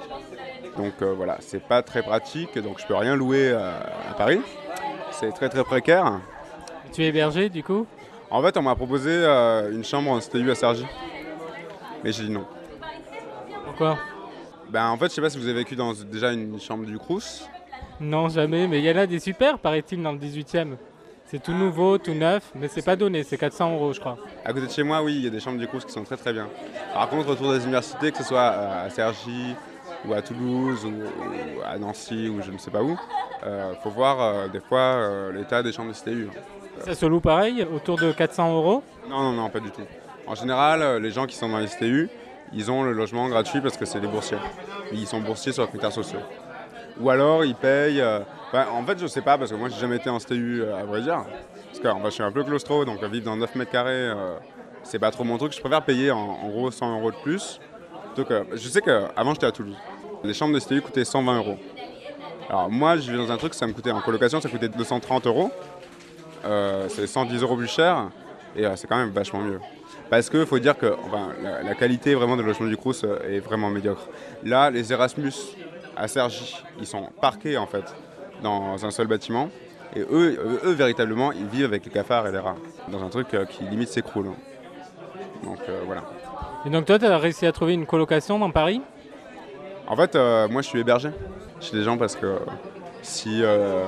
Donc 0.77 0.93
euh, 1.01 1.13
voilà, 1.13 1.37
c'est 1.39 1.61
pas 1.61 1.81
très 1.81 2.01
pratique, 2.01 2.57
donc 2.59 2.79
je 2.79 2.85
peux 2.85 2.95
rien 2.95 3.15
louer 3.15 3.51
à 3.51 4.13
Paris. 4.17 4.41
C'est 5.11 5.31
très 5.31 5.49
très 5.49 5.63
précaire. 5.63 6.19
Tu 6.93 7.03
es 7.03 7.07
hébergé 7.07 7.49
du 7.49 7.63
coup? 7.63 7.85
En 8.31 8.41
fait, 8.41 8.55
on 8.57 8.61
m'a 8.61 8.75
proposé 8.75 9.25
une 9.71 9.83
chambre 9.83 10.11
en 10.11 10.21
STU 10.21 10.49
à 10.51 10.55
Sergi, 10.55 10.85
mais 12.03 12.11
j'ai 12.11 12.23
dit 12.23 12.29
non. 12.29 12.45
Pourquoi? 13.65 13.97
Ben 14.69 14.87
en 14.87 14.97
fait, 14.97 15.07
je 15.07 15.13
sais 15.13 15.21
pas 15.21 15.29
si 15.29 15.39
vous 15.39 15.45
avez 15.45 15.55
vécu 15.55 15.75
dans 15.75 15.93
déjà 15.93 16.31
une 16.31 16.59
chambre 16.59 16.85
du 16.85 16.97
Crous. 16.97 17.49
Non, 17.99 18.29
jamais, 18.29 18.67
mais 18.67 18.79
il 18.79 18.85
y 18.85 18.91
en 18.91 18.97
a 18.97 19.07
des 19.07 19.19
super, 19.19 19.57
paraît-il, 19.59 20.01
dans 20.01 20.11
le 20.11 20.19
18e. 20.19 20.75
C'est 21.29 21.43
tout 21.43 21.53
nouveau, 21.53 21.99
tout 21.99 22.15
neuf, 22.15 22.51
mais 22.55 22.67
c'est 22.67 22.81
pas 22.81 22.95
donné, 22.95 23.21
c'est 23.21 23.37
400 23.37 23.75
euros, 23.75 23.93
je 23.93 23.99
crois. 23.99 24.17
À 24.43 24.51
côté 24.51 24.65
de 24.65 24.71
chez 24.71 24.81
moi, 24.81 25.03
oui, 25.03 25.13
il 25.13 25.23
y 25.25 25.27
a 25.27 25.29
des 25.29 25.39
chambres 25.39 25.59
du 25.59 25.67
Crous 25.67 25.85
qui 25.85 25.91
sont 25.91 26.03
très 26.03 26.17
très 26.17 26.33
bien. 26.33 26.47
Par 26.91 27.07
contre, 27.07 27.29
autour 27.29 27.53
des 27.53 27.63
universités, 27.63 28.11
que 28.11 28.17
ce 28.17 28.23
soit 28.23 28.51
euh, 28.51 28.87
à 28.87 28.89
Cergy 28.89 29.53
ou 30.07 30.13
à 30.15 30.23
Toulouse 30.23 30.83
ou, 30.85 30.91
à 31.63 31.77
Nancy 31.77 32.29
ou 32.29 32.41
je 32.41 32.49
ne 32.49 32.57
sais 32.57 32.71
pas 32.71 32.81
où, 32.81 32.97
euh, 33.45 33.75
faut 33.83 33.91
voir 33.91 34.19
euh, 34.19 34.47
des 34.47 34.59
fois 34.59 34.79
euh, 34.79 35.31
l'état 35.31 35.61
des 35.61 35.71
chambres 35.71 35.89
de 35.89 35.95
STU. 35.95 36.29
Ça 36.79 36.95
se 36.95 37.05
loue 37.05 37.19
pareil, 37.19 37.63
autour 37.63 37.99
de 37.99 38.11
400 38.11 38.55
euros? 38.55 38.81
Non, 39.07 39.21
non, 39.21 39.33
non, 39.33 39.49
pas 39.51 39.59
du 39.59 39.69
tout. 39.69 39.85
En 40.25 40.33
général, 40.33 40.99
les 40.99 41.11
gens 41.11 41.27
qui 41.27 41.35
sont 41.35 41.49
dans 41.49 41.59
les 41.59 41.67
STU, 41.67 42.09
ils 42.53 42.71
ont 42.71 42.81
le 42.81 42.93
logement 42.93 43.29
gratuit 43.29 43.61
parce 43.61 43.77
que 43.77 43.85
c'est 43.85 43.99
des 43.99 44.07
boursiers. 44.07 44.39
Ils 44.91 45.05
sont 45.05 45.21
boursiers 45.21 45.51
sur 45.51 45.69
critères 45.69 45.91
sociaux. 45.91 46.21
Ou 46.99 47.11
alors 47.11 47.45
ils 47.45 47.53
payent. 47.53 48.03
Enfin, 48.49 48.67
en 48.71 48.83
fait, 48.85 48.99
je 48.99 49.07
sais 49.07 49.21
pas 49.21 49.37
parce 49.37 49.51
que 49.51 49.55
moi 49.55 49.69
j'ai 49.69 49.79
jamais 49.79 49.95
été 49.95 50.09
en 50.09 50.19
STU 50.19 50.61
euh, 50.61 50.77
à 50.77 50.83
vrai 50.83 51.01
dire. 51.01 51.23
Parce 51.81 52.01
que 52.01 52.05
je 52.05 52.09
suis 52.13 52.23
un 52.23 52.31
peu 52.31 52.43
claustro, 52.43 52.83
donc 52.83 53.01
euh, 53.01 53.07
vivre 53.07 53.25
dans 53.25 53.37
9 53.37 53.55
mètres 53.55 53.71
carrés, 53.71 53.91
euh, 53.91 54.35
c'est 54.83 54.99
pas 54.99 55.11
trop 55.11 55.23
mon 55.23 55.37
truc. 55.37 55.53
Je 55.53 55.59
préfère 55.59 55.83
payer 55.83 56.11
en, 56.11 56.49
gros 56.49 56.71
100 56.71 56.99
euros 56.99 57.11
de 57.11 57.17
plus. 57.17 57.59
Donc, 58.15 58.31
euh, 58.31 58.43
je 58.53 58.67
sais 58.67 58.81
qu'avant 58.81 59.33
j'étais 59.33 59.45
à 59.45 59.51
Toulouse. 59.51 59.77
Les 60.23 60.33
chambres 60.33 60.53
de 60.53 60.59
STU 60.59 60.81
coûtaient 60.81 61.05
120 61.05 61.37
euros. 61.37 61.57
Alors 62.49 62.69
moi, 62.69 62.97
je 62.97 63.11
vis 63.11 63.17
dans 63.17 63.31
un 63.31 63.37
truc, 63.37 63.53
ça 63.53 63.67
me 63.67 63.73
coûtait 63.73 63.91
en 63.91 64.01
colocation, 64.01 64.41
ça 64.41 64.49
coûtait 64.49 64.67
230 64.67 65.27
euros. 65.27 65.51
Euh, 66.45 66.87
c'est 66.89 67.05
110 67.05 67.41
euros 67.43 67.55
plus 67.55 67.67
cher 67.67 68.09
et 68.55 68.65
c'est 68.75 68.87
quand 68.87 68.97
même 68.97 69.11
vachement 69.11 69.39
mieux. 69.39 69.59
Parce 70.09 70.29
qu'il 70.29 70.45
faut 70.45 70.57
dire 70.57 70.77
que 70.77 70.95
la, 71.43 71.75
qualité 71.75 72.15
vraiment 72.15 72.35
de 72.35 72.41
logement 72.41 72.67
du 72.67 72.75
Crous 72.75 73.03
est 73.03 73.39
vraiment 73.39 73.69
médiocre. 73.69 74.07
Là, 74.43 74.71
les 74.71 74.91
Erasmus 74.91 75.33
à 75.95 76.07
Cergy, 76.07 76.55
ils 76.79 76.87
sont 76.87 77.09
parqués 77.21 77.57
en 77.57 77.67
fait 77.67 77.85
dans 78.41 78.85
un 78.85 78.91
seul 78.91 79.07
bâtiment. 79.07 79.49
Et 79.95 80.01
eux, 80.01 80.39
eux, 80.39 80.61
eux, 80.65 80.71
véritablement, 80.73 81.31
ils 81.31 81.47
vivent 81.47 81.65
avec 81.65 81.85
les 81.85 81.91
cafards 81.91 82.27
et 82.27 82.31
les 82.31 82.37
rats. 82.37 82.57
Dans 82.89 83.03
un 83.03 83.09
truc 83.09 83.33
euh, 83.33 83.45
qui 83.45 83.63
limite 83.63 83.89
s'écroule. 83.89 84.31
Donc 85.43 85.59
euh, 85.67 85.81
voilà. 85.85 86.03
Et 86.65 86.69
donc 86.69 86.85
toi, 86.85 86.99
tu 86.99 87.05
as 87.05 87.17
réussi 87.17 87.45
à 87.45 87.51
trouver 87.51 87.73
une 87.73 87.85
colocation 87.85 88.37
dans 88.37 88.51
Paris? 88.51 88.81
En 89.87 89.95
fait, 89.95 90.15
euh, 90.15 90.47
moi 90.47 90.61
je 90.61 90.67
suis 90.67 90.79
hébergé 90.79 91.09
chez 91.59 91.75
des 91.75 91.83
gens 91.83 91.97
parce 91.97 92.15
que 92.15 92.37
si, 93.01 93.43
euh, 93.43 93.85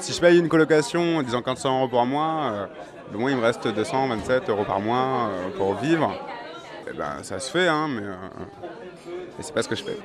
si 0.00 0.12
je 0.12 0.20
paye 0.20 0.38
une 0.38 0.48
colocation 0.48 1.22
disant 1.22 1.42
400 1.42 1.78
euros 1.78 1.88
par 1.88 2.06
mois, 2.06 2.52
euh, 2.52 2.66
au 3.14 3.18
moins 3.18 3.30
il 3.30 3.36
me 3.36 3.42
reste 3.42 3.68
227 3.68 4.48
euros 4.48 4.64
par 4.64 4.80
mois 4.80 5.28
euh, 5.30 5.48
pour 5.56 5.74
vivre. 5.74 6.12
Et 6.88 6.96
ben, 6.96 7.22
ça 7.22 7.38
se 7.38 7.50
fait, 7.50 7.68
hein, 7.68 7.88
mais, 7.88 8.02
euh, 8.02 8.14
mais 9.08 9.42
c'est 9.42 9.54
pas 9.54 9.62
ce 9.62 9.68
que 9.68 9.76
je 9.76 9.84
fais. 9.84 9.98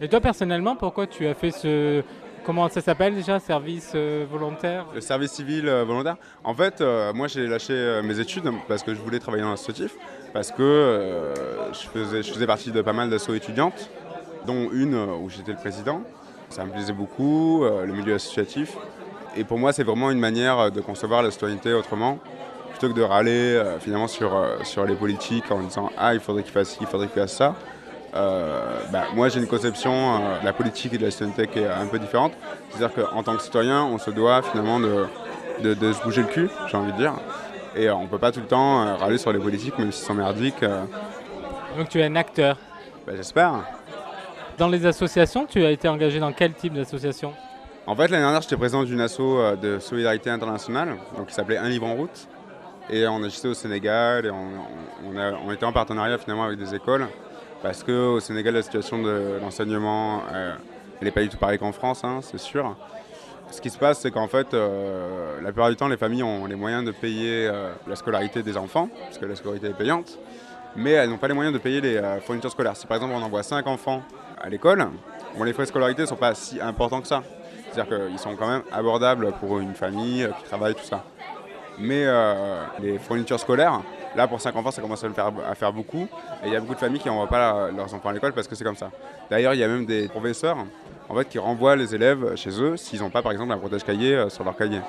Et 0.00 0.08
toi, 0.08 0.20
personnellement, 0.20 0.76
pourquoi 0.76 1.06
tu 1.06 1.26
as 1.26 1.34
fait 1.34 1.50
ce... 1.50 2.02
Comment 2.44 2.68
ça 2.68 2.82
s'appelle 2.82 3.14
déjà 3.14 3.40
Service 3.40 3.92
euh, 3.94 4.26
volontaire 4.30 4.84
Le 4.94 5.00
service 5.00 5.32
civil 5.32 5.66
euh, 5.66 5.82
volontaire. 5.84 6.16
En 6.42 6.52
fait, 6.52 6.82
euh, 6.82 7.10
moi 7.14 7.26
j'ai 7.26 7.46
lâché 7.46 8.00
mes 8.04 8.20
études 8.20 8.50
parce 8.68 8.82
que 8.82 8.94
je 8.94 9.00
voulais 9.00 9.18
travailler 9.18 9.42
dans 9.42 9.50
l'associatif, 9.50 9.96
parce 10.34 10.52
que 10.52 11.32
je, 11.72 12.22
faisais, 12.22 12.46
partie 12.46 12.70
de 12.70 12.82
pas 12.82 12.92
mal 12.92 13.08
d'assauts 13.08 13.34
étudiantes, 13.34 13.88
dont 14.46 14.68
une 14.72 14.94
où 14.94 15.30
j'étais 15.30 15.52
le 15.52 15.56
président. 15.56 16.02
Ça 16.50 16.66
me 16.66 16.70
plaisait 16.70 16.92
beaucoup, 16.92 17.64
le 17.64 17.92
milieu 17.92 18.14
associatif. 18.14 18.76
Et 19.36 19.44
pour 19.44 19.58
moi, 19.58 19.72
c'est 19.72 19.82
vraiment 19.82 20.10
une 20.10 20.20
manière 20.20 20.70
de 20.70 20.80
concevoir 20.82 21.22
la 21.22 21.30
citoyenneté 21.30 21.72
autrement, 21.72 22.18
plutôt 22.70 22.88
que 22.92 22.98
de 22.98 23.02
râler 23.02 23.62
finalement 23.80 24.06
sur, 24.06 24.36
sur 24.64 24.84
les 24.84 24.94
politiques 24.94 25.50
en 25.50 25.60
disant 25.60 25.90
Ah, 25.96 26.12
il 26.12 26.20
faudrait 26.20 26.42
qu'il 26.42 26.52
fasse 26.52 26.70
ci, 26.70 26.78
il 26.82 26.86
faudrait 26.86 27.06
qu'il 27.06 27.22
fasse 27.22 27.36
ça. 27.36 27.54
Euh, 28.14 28.78
bah, 28.92 29.04
moi, 29.14 29.28
j'ai 29.28 29.40
une 29.40 29.46
conception 29.48 29.92
euh, 29.92 30.40
de 30.40 30.44
la 30.44 30.52
politique 30.52 30.92
et 30.94 30.98
de 30.98 31.04
la 31.04 31.10
citoyenneté 31.10 31.48
qui 31.48 31.58
est 31.58 31.66
un 31.68 31.86
peu 31.86 31.98
différente. 31.98 32.32
C'est-à-dire 32.70 32.94
qu'en 33.10 33.22
tant 33.22 33.36
que 33.36 33.42
citoyen, 33.42 33.82
on 33.84 33.98
se 33.98 34.10
doit 34.10 34.42
finalement 34.42 34.78
de, 34.78 35.06
de, 35.60 35.74
de 35.74 35.92
se 35.92 36.00
bouger 36.02 36.22
le 36.22 36.28
cul, 36.28 36.48
j'ai 36.68 36.76
envie 36.76 36.92
de 36.92 36.96
dire. 36.98 37.14
Et 37.74 37.88
euh, 37.88 37.94
on 37.94 38.06
peut 38.06 38.18
pas 38.18 38.30
tout 38.30 38.40
le 38.40 38.46
temps 38.46 38.82
euh, 38.82 38.94
râler 38.94 39.18
sur 39.18 39.32
les 39.32 39.40
politiques, 39.40 39.76
même 39.78 39.90
s'ils 39.90 40.06
sont 40.06 40.14
merdiques. 40.14 40.62
euh, 40.62 40.84
Donc 41.76 41.88
tu 41.88 42.00
es 42.00 42.04
un 42.04 42.14
acteur. 42.14 42.56
bah, 43.04 43.14
J'espère. 43.16 43.52
Dans 44.58 44.68
les 44.68 44.86
associations, 44.86 45.46
tu 45.46 45.64
as 45.64 45.70
été 45.72 45.88
engagé 45.88 46.20
dans 46.20 46.32
quel 46.32 46.52
type 46.54 46.74
d'association? 46.74 47.32
En 47.86 47.96
fait, 47.96 48.06
l'année 48.08 48.22
dernière, 48.22 48.40
j'étais 48.42 48.56
président 48.56 48.84
d'une 48.84 49.00
asso 49.00 49.18
euh, 49.20 49.56
de 49.56 49.80
solidarité 49.80 50.30
internationale, 50.30 50.94
donc 51.18 51.26
qui 51.26 51.34
s'appelait 51.34 51.58
Un 51.58 51.68
livre 51.68 51.86
en 51.86 51.94
route. 51.94 52.28
Et 52.90 53.08
on 53.08 53.24
agissait 53.24 53.48
au 53.48 53.54
Sénégal 53.54 54.26
et 54.26 54.30
on, 54.30 54.46
on, 55.10 55.16
a- 55.18 55.32
on 55.44 55.50
était 55.50 55.64
en 55.64 55.72
partenariat 55.72 56.16
finalement 56.18 56.44
avec 56.44 56.58
des 56.58 56.74
écoles. 56.76 57.08
Parce 57.64 57.82
qu'au 57.82 58.20
Sénégal, 58.20 58.52
la 58.52 58.60
situation 58.60 59.00
de 59.00 59.38
l'enseignement, 59.40 60.20
euh, 60.34 60.54
elle 61.00 61.06
n'est 61.06 61.10
pas 61.10 61.22
du 61.22 61.30
tout 61.30 61.38
pareille 61.38 61.58
qu'en 61.58 61.72
France, 61.72 62.04
hein, 62.04 62.20
c'est 62.20 62.38
sûr. 62.38 62.76
Ce 63.50 63.58
qui 63.62 63.70
se 63.70 63.78
passe, 63.78 64.00
c'est 64.00 64.10
qu'en 64.10 64.28
fait, 64.28 64.52
euh, 64.52 65.40
la 65.40 65.50
plupart 65.50 65.70
du 65.70 65.76
temps, 65.76 65.88
les 65.88 65.96
familles 65.96 66.24
ont 66.24 66.44
les 66.44 66.56
moyens 66.56 66.84
de 66.84 66.90
payer 66.90 67.48
euh, 67.48 67.72
la 67.86 67.96
scolarité 67.96 68.42
des 68.42 68.58
enfants, 68.58 68.90
parce 69.06 69.16
que 69.16 69.24
la 69.24 69.34
scolarité 69.34 69.68
est 69.68 69.78
payante, 69.78 70.18
mais 70.76 70.90
elles 70.90 71.08
n'ont 71.08 71.16
pas 71.16 71.28
les 71.28 71.32
moyens 71.32 71.54
de 71.54 71.58
payer 71.58 71.80
les 71.80 72.02
fournitures 72.26 72.50
scolaires. 72.50 72.76
Si 72.76 72.86
par 72.86 72.98
exemple 72.98 73.14
on 73.16 73.22
envoie 73.22 73.42
5 73.42 73.66
enfants 73.66 74.02
à 74.42 74.50
l'école, 74.50 74.86
bon, 75.34 75.44
les 75.44 75.54
frais 75.54 75.62
de 75.62 75.68
scolarité 75.68 76.02
ne 76.02 76.06
sont 76.06 76.16
pas 76.16 76.34
si 76.34 76.60
importants 76.60 77.00
que 77.00 77.08
ça. 77.08 77.22
C'est-à-dire 77.72 77.96
qu'ils 77.96 78.18
sont 78.18 78.36
quand 78.36 78.48
même 78.48 78.62
abordables 78.72 79.32
pour 79.40 79.58
une 79.58 79.74
famille 79.74 80.28
qui 80.38 80.44
travaille, 80.44 80.74
tout 80.74 80.84
ça. 80.84 81.02
Mais 81.78 82.04
les 82.82 82.98
fournitures 82.98 83.40
scolaires, 83.40 83.80
là 84.16 84.28
pour 84.28 84.40
5 84.40 84.54
enfants, 84.56 84.70
ça 84.70 84.82
commence 84.82 85.02
à, 85.04 85.08
le 85.08 85.14
faire, 85.14 85.32
à 85.48 85.54
faire 85.54 85.72
beaucoup. 85.72 86.06
Et 86.42 86.46
il 86.46 86.52
y 86.52 86.56
a 86.56 86.60
beaucoup 86.60 86.74
de 86.74 86.80
familles 86.80 87.00
qui 87.00 87.08
n'envoient 87.08 87.28
pas 87.28 87.70
leurs 87.70 87.92
enfants 87.94 88.08
à 88.08 88.12
l'école 88.12 88.32
parce 88.32 88.48
que 88.48 88.54
c'est 88.54 88.64
comme 88.64 88.76
ça. 88.76 88.90
D'ailleurs, 89.30 89.54
il 89.54 89.60
y 89.60 89.64
a 89.64 89.68
même 89.68 89.86
des 89.86 90.08
professeurs 90.08 90.58
qui 91.28 91.38
renvoient 91.38 91.76
les 91.76 91.94
élèves 91.94 92.34
chez 92.36 92.50
eux 92.60 92.76
s'ils 92.76 93.00
n'ont 93.00 93.10
pas 93.10 93.22
par 93.22 93.32
exemple 93.32 93.52
un 93.52 93.58
protège-cahier 93.58 94.14
euh, 94.16 94.28
sur 94.28 94.44
leur 94.44 94.56
cahier. 94.56 94.80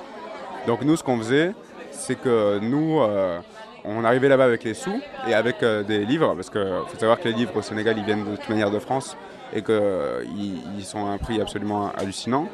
Donc 0.66 0.82
nous, 0.82 0.96
ce 0.96 1.04
qu'on 1.04 1.18
faisait, 1.18 1.52
c'est 1.92 2.16
que 2.16 2.58
nous, 2.58 3.00
euh, 3.00 3.38
on 3.84 4.02
arrivait 4.04 4.28
là-bas 4.28 4.44
avec 4.44 4.64
les 4.64 4.74
sous 4.74 5.00
et 5.28 5.34
avec 5.34 5.62
euh, 5.62 5.82
des 5.82 6.04
livres, 6.04 6.34
parce 6.34 6.50
qu'il 6.50 6.82
faut 6.88 6.98
savoir 6.98 7.20
que 7.20 7.28
les 7.28 7.34
livres 7.34 7.56
au 7.56 7.62
Sénégal, 7.62 7.96
ils 7.98 8.04
viennent 8.04 8.24
de 8.24 8.36
toute 8.36 8.48
manière 8.48 8.70
de 8.70 8.78
France 8.78 9.16
et 9.54 9.62
qu'ils 9.62 10.62
ils 10.76 10.84
sont 10.84 11.06
à 11.06 11.10
un 11.10 11.18
prix 11.18 11.40
absolument 11.40 11.92
hallucinant. 11.96 12.48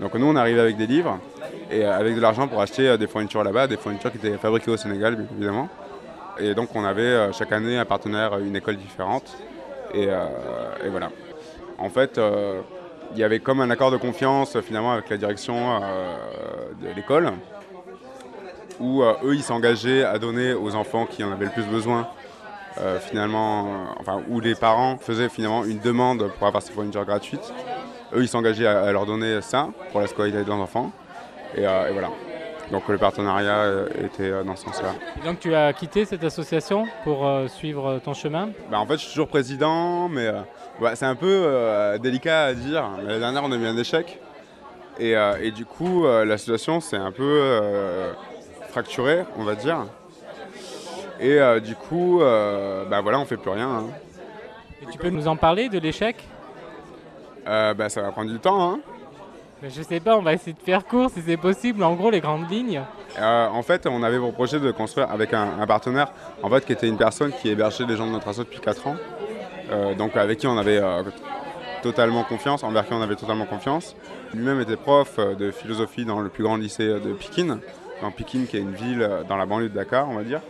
Donc 0.00 0.14
nous, 0.14 0.26
on 0.26 0.36
arrivait 0.36 0.60
avec 0.60 0.78
des 0.78 0.86
livres 0.86 1.18
et 1.70 1.84
avec 1.84 2.14
de 2.14 2.20
l'argent 2.20 2.48
pour 2.48 2.62
acheter 2.62 2.96
des 2.96 3.06
fournitures 3.06 3.44
là-bas, 3.44 3.66
des 3.66 3.76
fournitures 3.76 4.10
qui 4.10 4.16
étaient 4.16 4.38
fabriquées 4.38 4.70
au 4.70 4.78
Sénégal, 4.78 5.16
bien 5.16 5.26
évidemment. 5.36 5.68
Et 6.38 6.54
donc 6.54 6.74
on 6.74 6.84
avait 6.84 7.02
euh, 7.02 7.32
chaque 7.32 7.52
année 7.52 7.78
un 7.78 7.84
partenaire, 7.84 8.38
une 8.38 8.56
école 8.56 8.76
différente. 8.76 9.36
Et, 9.92 10.06
euh, 10.08 10.24
voilà. 10.90 11.10
En 11.78 11.88
fait, 11.88 12.18
euh, 12.18 12.60
il 13.12 13.18
y 13.18 13.24
avait 13.24 13.40
comme 13.40 13.60
un 13.60 13.70
accord 13.70 13.90
de 13.90 13.96
confiance 13.96 14.54
euh, 14.54 14.62
finalement 14.62 14.92
avec 14.92 15.08
la 15.10 15.16
direction 15.16 15.80
euh, 15.82 16.16
de 16.80 16.94
l'école, 16.94 17.32
où 18.78 19.02
euh, 19.02 19.14
eux 19.24 19.34
ils 19.34 19.42
s'engageaient 19.42 20.04
à 20.04 20.18
donner 20.18 20.52
aux 20.52 20.74
enfants 20.74 21.06
qui 21.06 21.24
en 21.24 21.32
avaient 21.32 21.46
le 21.46 21.50
plus 21.50 21.64
besoin. 21.66 22.08
euh, 22.78 22.98
finalement, 23.00 23.66
euh, 23.66 23.70
enfin, 23.98 24.22
où 24.28 24.40
les 24.40 24.54
parents 24.54 24.96
faisaient 24.98 25.28
finalement 25.28 25.64
une 25.64 25.80
demande 25.80 26.30
pour 26.38 26.46
avoir 26.46 26.62
ces 26.62 26.72
fournitures 26.72 27.04
gratuites. 27.04 27.52
Eux, 28.14 28.22
ils 28.22 28.28
s'engageaient 28.28 28.66
à, 28.66 28.90
leur 28.92 29.06
donner 29.06 29.40
ça 29.42 29.68
pour 29.90 30.00
la 30.00 30.06
scolarité 30.06 30.42
de 30.42 30.48
leurs 30.48 30.58
enfants. 30.58 30.92
Euh, 31.58 31.88
et 31.88 31.92
voilà. 31.92 32.10
Donc 32.70 32.86
le 32.88 32.98
partenariat 32.98 33.58
euh, 33.58 33.88
était 34.04 34.30
euh, 34.30 34.44
dans 34.44 34.54
ce 34.54 34.64
sens-là. 34.66 34.90
Donc 35.24 35.40
tu 35.40 35.54
as 35.54 35.72
quitté 35.72 36.04
cette 36.04 36.22
association 36.22 36.86
pour 37.02 37.26
euh, 37.26 37.48
suivre 37.48 37.98
ton 38.04 38.14
chemin? 38.14 38.50
Bah, 38.70 38.78
en 38.78 38.86
fait, 38.86 38.94
je 38.94 38.98
suis 39.00 39.10
toujours 39.10 39.26
président, 39.28 40.08
mais 40.08 40.26
euh, 40.28 40.40
ouais, 40.80 40.94
c'est 40.94 41.06
un 41.06 41.16
peu 41.16 41.26
euh, 41.46 41.98
délicat 41.98 42.44
à 42.44 42.54
dire. 42.54 42.84
L'année 43.04 43.18
dernière, 43.18 43.42
on 43.44 43.50
a 43.50 43.56
eu 43.56 43.66
un 43.66 43.76
échec. 43.76 44.20
Et, 44.98 45.14
et 45.40 45.50
du 45.50 45.64
coup, 45.64 46.04
la 46.04 46.36
situation 46.36 46.78
s'est 46.80 46.98
un 46.98 47.10
peu 47.10 47.58
fracturée, 48.68 49.24
on 49.38 49.44
va 49.44 49.54
dire. 49.54 49.86
Et 51.18 51.38
du 51.62 51.74
coup, 51.74 52.20
bah 52.20 53.00
voilà, 53.00 53.18
on 53.18 53.24
fait 53.24 53.38
plus 53.38 53.50
rien. 53.50 53.66
hein. 53.70 53.86
Et 54.82 54.86
tu 54.92 54.98
peux 54.98 55.08
nous 55.08 55.26
en 55.26 55.36
parler 55.36 55.70
de 55.70 55.78
l'échec? 55.78 56.22
Bah, 57.46 57.88
ça 57.88 58.02
va 58.02 58.10
prendre 58.10 58.30
du 58.30 58.38
temps. 58.40 58.72
hein. 58.72 58.80
Je 59.62 59.82
sais 59.82 60.00
pas, 60.00 60.16
on 60.16 60.22
va 60.22 60.32
essayer 60.32 60.54
de 60.54 60.58
faire 60.58 60.86
court 60.86 61.10
si 61.10 61.20
c'est 61.20 61.36
possible. 61.36 61.82
En 61.82 61.94
gros, 61.94 62.10
les 62.10 62.20
grandes 62.20 62.50
lignes. 62.50 62.82
Euh, 63.18 63.48
en 63.48 63.62
fait, 63.62 63.86
on 63.86 64.02
avait 64.02 64.18
pour 64.18 64.32
projet 64.32 64.58
de 64.58 64.70
construire 64.70 65.10
avec 65.10 65.34
un, 65.34 65.66
partenaire, 65.66 66.12
en 66.42 66.48
fait, 66.48 66.64
qui 66.64 66.72
était 66.72 66.88
une 66.88 66.96
personne 66.96 67.30
qui 67.32 67.50
hébergeait 67.50 67.84
les 67.84 67.96
gens 67.96 68.06
de 68.06 68.12
notre 68.12 68.28
asso 68.28 68.38
depuis 68.38 68.60
4 68.60 68.86
ans. 68.86 68.96
Euh, 69.70 69.94
donc 69.94 70.16
avec 70.16 70.38
qui 70.38 70.46
on 70.46 70.56
avait 70.56 70.78
euh, 70.78 71.02
totalement 71.82 72.24
confiance, 72.24 72.64
envers 72.64 72.86
qui 72.86 72.94
on 72.94 73.02
avait 73.02 73.16
totalement 73.16 73.44
confiance. 73.44 73.94
Lui-même 74.32 74.60
était 74.60 74.76
prof 74.76 75.18
de 75.18 75.50
philosophie 75.50 76.06
dans 76.06 76.20
le 76.20 76.30
plus 76.30 76.42
grand 76.42 76.56
lycée 76.56 76.86
de 76.86 77.12
Pékin, 77.12 77.58
dans 78.00 78.10
Pékin 78.10 78.44
qui 78.48 78.56
est 78.56 78.60
une 78.60 78.72
ville 78.74 79.08
dans 79.28 79.36
la 79.36 79.44
banlieue 79.44 79.68
de 79.68 79.74
Dakar, 79.74 80.08
on 80.08 80.14
va 80.14 80.22
dire. 80.22 80.40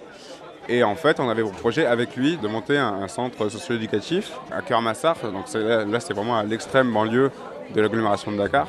Et 0.69 0.85
en 0.85 0.95
fait, 0.95 1.19
on 1.19 1.29
avait 1.29 1.43
pour 1.43 1.53
projet 1.53 1.85
avec 1.85 2.15
lui 2.15 2.37
de 2.37 2.47
monter 2.47 2.79
un, 2.79 3.03
un 3.03 3.09
centre 3.09 3.49
socio-éducatif 3.49 4.33
à 4.53 4.63
Kermassar. 4.63 5.17
Donc 5.25 5.53
là, 5.55 6.01
c'est 6.01 6.15
vraiment 6.15 6.37
à 6.39 6.45
l'extrême 6.45 6.93
banlieue 6.93 7.33
de 7.75 7.81
l'agglomération 7.81 8.31
de 8.31 8.37
Dakar. 8.37 8.69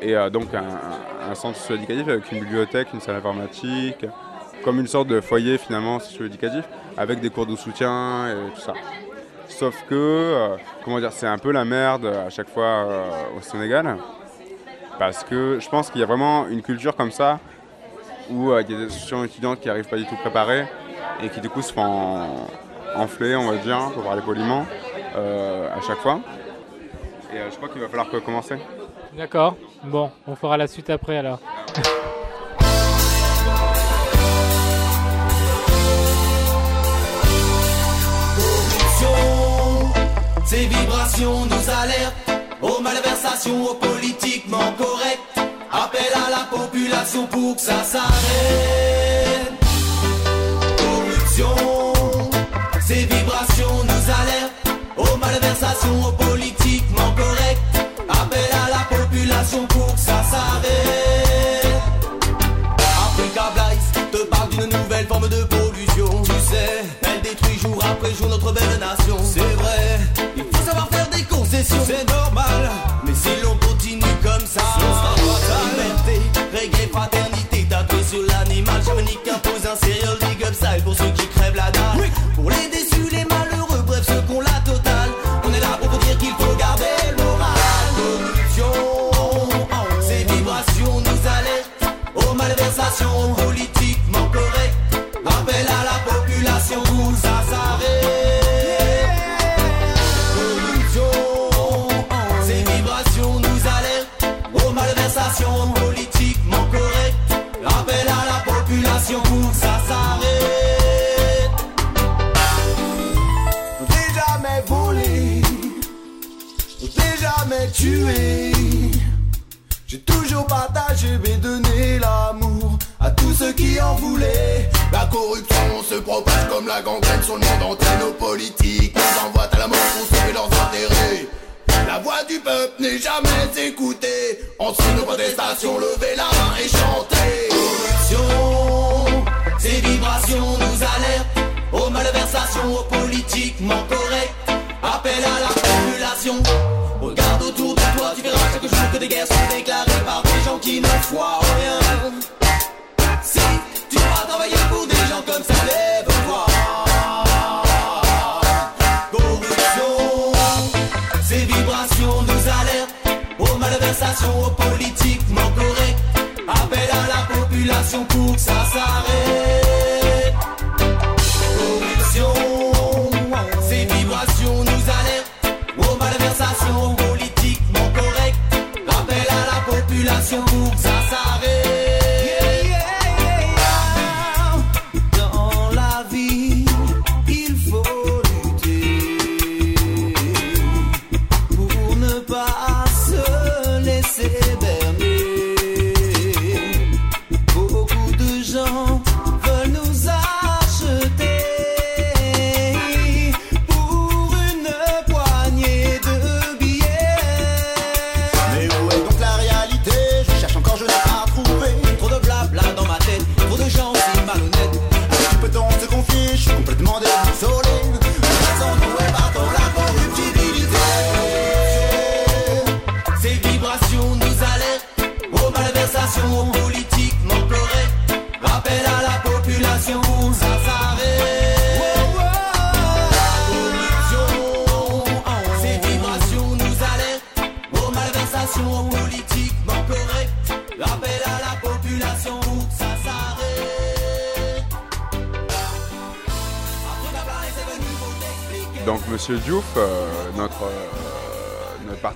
Et 0.00 0.14
euh, 0.14 0.30
donc 0.30 0.48
un, 0.54 1.34
centre 1.34 1.56
socio-éducatif 1.56 2.08
avec 2.08 2.30
une 2.32 2.40
bibliothèque, 2.40 2.88
une 2.92 3.00
salle 3.00 3.16
informatique, 3.16 4.04
comme 4.62 4.78
une 4.78 4.86
sorte 4.86 5.08
de 5.08 5.20
foyer 5.20 5.58
finalement 5.58 5.98
socio-éducatif, 5.98 6.64
avec 6.96 7.20
des 7.20 7.30
cours 7.30 7.46
de 7.46 7.56
soutien 7.56 8.28
et 8.28 8.54
tout 8.54 8.60
ça. 8.60 8.74
Sauf 9.48 9.84
que, 9.88 9.94
euh, 9.94 10.56
comment 10.84 10.98
dire, 11.00 11.12
c'est 11.12 11.26
un 11.26 11.38
peu 11.38 11.50
la 11.50 11.64
merde 11.64 12.06
à 12.06 12.30
chaque 12.30 12.48
fois 12.48 12.64
euh, 12.64 13.04
au 13.38 13.40
Sénégal. 13.40 13.96
Parce 14.98 15.24
que 15.24 15.58
je 15.60 15.68
pense 15.68 15.90
qu'il 15.90 16.00
y 16.00 16.04
a 16.04 16.06
vraiment 16.06 16.46
une 16.48 16.62
culture 16.62 16.96
comme 16.96 17.10
ça, 17.10 17.38
où 18.30 18.52
il 18.52 18.70
y 18.70 18.74
a 18.74 18.78
des 18.78 18.86
associations 18.86 19.24
étudiantes 19.24 19.60
qui 19.60 19.68
n'arrivent 19.68 19.88
pas 19.88 19.96
du 19.98 20.06
tout 20.06 20.16
préparées 20.16 20.66
et 21.22 21.28
qui 21.28 21.40
du 21.40 21.50
coup 21.50 21.62
se 21.62 21.72
font 21.72 22.26
enfler, 22.94 23.36
on 23.36 23.50
va 23.50 23.56
dire, 23.58 23.90
pour 23.92 24.02
parler 24.04 24.22
poliment, 24.22 24.64
à 25.14 25.80
chaque 25.86 25.98
fois. 25.98 26.20
Et 27.32 27.36
je 27.50 27.56
crois 27.56 27.68
qu'il 27.68 27.80
va 27.82 27.88
falloir 27.88 28.10
recommencer. 28.10 28.56
D'accord. 29.16 29.56
Bon, 29.84 30.10
on 30.26 30.36
fera 30.36 30.56
la 30.56 30.66
suite 30.66 30.90
après 30.90 31.16
alors. 31.16 31.40
Ces 40.44 40.66
vibrations 40.66 41.44
nous 41.46 41.70
alertent 41.82 42.30
aux 42.62 42.80
malversations, 42.80 43.64
aux 43.64 43.74
politiquement 43.74 44.72
corrects. 44.78 45.18
Appel 45.72 46.00
à 46.14 46.30
la 46.30 46.56
population 46.56 47.26
pour 47.26 47.56
que 47.56 47.60
ça 47.60 47.82
s'arrête. 47.82 49.52
Corruption, 50.78 51.92
ces 52.86 53.04
vibrations 53.06 53.84
nous 53.84 54.04
alertent 54.20 54.68
aux 54.96 55.16
malversations, 55.16 56.04
aux 56.06 56.12
politiquement 56.12 56.65
peu 67.94 68.10
jour 68.12 68.28
notre 68.28 68.52
belle 68.52 68.78
nation. 68.78 69.16
C'est 69.22 69.40
vrai, 69.40 70.00
il 70.36 70.44
faut 70.44 70.64
savoir 70.64 70.88
faire 70.90 71.08
des 71.10 71.22
concessions. 71.22 71.76
C'est 71.86 72.08
normal, 72.08 72.70
mais 73.04 73.14
si 73.14 73.28
l'on 73.42 73.56
continue 73.56 74.02
comme 74.22 74.46
ça, 74.46 74.62
ce 74.74 74.80
sera. 74.80 75.14
Liberté, 75.70 76.20
reggae, 76.52 76.90
fraternité, 76.90 77.66
tatoué 77.68 78.02
sur 78.02 78.22
l'animal. 78.22 78.82
Jamaique 78.84 79.28
impose 79.32 79.66
un 79.66 79.76
serial 79.76 80.16
big 80.20 80.44
up 80.44 80.54
style 80.54 80.82
pour 80.84 80.94
ceux 80.94 81.10
qui 81.10 81.26
crèvent 81.28 81.56
la 81.56 81.70
dalle. 81.70 82.10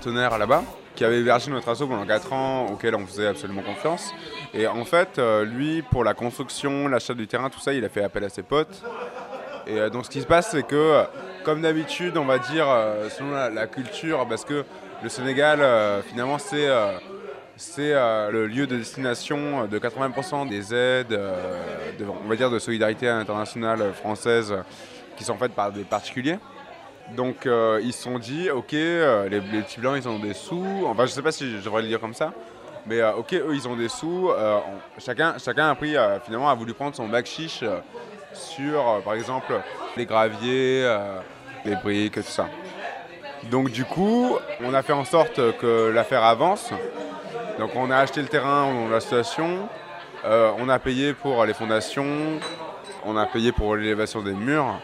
Partenaire 0.01 0.38
là-bas, 0.38 0.64
qui 0.94 1.05
avait 1.05 1.20
hébergé 1.20 1.51
notre 1.51 1.68
asso 1.68 1.80
pendant 1.80 2.07
4 2.07 2.32
ans, 2.32 2.66
auquel 2.72 2.94
on 2.94 3.07
faisait 3.07 3.26
absolument 3.26 3.61
confiance. 3.61 4.14
Et 4.55 4.66
en 4.66 4.86
fait, 4.86 5.18
euh, 5.18 5.44
lui, 5.44 5.82
pour 5.82 6.05
la 6.05 6.14
construction, 6.14 6.88
l'achat 6.88 7.12
du 7.12 7.26
terrain, 7.26 7.51
tout 7.51 7.61
ça, 7.61 7.74
il 7.74 7.84
a 7.84 7.90
fait 7.90 8.03
appel 8.03 8.24
à 8.24 8.30
ses 8.30 8.42
potes. 8.42 8.82
Et 9.66 9.78
euh, 9.78 9.90
donc 9.90 10.07
ce 10.07 10.11
qui 10.11 10.22
se 10.22 10.26
passe, 10.26 10.53
c'est 10.53 10.66
que, 10.66 10.74
euh, 10.74 11.03
comme 11.44 11.61
d'habitude, 11.61 12.16
on 12.16 12.24
va 12.24 12.38
dire, 12.38 12.66
selon 13.11 13.32
la, 13.32 13.66
culture, 13.66 14.26
parce 14.26 14.46
que 14.46 14.64
le 15.03 15.09
Sénégal, 15.11 15.61
finalement, 16.09 16.38
c'est... 16.38 16.68
c'est 17.57 17.92
le 17.92 18.46
lieu 18.46 18.66
de 18.66 18.76
destination 18.76 19.66
de 19.66 19.78
80% 19.78 20.48
des 20.48 20.74
aides, 20.74 21.09
de- 21.09 22.07
on 22.24 22.26
va 22.26 22.36
dire, 22.36 22.51
de 22.51 22.59
solidarité 22.59 23.07
internationale 23.07 23.92
française 23.92 24.55
qui 25.18 25.24
sont 25.24 25.36
faites 25.36 25.53
par 25.53 25.72
des 25.72 25.84
particuliers. 25.84 26.38
Donc 27.17 27.47
euh, 27.47 27.81
ils 27.83 27.93
se 27.93 28.03
sont 28.03 28.19
dit, 28.19 28.51
ok, 28.51 28.75
euh, 28.75 29.29
les, 29.29 29.41
petits 29.41 29.81
blancs 29.81 29.97
ils 29.97 30.09
ont 30.09 30.19
des 30.19 30.33
sous, 30.33 30.85
enfin 30.87 31.07
je 31.07 31.11
sais 31.11 31.23
pas 31.23 31.33
si 31.33 31.59
je 31.59 31.65
devrais 31.65 31.83
le 31.83 31.89
dire 31.89 32.01
comme 32.01 32.15
ça, 32.15 32.33
mais 32.87 33.01
euh, 33.01 33.15
ok, 33.15 33.33
eux 33.35 33.55
ils 33.55 33.67
ont 33.67 33.77
des 33.77 33.89
sous, 33.89 34.31
chacun, 34.99 35.35
chacun 35.39 35.71
a 35.71 35.75
pris, 35.75 35.97
finalement 36.25 36.49
a 36.49 36.55
voulu 36.55 36.73
prendre 36.73 36.95
son 36.95 37.09
bac 37.09 37.27
chiche 37.27 37.65
sur 38.33 39.03
par 39.05 39.15
exemple 39.15 39.53
les 39.97 40.07
graviers, 40.07 40.89
les 41.65 41.75
briques, 41.77 42.15
tout 42.15 42.23
ça. 42.23 42.49
Donc 43.51 43.71
du 43.71 43.85
coup, 43.85 44.37
on 44.63 44.75
a 44.75 44.83
fait 44.83 44.93
en 44.93 45.05
sorte 45.05 45.57
que 45.59 45.91
l'affaire 45.91 46.23
avance. 46.23 46.71
Donc 47.59 47.71
on 47.75 47.91
a 47.91 47.97
acheté 47.97 48.23
le 48.23 48.29
terrain 48.29 48.65
au 48.65 48.73
nom 48.73 48.89
de 48.89 48.93
l'association, 48.93 49.69
on 50.25 50.69
a 50.69 50.79
payé 50.79 51.13
pour 51.13 51.45
les 51.45 51.55
fondations, 51.55 52.39
on 53.05 53.17
a 53.17 53.27
payé 53.27 53.51
pour 53.51 53.75
l'élévation 53.75 54.23
des 54.23 54.33
murs. 54.33 54.81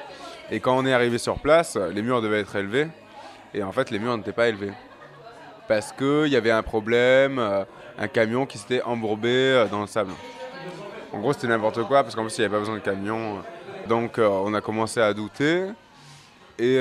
Et 0.50 0.60
quand 0.60 0.76
on 0.76 0.86
est 0.86 0.92
arrivé 0.92 1.18
sur 1.18 1.38
place, 1.38 1.76
les 1.76 2.02
murs 2.02 2.22
devaient 2.22 2.40
être 2.40 2.54
élevés. 2.54 2.88
Et 3.52 3.62
en 3.62 3.72
fait, 3.72 3.90
les 3.90 3.98
murs 3.98 4.16
n'étaient 4.16 4.32
pas 4.32 4.48
élevés. 4.48 4.72
Parce 5.66 5.92
qu'il 5.92 6.28
y 6.28 6.36
avait 6.36 6.52
un 6.52 6.62
problème, 6.62 7.38
euh, 7.38 7.64
un 7.98 8.06
camion 8.06 8.46
qui 8.46 8.58
s'était 8.58 8.82
embourbé 8.82 9.30
euh, 9.30 9.66
dans 9.66 9.80
le 9.80 9.86
sable. 9.86 10.12
En 11.12 11.18
gros, 11.18 11.32
c'était 11.32 11.48
n'importe 11.48 11.82
quoi, 11.84 12.02
parce 12.02 12.14
qu'en 12.14 12.22
plus, 12.22 12.36
il 12.38 12.42
n'y 12.42 12.44
avait 12.44 12.54
pas 12.54 12.60
besoin 12.60 12.76
de 12.76 12.80
camion. 12.80 13.42
Donc, 13.88 14.18
euh, 14.18 14.28
on 14.28 14.54
a 14.54 14.60
commencé 14.60 15.00
à 15.00 15.12
douter. 15.12 15.64
Et 16.58 16.80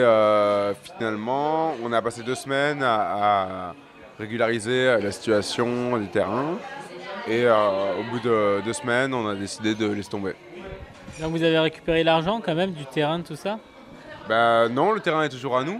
finalement, 0.83 1.73
on 1.83 1.91
a 1.91 2.01
passé 2.01 2.23
deux 2.23 2.35
semaines 2.35 2.81
à, 2.81 3.73
régulariser 4.17 4.97
la 5.01 5.11
situation 5.11 5.97
du 5.97 6.07
terrain. 6.07 6.57
Et 7.27 7.45
au 7.45 8.03
bout 8.09 8.21
de 8.21 8.61
deux 8.63 8.71
semaines, 8.71 9.13
on 9.13 9.27
a 9.27 9.35
décidé 9.35 9.75
de 9.75 9.87
laisser 9.87 10.09
tomber. 10.09 10.33
Donc 11.19 11.31
vous 11.31 11.43
avez 11.43 11.59
récupéré 11.59 12.03
l'argent 12.03 12.41
quand 12.43 12.55
même 12.55 12.71
du 12.71 12.85
terrain, 12.85 13.21
tout 13.21 13.35
ça? 13.35 13.57
Bah 14.27 14.67
non, 14.69 14.91
le 14.91 14.99
terrain 14.99 15.23
est 15.23 15.29
toujours 15.29 15.57
à 15.57 15.63
nous. 15.63 15.79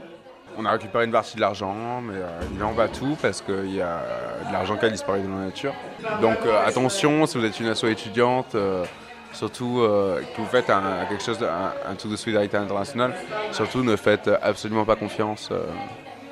On 0.57 0.65
a 0.65 0.71
récupéré 0.71 1.03
une 1.03 1.11
partie 1.11 1.35
de 1.35 1.41
l'argent, 1.41 1.99
mais 2.01 2.15
euh, 2.15 2.27
il 2.55 2.63
en 2.63 2.71
va 2.71 2.87
tout 2.87 3.17
parce 3.21 3.41
qu'il 3.41 3.75
y 3.75 3.81
a 3.81 4.01
de 4.47 4.53
l'argent 4.53 4.77
qui 4.77 4.85
a 4.85 4.89
disparu 4.89 5.19
de 5.21 5.27
la 5.27 5.45
nature. 5.45 5.73
Donc 6.21 6.37
euh, 6.45 6.65
attention, 6.65 7.25
si 7.25 7.37
vous 7.37 7.43
êtes 7.43 7.59
une 7.59 7.67
asso 7.67 7.83
étudiante, 7.85 8.55
euh, 8.55 8.85
surtout 9.33 9.81
que 9.83 10.41
vous 10.41 10.47
faites 10.47 10.69
un, 10.69 11.05
quelque 11.09 11.21
chose, 11.23 11.43
un, 11.43 11.91
un 11.91 11.95
truc 11.95 12.11
de 12.11 12.15
solidarité 12.15 12.55
internationale, 12.55 13.13
surtout 13.51 13.83
ne 13.83 13.97
faites 13.97 14.29
absolument 14.41 14.85
pas 14.85 14.95
confiance 14.95 15.51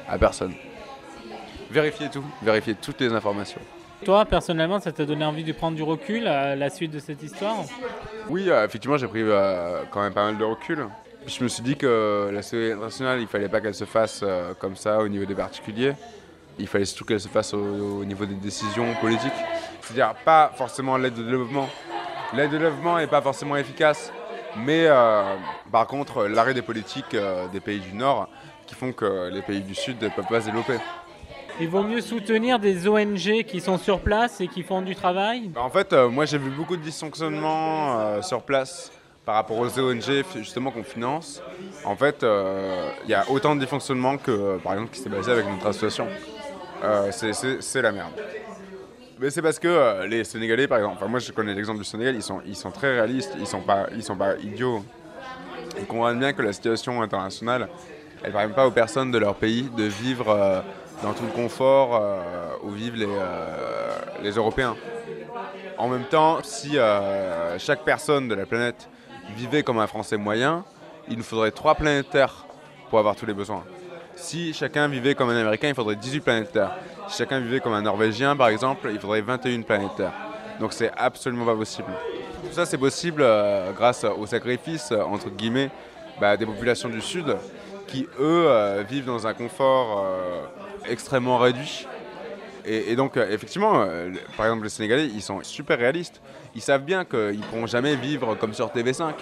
à 0.08 0.18
personne. 0.18 0.54
Vérifiez 1.70 2.08
tout, 2.10 2.24
vérifiez 2.42 2.76
toutes 2.76 3.02
les 3.02 3.12
informations. 3.12 3.60
Toi, 4.04 4.26
personnellement, 4.26 4.80
ça 4.80 4.92
t'a 4.92 5.06
donné 5.06 5.24
envie 5.24 5.44
de 5.44 5.54
prendre 5.54 5.78
du 5.78 5.84
recul 5.84 6.28
à 6.28 6.56
la 6.56 6.70
suite 6.70 6.92
de 6.92 7.00
cette 7.00 7.24
histoire? 7.24 7.56
Oui, 8.30 8.50
euh, 8.50 8.66
effectivement, 8.66 8.98
j'ai 8.98 9.08
pris 9.08 9.22
euh, 9.22 9.84
quand 9.92 10.02
même 10.02 10.14
pas 10.14 10.26
mal 10.26 10.38
de 10.38 10.44
recul. 10.44 10.88
Je 11.26 11.42
me 11.42 11.48
suis 11.48 11.64
dit 11.64 11.78
que 11.78 12.30
la 12.34 12.42
solidarité 12.42 12.74
internationale, 12.74 13.22
il 13.22 13.28
fallait 13.28 13.48
pas 13.48 13.62
qu'elle 13.62 13.74
se 13.74 13.86
fasse 13.86 14.22
euh, 14.24 14.54
comme 14.60 14.76
ça 14.76 15.00
au 15.00 15.08
niveau 15.08 15.24
des 15.24 15.36
particuliers. 15.36 15.94
Il 16.60 16.68
fallait 16.68 16.84
surtout 16.86 17.06
qu'elle 17.06 17.22
se 17.22 17.30
fasse 17.30 17.54
au, 17.54 18.02
au 18.02 18.06
niveau 18.06 18.26
des 18.26 18.36
décisions 18.36 18.94
politiques. 19.00 19.32
C'est-à-dire 19.82 20.16
pas 20.26 20.52
forcément 20.56 20.98
l'aide 20.98 21.14
de 21.14 21.24
développement. 21.24 21.70
L'aide 22.34 22.52
de 22.52 22.58
développement 22.58 22.98
n'est 22.98 23.08
pas 23.08 23.22
forcément 23.22 23.56
efficace, 23.56 24.12
mais 24.58 24.88
par 25.72 25.88
contre 25.88 26.26
l'arrêt 26.26 26.54
des 26.54 26.62
politiques 26.62 27.16
des 27.52 27.60
pays 27.60 27.80
du 27.80 27.94
Nord 27.94 28.28
qui 28.66 28.76
font 28.76 28.92
que 28.92 29.30
les 29.32 29.42
pays 29.42 29.62
du 29.62 29.76
Sud 29.76 30.02
ne 30.02 30.10
peuvent 30.10 30.28
pas 30.28 30.42
se 30.42 30.46
développer. 30.48 30.78
Il 31.60 31.68
vaut 31.70 31.84
mieux 31.84 32.02
soutenir 32.02 32.58
des 32.60 32.88
ONG 32.88 33.44
qui 33.46 33.62
sont 33.62 33.78
sur 33.78 34.00
place 34.00 34.42
et 34.42 34.48
qui 34.48 34.64
font 34.64 34.82
du 34.82 34.96
travail? 34.96 35.50
Bah, 35.54 35.62
En 35.64 35.70
fait, 35.70 35.94
euh, 35.94 36.10
moi 36.10 36.26
j'ai 36.26 36.38
vu 36.38 36.50
beaucoup 36.50 36.76
de 36.76 36.82
dysfonctionnements 36.82 38.00
euh, 38.00 38.22
sur 38.22 38.42
place 38.42 38.92
par 39.26 39.36
rapport 39.36 39.58
aux 39.58 39.80
ONG 39.80 40.24
justement 40.36 40.72
qu'on 40.72 40.84
finance. 40.84 41.42
En 41.86 41.96
fait, 41.96 42.24
euh, 42.24 42.90
il 43.04 43.12
y 43.12 43.14
a 43.14 43.30
autant 43.30 43.56
de 43.56 43.60
dysfonctionnements 43.62 44.18
que 44.18 44.58
par 44.64 44.74
exemple 44.74 44.92
qui 44.92 45.00
s'est 45.00 45.10
basé 45.10 45.32
avec 45.32 45.46
notre 45.48 45.68
association. 45.68 46.08
C'est- 47.12 47.82
la 47.82 47.92
merde. 47.92 48.12
Mais 49.20 49.30
c'est 49.30 49.42
parce 49.42 49.60
que 49.60 50.06
les 50.08 50.24
Sénégalais, 50.24 50.68
par 50.68 50.80
exemple, 50.80 50.98
enfin 50.98 51.08
moi 51.08 51.20
je 51.20 51.32
connais 51.32 51.54
l'exemple 51.54 51.80
du 51.80 51.86
Sénégal, 51.86 52.16
ils 52.16 52.24
sont, 52.24 52.42
ils 52.48 52.56
sont 52.56 52.72
très 52.72 52.94
réalistes, 52.94 53.32
ils 53.40 53.46
sont 53.48 53.62
sont 54.02 54.16
pas 54.16 54.36
idiots. 54.42 54.84
Ils 55.80 55.86
comprennent 55.86 56.20
bien 56.20 56.34
que 56.34 56.42
la 56.42 56.52
situation 56.52 57.02
internationale, 57.02 57.68
elle 58.24 58.32
ne 58.32 58.36
permet 58.38 58.54
pas 58.54 58.68
aux 58.68 58.72
personnes 58.72 59.12
de 59.12 59.18
leur 59.18 59.36
pays 59.36 59.70
de 59.78 59.84
vivre 59.84 60.64
dans 61.04 61.14
tout 61.14 61.26
le 61.26 61.32
confort 61.32 62.00
euh, 62.02 62.22
où 62.64 62.70
vivent 62.70 62.96
les, 62.96 63.06
euh, 63.06 63.92
les 64.22 64.32
Européens. 64.32 64.76
En 65.78 65.90
même 65.90 66.06
temps, 66.06 66.40
si 66.44 66.78
euh, 66.78 67.60
chaque 67.60 67.84
personne 67.84 68.30
de 68.30 68.36
la 68.36 68.46
planète 68.46 68.90
vivait 69.36 69.64
comme 69.64 69.80
un 69.80 69.88
Français 69.88 70.18
moyen, 70.18 70.64
il 71.10 71.18
nous 71.18 71.24
faudrait 71.24 71.52
trois 71.52 71.76
planètes 71.76 72.10
Terre 72.10 72.46
pour 72.90 73.00
avoir 73.00 73.16
tous 73.16 73.26
les 73.26 73.34
besoins. 73.34 73.64
Si 74.16 74.54
chacun 74.54 74.88
vivait 74.88 75.14
comme 75.14 75.30
un 75.30 75.36
Américain, 75.36 75.68
il 75.68 75.76
faudrait 75.76 75.98
18 75.98 76.22
planètes 76.22 76.52
Terre. 76.54 76.78
Si 77.10 77.18
chacun 77.18 77.40
vivait 77.40 77.60
comme 77.60 77.74
un 77.74 77.82
Norvégien, 77.82 78.38
par 78.38 78.48
exemple, 78.48 78.90
il 78.92 79.00
faudrait 79.00 79.22
21 79.22 79.62
planètes 79.64 79.96
Terre. 79.98 80.14
Donc 80.60 80.72
c'est 80.72 80.92
absolument 80.96 81.46
pas 81.46 81.56
possible. 81.56 81.92
Tout 82.48 82.54
ça, 82.54 82.66
c'est 82.66 82.78
possible 82.78 83.26
grâce 83.76 84.06
au 84.06 84.26
sacrifice, 84.26 84.92
entre 84.92 85.30
guillemets, 85.30 85.70
bah, 86.22 86.38
des 86.38 86.46
populations 86.46 86.90
du 86.90 87.02
Sud 87.02 87.36
qui, 87.88 88.08
eux, 88.20 88.48
vivent 88.88 89.06
dans 89.06 89.26
un 89.26 89.34
confort 89.34 90.06
extrêmement 90.90 91.38
réduit. 91.38 91.88
Et, 92.66 92.92
et 92.92 92.96
donc, 92.96 93.18
euh, 93.18 93.30
effectivement, 93.30 93.82
euh, 93.82 94.12
par 94.38 94.46
exemple, 94.46 94.64
les 94.64 94.70
Sénégalais, 94.70 95.08
ils 95.08 95.22
sont 95.22 95.44
super 95.44 95.78
réalistes. 95.78 96.22
Ils 96.56 96.62
savent 96.62 96.84
bien 96.84 97.04
qu'ils 97.06 97.40
ne 97.40 97.44
pourront 97.44 97.68
jamais 97.68 97.96
vivre 97.96 98.36
comme 98.36 98.54
sur 98.54 98.70
TV5. 98.70 99.14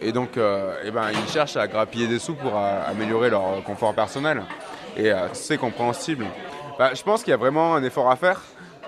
Et 0.00 0.12
donc, 0.12 0.36
euh, 0.36 0.74
eh 0.84 0.90
ben, 0.90 1.10
ils 1.10 1.32
cherchent 1.32 1.56
à 1.56 1.66
grappiller 1.66 2.06
des 2.06 2.18
sous 2.18 2.34
pour 2.34 2.56
améliorer 2.56 3.30
leur 3.30 3.62
confort 3.64 3.94
personnel. 3.94 4.42
Et 4.96 5.10
c'est 5.32 5.56
compréhensible. 5.56 6.26
Bah, 6.78 6.92
je 6.92 7.02
pense 7.02 7.22
qu'il 7.22 7.30
y 7.30 7.34
a 7.34 7.38
vraiment 7.38 7.74
un 7.74 7.82
effort 7.82 8.10
à 8.10 8.16
faire, 8.16 8.42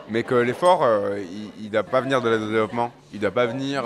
mais 0.08 0.22
que 0.22 0.34
l'effort, 0.34 0.86
il 1.58 1.64
ne 1.64 1.70
doit 1.70 1.82
pas 1.82 2.00
venir 2.00 2.20
de 2.20 2.28
l'aide 2.28 2.42
au 2.42 2.48
développement. 2.48 2.92
Il 3.12 3.16
ne 3.16 3.22
doit 3.22 3.30
pas 3.30 3.46
venir 3.46 3.84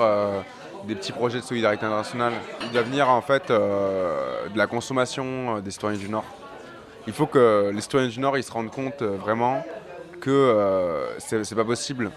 des 0.85 0.97
petits 0.97 1.13
projets 1.13 1.39
de 1.39 1.45
solidarité 1.45 1.85
internationale. 1.85 2.33
Il 2.63 2.71
doit 2.73 2.83
venir 2.83 3.09
en 3.09 3.21
fait 3.21 3.53
de 3.53 4.57
la 4.59 4.67
consommation 4.67 5.61
des 5.61 5.71
citoyens 5.71 5.99
du 5.99 6.09
Nord. 6.09 6.25
Il 7.09 7.15
faut 7.15 7.27
que 7.27 7.71
les 7.75 7.81
citoyens 7.81 8.09
du 8.09 8.21
Nord 8.21 8.37
ils 8.37 8.43
se 8.43 8.53
rendent 8.53 8.71
compte 8.71 9.01
euh, 9.01 9.17
vraiment 9.17 9.65
que 10.21 10.31
euh, 10.31 11.19
c'est 11.19 11.55
pas 11.55 11.65
possible. 11.65 12.11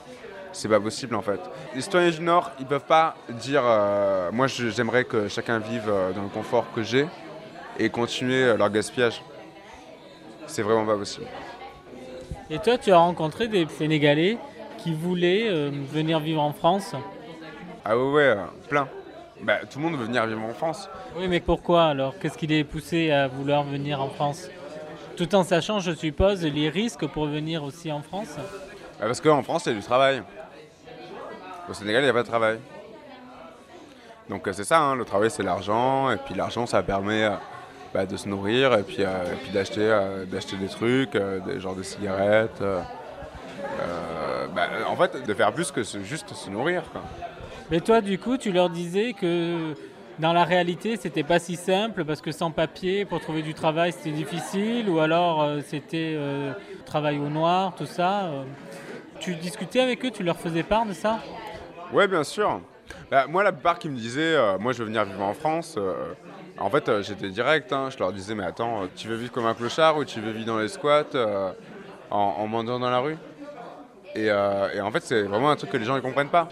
C'est 0.51 0.67
pas 0.67 0.81
possible 0.81 1.15
en 1.15 1.21
fait. 1.21 1.39
Les 1.73 1.79
citoyens 1.79 2.09
du 2.09 2.19
Nord, 2.19 2.51
ils 2.59 2.65
peuvent 2.65 2.83
pas 2.83 3.15
dire 3.29 3.61
euh, 3.63 4.31
moi 4.33 4.47
j'aimerais 4.47 5.05
que 5.05 5.29
chacun 5.29 5.59
vive 5.59 5.87
euh, 5.87 6.11
dans 6.11 6.23
le 6.23 6.27
confort 6.27 6.65
que 6.75 6.83
j'ai 6.83 7.07
et 7.79 7.89
continuer 7.89 8.43
euh, 8.43 8.57
leur 8.57 8.69
gaspillage. 8.69 9.23
C'est 10.45 10.61
vraiment 10.61 10.85
pas 10.85 10.97
possible. 10.97 11.27
Et 12.49 12.59
toi, 12.59 12.77
tu 12.77 12.91
as 12.91 12.97
rencontré 12.97 13.47
des 13.47 13.65
Sénégalais 13.69 14.37
qui 14.77 14.93
voulaient 14.93 15.69
venir 15.69 16.19
vivre 16.19 16.41
en 16.41 16.51
France? 16.51 16.95
Ah 17.85 17.97
ouais 17.97 18.11
ouais, 18.11 18.35
plein. 18.67 18.89
Bah, 19.41 19.59
tout 19.69 19.79
le 19.79 19.85
monde 19.85 19.97
veut 19.97 20.05
venir 20.05 20.25
vivre 20.25 20.43
en 20.43 20.53
France. 20.53 20.89
Oui, 21.17 21.29
mais 21.29 21.39
pourquoi 21.39 21.85
alors? 21.85 22.13
Qu'est-ce 22.19 22.37
qui 22.37 22.47
les 22.47 22.65
poussé 22.65 23.09
à 23.09 23.29
vouloir 23.29 23.63
venir 23.63 24.01
en 24.01 24.09
France? 24.09 24.49
Tout 25.15 25.35
en 25.35 25.43
sachant, 25.43 25.79
je 25.79 25.91
suppose, 25.91 26.43
les 26.43 26.69
risques 26.69 27.05
pour 27.07 27.25
venir 27.25 27.63
aussi 27.63 27.91
en 27.91 28.01
France 28.01 28.35
Bah, 28.37 29.05
parce 29.07 29.21
qu'en 29.21 29.43
France, 29.43 29.65
il 29.65 29.73
y 29.73 29.75
a 29.75 29.79
du 29.79 29.85
travail. 29.85 30.23
Au 31.69 31.73
Sénégal, 31.73 32.01
il 32.01 32.05
n'y 32.05 32.09
a 32.09 32.13
pas 32.13 32.23
de 32.23 32.27
travail. 32.27 32.59
Donc 34.29 34.47
euh, 34.47 34.53
c'est 34.53 34.63
ça, 34.63 34.79
hein, 34.79 34.95
le 34.95 35.03
travail 35.03 35.29
c'est 35.29 35.43
l'argent, 35.43 36.09
et 36.09 36.15
puis 36.15 36.33
l'argent 36.35 36.65
ça 36.65 36.81
permet 36.81 37.25
euh, 37.25 37.31
bah, 37.93 38.05
de 38.05 38.15
se 38.15 38.29
nourrir, 38.29 38.73
et 38.75 38.83
puis, 38.83 38.97
euh, 38.99 39.25
et 39.25 39.35
puis 39.43 39.51
d'acheter 39.51 39.81
euh, 39.81 40.25
d'acheter 40.25 40.55
des 40.55 40.69
trucs, 40.69 41.17
des, 41.17 41.59
genre 41.59 41.75
des 41.75 41.83
cigarettes. 41.83 42.63
bah, 44.55 44.67
en 44.87 44.95
fait, 44.95 45.27
de 45.27 45.33
faire 45.33 45.51
plus 45.51 45.71
que 45.71 45.83
juste 45.83 46.33
se 46.33 46.49
nourrir. 46.49 46.83
Quoi. 46.91 47.01
Mais 47.69 47.79
toi, 47.81 48.01
du 48.01 48.17
coup, 48.17 48.37
tu 48.37 48.51
leur 48.51 48.69
disais 48.69 49.13
que 49.13 49.75
dans 50.21 50.33
la 50.33 50.43
réalité, 50.45 50.97
c'était 50.97 51.23
pas 51.23 51.39
si 51.39 51.55
simple 51.55 52.05
parce 52.05 52.21
que 52.21 52.31
sans 52.31 52.51
papier, 52.51 53.05
pour 53.05 53.19
trouver 53.19 53.41
du 53.41 53.55
travail, 53.55 53.91
c'était 53.91 54.11
difficile, 54.11 54.87
ou 54.87 54.99
alors 54.99 55.41
euh, 55.41 55.59
c'était 55.65 56.13
euh, 56.15 56.53
travail 56.85 57.17
au 57.17 57.27
noir, 57.27 57.73
tout 57.75 57.87
ça. 57.87 58.25
euh. 58.25 58.43
Tu 59.19 59.35
discutais 59.35 59.81
avec 59.81 60.05
eux, 60.05 60.11
tu 60.11 60.23
leur 60.23 60.37
faisais 60.37 60.63
part 60.63 60.85
de 60.85 60.93
ça? 60.93 61.19
Ouais, 61.91 62.07
bien 62.07 62.23
sûr. 62.23 62.61
Bah, 63.09 63.25
moi, 63.27 63.43
la 63.43 63.51
plupart 63.51 63.79
qui 63.79 63.89
me 63.89 63.95
disaient, 63.97 64.35
moi 64.59 64.73
je 64.73 64.79
veux 64.79 64.85
venir 64.85 65.05
vivre 65.05 65.23
en 65.23 65.33
France, 65.33 65.77
en 66.57 66.69
fait 66.69 67.01
j'étais 67.01 67.29
direct, 67.29 67.71
hein, 67.73 67.89
je 67.89 67.97
leur 67.99 68.11
disais, 68.11 68.35
mais 68.35 68.43
attends, 68.45 68.83
tu 68.95 69.07
veux 69.07 69.15
vivre 69.15 69.31
comme 69.31 69.45
un 69.45 69.53
clochard 69.53 69.97
ou 69.97 70.05
tu 70.05 70.19
veux 70.19 70.31
vivre 70.31 70.47
dans 70.47 70.59
les 70.59 70.67
squats 70.67 71.05
en, 72.09 72.17
en 72.17 72.47
mendiant 72.47 72.79
dans 72.79 72.89
la 72.89 72.99
rue? 72.99 73.17
Et, 74.15 74.25
et 74.25 74.81
en 74.81 74.91
fait, 74.91 75.03
c'est 75.03 75.23
vraiment 75.23 75.51
un 75.51 75.55
truc 75.55 75.69
que 75.71 75.77
les 75.77 75.85
gens 75.85 75.95
ne 75.95 76.01
comprennent 76.01 76.29
pas. 76.29 76.49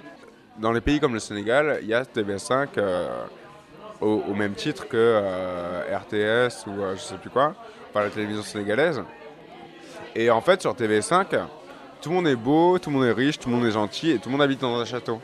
Dans 0.60 0.72
les 0.72 0.82
pays 0.82 1.00
comme 1.00 1.14
le 1.14 1.20
Sénégal, 1.20 1.80
il 1.82 1.88
y 1.88 1.94
a 1.94 2.04
TV5 2.04 2.68
euh, 2.78 3.08
au, 4.02 4.34
même 4.34 4.54
titre 4.54 4.88
que 4.88 4.98
euh, 4.98 5.98
RTS 5.98 6.68
ou 6.68 6.82
euh, 6.82 6.96
je 6.96 7.02
sais 7.02 7.16
plus 7.16 7.30
quoi, 7.30 7.54
par 7.94 8.04
la 8.04 8.10
télévision 8.10 8.44
sénégalaise. 8.44 9.04
Et 10.16 10.30
en 10.30 10.42
fait, 10.42 10.62
sur 10.62 10.74
TV5, 10.74 11.26
tout 12.02 12.10
le 12.10 12.16
monde 12.16 12.28
est 12.28 12.36
beau, 12.36 12.80
tout 12.80 12.90
le 12.90 12.96
monde 12.98 13.06
est 13.06 13.12
riche, 13.12 13.40
tout 13.40 13.50
le 13.50 13.56
monde 13.56 13.66
est 13.66 13.72
gentil 13.72 14.12
et 14.12 14.20
tout 14.20 14.30
le 14.30 14.34
monde 14.34 14.42
habite 14.42 14.62
dans 14.62 14.80
un 14.80 14.86
château. 14.86 15.22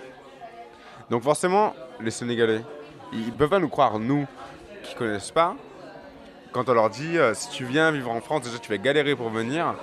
Donc 1.10 1.24
forcément, 1.24 1.74
les 2.00 2.12
Sénégalais, 2.12 2.62
ils 3.14 3.28
ne 3.28 3.32
peuvent 3.32 3.50
pas 3.50 3.60
nous 3.60 3.70
croire, 3.70 4.00
nous, 4.00 4.28
qui 4.84 4.96
connaissent 4.96 5.32
pas, 5.32 5.56
quand 6.56 6.70
on 6.70 6.74
leur 6.74 6.90
dit, 6.90 7.18
euh, 7.18 7.34
si 7.34 7.50
tu 7.50 7.66
viens 7.66 7.92
vivre 7.92 8.10
en 8.10 8.22
France, 8.22 8.44
déjà 8.44 8.58
tu 8.60 8.70
vas 8.72 8.78
galérer 8.78 9.14
pour 9.14 9.30
venir, 9.30 9.76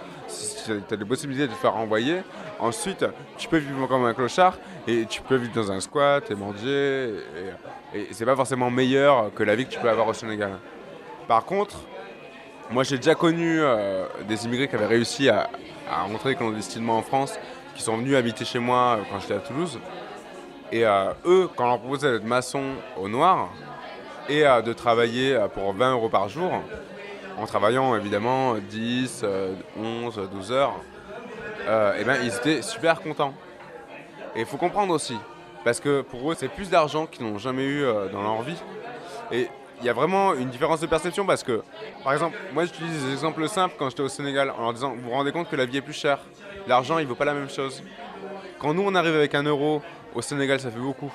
tu 0.65 0.73
as 0.95 0.97
des 0.97 1.05
possibilités 1.05 1.47
de 1.47 1.53
te 1.53 1.59
faire 1.59 1.75
renvoyer, 1.75 2.23
ensuite 2.59 3.05
tu 3.37 3.47
peux 3.49 3.59
vivre 3.59 3.87
comme 3.87 4.07
un 4.07 4.15
clochard 4.15 4.57
et 4.87 5.05
tu 5.05 5.21
peux 5.21 5.37
vivre 5.37 5.53
dans 5.53 5.71
un 5.71 5.81
squat 5.81 6.31
et 6.31 6.35
manger, 6.35 7.17
et, 7.95 8.09
c'est 8.13 8.25
pas 8.25 8.37
forcément 8.37 8.71
meilleur 8.71 9.33
que 9.35 9.43
la 9.43 9.57
vie 9.57 9.67
que 9.67 9.71
tu 9.71 9.81
peux 9.81 9.91
avoir 9.91 10.09
au 10.09 10.15
Sénégal. 10.15 10.53
Par 11.29 11.45
contre, 11.45 11.77
moi 12.71 12.85
j'ai 12.85 12.97
déjà 12.97 13.15
connu 13.15 13.61
euh, 13.61 14.07
des 14.29 14.45
immigrés 14.45 14.69
qui 14.69 14.75
avaient 14.75 14.87
réussi 14.87 15.29
à, 15.29 15.49
à 15.91 16.03
rentrer 16.03 16.35
clandestinement 16.35 16.99
en 16.99 17.03
France, 17.03 17.39
qui 17.75 17.83
sont 17.83 17.97
venus 17.97 18.17
habiter 18.17 18.45
chez 18.45 18.59
moi 18.59 18.99
euh, 18.99 19.03
quand 19.11 19.21
j'étais 19.21 19.35
à 19.35 19.39
Toulouse. 19.39 19.79
Et 20.71 20.87
euh, 20.87 21.13
eux, 21.27 21.49
quand 21.55 21.65
on 21.65 21.69
leur 21.69 21.79
proposait 21.81 22.13
d'être 22.13 22.25
maçon 22.25 22.63
au 22.97 23.09
noir 23.09 23.51
et 24.29 24.43
de 24.43 24.73
travailler 24.73 25.37
pour 25.53 25.75
20 25.75 25.93
euros 25.93 26.09
par 26.09 26.29
jour, 26.29 26.53
en 27.37 27.45
travaillant 27.45 27.97
évidemment 27.97 28.55
10, 28.55 29.23
euh, 29.25 29.55
11, 29.77 30.29
12 30.33 30.53
heures, 30.53 30.75
et 31.99 32.05
ben, 32.05 32.17
ils 32.23 32.35
étaient 32.35 32.63
super 32.63 33.01
contents. 33.01 33.35
Et 34.37 34.41
il 34.41 34.47
faut 34.47 34.57
comprendre 34.57 34.95
aussi, 34.95 35.17
parce 35.65 35.81
que 35.81 36.03
pour 36.03 36.31
eux, 36.31 36.37
c'est 36.39 36.49
plus 36.49 36.71
d'argent 36.71 37.07
qu'ils 37.07 37.25
n'ont 37.27 37.39
jamais 37.39 37.65
eu 37.65 37.83
euh, 37.83 38.09
dans 38.09 38.23
leur 38.23 38.43
vie. 38.43 38.57
Et 39.31 39.49
il 39.81 39.87
y 39.87 39.89
a 39.89 39.93
vraiment 39.93 40.35
une 40.35 40.49
différence 40.49 40.81
de 40.81 40.87
perception 40.87 41.27
parce 41.27 41.43
que, 41.43 41.63
par 42.05 42.13
exemple, 42.13 42.37
moi 42.55 42.65
j'utilise 42.65 43.05
des 43.05 43.13
exemples 43.13 43.49
simples 43.49 43.75
quand 43.79 43.91
j'étais 43.91 44.03
au 44.03 44.09
Sénégal 44.09 44.53
en 44.57 44.63
leur 44.63 44.73
disant 44.73 44.91
Vous 44.95 45.03
vous 45.03 45.11
rendez 45.11 45.33
compte 45.33 45.49
que 45.49 45.57
la 45.57 45.67
vie 45.67 45.79
est 45.79 45.83
plus 45.83 45.93
chère, 45.93 46.21
l'argent 46.69 46.99
il 46.99 47.07
vaut 47.07 47.17
pas 47.17 47.25
la 47.25 47.35
même 47.35 47.51
chose. 47.51 47.83
Quand 48.61 48.75
nous 48.75 48.83
on 48.87 48.95
arrive 48.95 49.17
avec 49.17 49.35
un 49.35 49.43
euro, 49.43 49.83
au 50.15 50.23
Sénégal 50.23 50.61
ça 50.61 50.71
fait 50.71 50.79
beaucoup. 50.79 51.13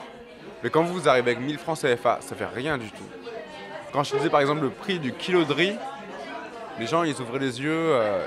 Mais 0.63 0.69
quand 0.69 0.83
vous 0.83 1.07
arrivez 1.07 1.31
avec 1.31 1.39
1000 1.39 1.57
francs 1.59 1.79
CFA, 1.79 2.17
ça 2.21 2.35
fait 2.35 2.45
rien 2.45 2.77
du 2.77 2.89
tout. 2.91 3.03
Quand 3.93 4.03
je 4.03 4.17
disais 4.17 4.29
par 4.29 4.41
exemple 4.41 4.63
le 4.63 4.69
prix 4.69 4.99
du 4.99 5.13
kilo 5.13 5.43
de 5.45 5.53
riz, 5.53 5.75
les 6.79 6.87
gens 6.87 7.03
ils 7.03 7.19
ouvraient 7.21 7.39
les 7.39 7.61
yeux, 7.61 7.71
euh, 7.71 8.23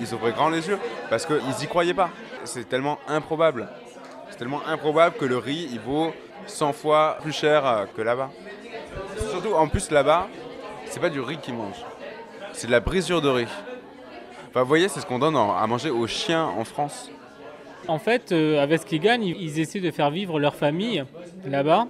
ils, 0.00 0.14
ouvraient 0.14 0.32
grand 0.32 0.48
les 0.48 0.66
yeux 0.66 0.78
parce 1.10 1.26
qu'ils 1.26 1.62
y 1.62 1.66
croyaient 1.66 1.92
pas. 1.92 2.08
C'est 2.44 2.68
tellement 2.68 2.98
improbable. 3.08 3.68
C'est 4.34 4.38
tellement 4.40 4.66
improbable 4.66 5.14
que 5.16 5.24
le 5.24 5.38
riz 5.38 5.68
il 5.70 5.78
vaut 5.78 6.12
100 6.48 6.72
fois 6.72 7.18
plus 7.22 7.30
cher 7.30 7.64
euh, 7.64 7.84
que 7.96 8.02
là-bas. 8.02 8.30
Surtout 9.30 9.54
en 9.54 9.68
plus 9.68 9.92
là-bas, 9.92 10.26
c'est 10.86 10.98
pas 10.98 11.08
du 11.08 11.20
riz 11.20 11.38
qu'ils 11.38 11.54
mangent, 11.54 11.84
c'est 12.52 12.66
de 12.66 12.72
la 12.72 12.80
brisure 12.80 13.22
de 13.22 13.28
riz. 13.28 13.46
Enfin, 14.48 14.62
vous 14.62 14.66
voyez, 14.66 14.88
c'est 14.88 14.98
ce 14.98 15.06
qu'on 15.06 15.20
donne 15.20 15.36
à 15.36 15.64
manger 15.68 15.90
aux 15.90 16.08
chiens 16.08 16.46
en 16.46 16.64
France. 16.64 17.12
En 17.86 18.00
fait, 18.00 18.32
euh, 18.32 18.60
avec 18.60 18.80
ce 18.80 18.86
qu'ils 18.86 18.98
gagnent, 18.98 19.22
ils, 19.22 19.40
ils 19.40 19.60
essaient 19.60 19.78
de 19.78 19.92
faire 19.92 20.10
vivre 20.10 20.40
leur 20.40 20.56
famille 20.56 21.04
là-bas. 21.46 21.86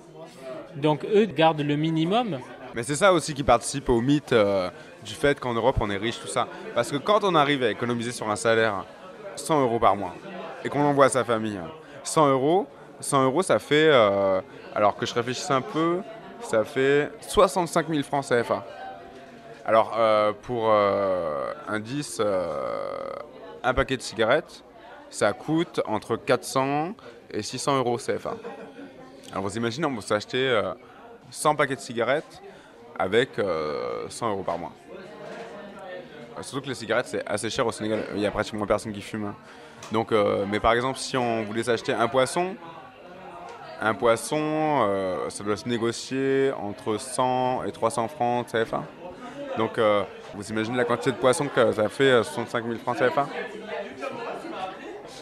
Donc 0.77 1.07
eux 1.07 1.25
gardent 1.25 1.63
le 1.63 1.77
minimum. 1.77 2.41
Mais 2.75 2.83
c'est 2.83 2.97
ça 2.97 3.15
aussi 3.15 3.33
qui 3.33 3.43
participe 3.43 3.89
au 3.89 4.03
mythe 4.03 4.35
euh, 4.35 4.69
du 5.03 5.15
fait 5.15 5.41
qu'en 5.41 5.55
Europe 5.55 5.79
on 5.81 5.89
est 5.89 5.97
riche, 5.97 6.21
tout 6.21 6.29
ça. 6.29 6.47
Parce 6.75 6.91
que 6.91 6.97
quand 6.97 7.25
on 7.25 7.35
arrive 7.35 7.63
à 7.63 7.71
économiser 7.71 8.13
sur 8.13 8.29
un 8.31 8.37
salaire 8.37 8.85
100 9.37 9.63
euros 9.63 9.79
par 9.79 9.97
mois 9.97 10.15
et 10.63 10.69
qu'on 10.69 10.83
envoie 10.83 11.07
à 11.07 11.09
sa 11.09 11.25
famille 11.25 11.59
100 12.05 12.29
euros, 12.31 12.67
100 13.01 13.25
euros 13.25 13.43
ça 13.43 13.59
fait, 13.59 13.89
euh, 13.91 14.41
alors 14.75 14.97
que 14.97 15.05
je 15.07 15.15
réfléchisse 15.15 15.51
un 15.51 15.61
peu, 15.61 16.01
ça 16.43 16.65
fait 16.65 17.11
65 17.21 17.89
000 17.89 18.03
francs 18.03 18.25
CFA. 18.29 18.65
Alors 19.67 19.95
euh, 19.97 20.33
pour 20.43 20.71
un 20.71 21.81
10, 21.81 22.19
euh, 22.21 22.47
un 23.63 23.75
paquet 23.75 23.97
de 23.97 24.03
cigarettes, 24.03 24.63
ça 25.11 25.33
coûte 25.33 25.81
entre 25.87 26.17
400 26.17 26.95
et 27.31 27.43
600 27.43 27.79
euros 27.79 27.97
CFA. 27.97 28.35
Alors 29.33 29.43
vous 29.43 29.57
imaginez, 29.57 29.87
on 29.87 29.95
peut 29.95 30.01
s'acheter 30.01 30.49
euh, 30.49 30.73
100 31.31 31.57
paquets 31.57 31.77
de 31.77 31.81
cigarettes 31.81 32.43
avec 32.99 33.39
euh, 33.39 34.05
100 34.09 34.31
euros 34.31 34.43
par 34.43 34.59
mois. 34.59 34.73
Surtout 36.43 36.63
que 36.63 36.69
les 36.69 36.75
cigarettes 36.75 37.07
c'est 37.07 37.27
assez 37.27 37.49
cher 37.49 37.67
au 37.67 37.73
Sénégal, 37.73 38.05
il 38.15 38.21
y 38.21 38.27
a 38.27 38.31
pratiquement 38.31 38.67
personne 38.67 38.93
qui 38.93 39.01
fume. 39.01 39.25
hein. 39.27 39.35
Donc, 39.93 40.13
euh, 40.13 40.45
mais 40.51 40.61
par 40.61 40.73
exemple, 40.73 40.99
si 40.99 41.17
on 41.17 41.43
voulait 41.45 41.63
s'acheter 41.63 41.93
un 41.93 42.09
poisson, 42.09 42.57
un 43.81 43.95
poisson, 43.95 44.39
euh, 44.41 45.29
ça 45.31 45.45
doit 45.45 45.57
se 45.57 45.69
négocier 45.69 46.53
entre 46.61 46.97
100 46.99 47.65
et 47.65 47.73
300 47.73 48.09
francs 48.09 48.47
CFA. 48.47 48.83
Donc, 49.59 49.79
euh, 49.79 50.03
vous 50.35 50.49
imaginez 50.51 50.77
la 50.77 50.85
quantité 50.85 51.13
de 51.13 51.17
poissons 51.17 51.47
que 51.49 51.73
ça 51.73 51.89
fait 51.89 52.11
euh, 52.11 52.23
65 52.23 52.65
000 52.65 52.79
francs 52.79 52.97
CFA 52.97 53.27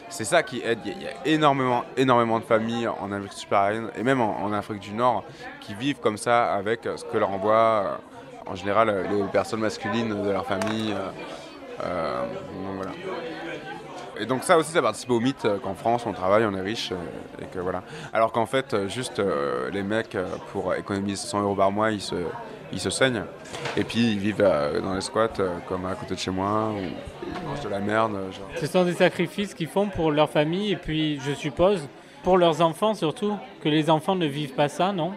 C'est 0.08 0.24
ça 0.24 0.42
qui 0.42 0.62
aide. 0.64 0.78
Il 0.84 1.02
y, 1.02 1.06
a- 1.06 1.10
énormément, 1.26 1.84
énormément 1.96 2.38
de 2.38 2.44
familles 2.44 2.88
en 2.88 3.12
Afrique 3.12 3.32
subsaharienne 3.32 3.90
et 3.96 4.02
même 4.02 4.20
en, 4.20 4.52
Afrique 4.52 4.80
du 4.80 4.92
Nord 4.92 5.24
qui 5.60 5.74
vivent 5.74 5.98
comme 6.00 6.16
ça 6.16 6.54
avec 6.54 6.80
ce 6.96 7.04
que 7.04 7.18
leur 7.18 7.30
envoient 7.30 7.54
euh, 8.46 8.50
en 8.50 8.54
général 8.54 9.06
les 9.10 9.22
personnes 9.24 9.60
masculines 9.60 10.22
de 10.22 10.30
leur 10.30 10.46
famille. 10.46 10.94
donc 11.78 12.76
voilà. 12.76 12.92
Et 14.22 14.26
donc 14.26 14.44
ça 14.44 14.56
aussi, 14.56 14.70
ça 14.70 14.80
participe 14.80 15.10
au 15.10 15.18
mythe 15.18 15.44
euh, 15.46 15.58
qu'en 15.58 15.74
France, 15.74 16.04
on 16.06 16.12
travaille, 16.12 16.44
on 16.46 16.54
est 16.54 16.60
riche, 16.60 16.92
euh, 16.92 17.42
et 17.42 17.46
que 17.46 17.58
voilà. 17.58 17.82
Alors 18.12 18.30
qu'en 18.30 18.46
fait, 18.46 18.72
euh, 18.72 18.88
juste 18.88 19.18
euh, 19.18 19.68
les 19.70 19.82
mecs, 19.82 20.16
pour 20.52 20.72
économiser 20.74 21.26
100 21.26 21.42
euros 21.42 21.56
par 21.56 21.72
mois, 21.72 21.90
ils 21.90 22.00
se, 22.00 22.14
ils 22.72 22.78
se 22.78 22.88
saignent. 22.88 23.24
Et 23.76 23.82
puis 23.82 24.12
ils 24.12 24.18
vivent 24.20 24.40
euh, 24.40 24.80
dans 24.80 24.94
les 24.94 25.00
squats, 25.00 25.28
comme 25.68 25.86
à 25.86 25.96
côté 25.96 26.14
de 26.14 26.20
chez 26.20 26.30
moi, 26.30 26.70
ou 26.72 26.78
ils 27.26 27.48
mangent 27.48 27.64
de 27.64 27.68
la 27.68 27.80
merde. 27.80 28.12
genre. 28.30 28.48
Ce 28.54 28.66
sont 28.68 28.84
des 28.84 28.94
sacrifices 28.94 29.54
qu'ils 29.54 29.66
font 29.66 29.88
pour 29.88 30.12
leur 30.12 30.30
famille 30.30 30.70
et 30.70 30.76
puis, 30.76 31.18
je 31.20 31.32
suppose, 31.32 31.88
pour 32.22 32.38
leurs 32.38 32.60
enfants 32.60 32.94
surtout, 32.94 33.36
que 33.60 33.68
les 33.68 33.90
enfants 33.90 34.14
ne 34.14 34.26
vivent 34.26 34.54
pas 34.54 34.68
ça, 34.68 34.92
non? 34.92 35.12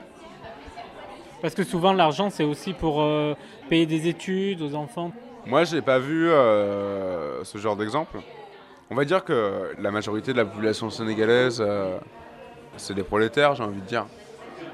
Parce 1.44 1.54
que 1.54 1.64
souvent, 1.64 1.94
l'argent, 1.94 2.32
c'est 2.32 2.44
aussi 2.44 2.74
pour 2.74 3.02
euh, 3.04 3.36
payer 3.70 3.86
des 3.86 4.08
études 4.08 4.64
aux 4.64 4.74
enfants. 4.74 5.12
Moi, 5.46 5.64
j'ai 5.64 5.84
pas 5.84 6.00
vu 6.00 6.28
euh, 6.28 7.44
ce 7.44 7.60
genre 7.60 7.76
d'exemple. 7.76 8.18
On 8.92 8.96
va 8.96 9.04
dire 9.04 9.24
que 9.24 9.74
la 9.80 9.90
majorité 9.90 10.32
de 10.32 10.38
la 10.38 10.46
population 10.46 10.92
sénégalaise, 10.92 11.58
euh, 11.60 11.98
c'est 12.78 12.94
des 12.94 13.04
prolétaires, 13.04 13.56
j'ai 13.56 13.64
envie 13.64 13.82
de 13.82 13.88
dire. 13.88 14.06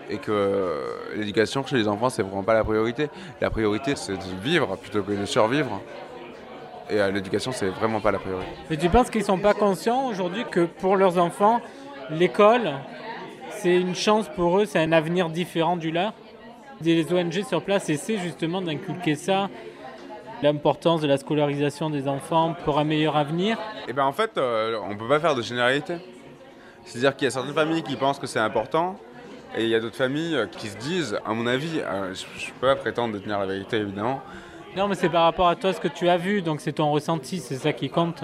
Et 0.10 0.18
que 0.18 0.84
l'éducation 1.16 1.66
chez 1.66 1.78
les 1.78 1.88
enfants, 1.88 2.10
c'est 2.10 2.22
vraiment 2.22 2.44
pas 2.44 2.54
la 2.54 2.66
priorité. 2.66 3.10
La 3.40 3.50
priorité, 3.50 3.96
c'est 3.96 4.18
de 4.18 4.42
vivre 4.44 4.76
plutôt 4.76 5.02
que 5.02 5.14
de 5.14 5.26
survivre. 5.26 5.82
Et 6.90 7.00
euh, 7.00 7.10
l'éducation, 7.10 7.54
c'est 7.54 7.70
vraiment 7.70 8.02
pas 8.02 8.12
la 8.12 8.20
priorité. 8.20 8.52
Mais 8.70 8.76
tu 8.76 8.90
penses 8.90 9.10
qu'ils 9.10 9.24
sont 9.24 9.38
pas 9.38 9.54
conscients 9.54 10.08
aujourd'hui 10.10 10.44
que 10.52 10.66
pour 10.66 10.98
leurs 10.98 11.18
enfants, 11.18 11.62
l'école, 12.10 12.70
c'est 13.50 13.80
une 13.80 13.96
chance 13.96 14.28
pour 14.28 14.60
eux, 14.60 14.66
c'est 14.66 14.80
un 14.80 14.92
avenir 14.92 15.30
différent 15.30 15.78
du 15.78 15.92
leur? 15.92 16.14
Les 16.82 17.14
ONG 17.14 17.44
sur 17.48 17.64
place 17.64 17.90
essaient 17.90 18.18
justement 18.18 18.62
d'inculquer 18.62 19.16
ça, 19.16 19.50
l'importance 20.42 21.02
de 21.02 21.08
la 21.08 21.18
scolarisation 21.18 21.90
des 21.90 22.08
enfants 22.08 22.56
pour 22.66 22.80
un 22.80 22.84
meilleur 22.84 23.16
avenir. 23.18 23.58
Et 23.88 23.94
ben 23.94 24.06
en 24.06 24.12
fait, 24.12 24.38
euh, 24.38 24.78
on 24.90 24.96
peut 24.96 25.08
pas 25.08 25.20
faire 25.20 25.36
de 25.36 25.42
généralité. 25.42 25.96
C'est-à-dire 26.86 27.16
qu'il 27.16 27.26
y 27.26 27.28
a 27.28 27.32
certaines 27.32 27.54
familles 27.54 27.84
qui 27.84 27.96
pensent 27.96 28.20
que 28.20 28.28
c'est 28.28 28.40
important, 28.40 28.98
et 29.56 29.64
il 29.64 29.70
y 29.70 29.76
a 29.76 29.80
d'autres 29.80 29.96
familles 29.96 30.36
euh, 30.36 30.48
qui 30.48 30.68
se 30.68 30.78
disent, 30.78 31.20
à 31.26 31.34
mon 31.34 31.46
avis, 31.46 31.80
euh, 31.80 32.14
je, 32.14 32.26
je 32.40 32.52
peux 32.60 32.68
pas 32.68 32.76
prétendre 32.76 33.14
détenir 33.14 33.40
la 33.40 33.46
vérité 33.46 33.78
évidemment, 33.78 34.22
Non, 34.76 34.88
mais 34.88 34.96
c'est 34.96 35.10
par 35.10 35.24
rapport 35.24 35.48
à 35.48 35.56
toi 35.56 35.74
ce 35.74 35.80
que 35.80 35.88
tu 35.90 36.08
as 36.10 36.18
vu, 36.18 36.42
donc 36.42 36.62
c'est 36.62 36.74
ton 36.74 36.92
ressenti, 36.92 37.40
c'est 37.40 37.56
ça 37.56 37.74
qui 37.74 37.90
compte. 37.90 38.24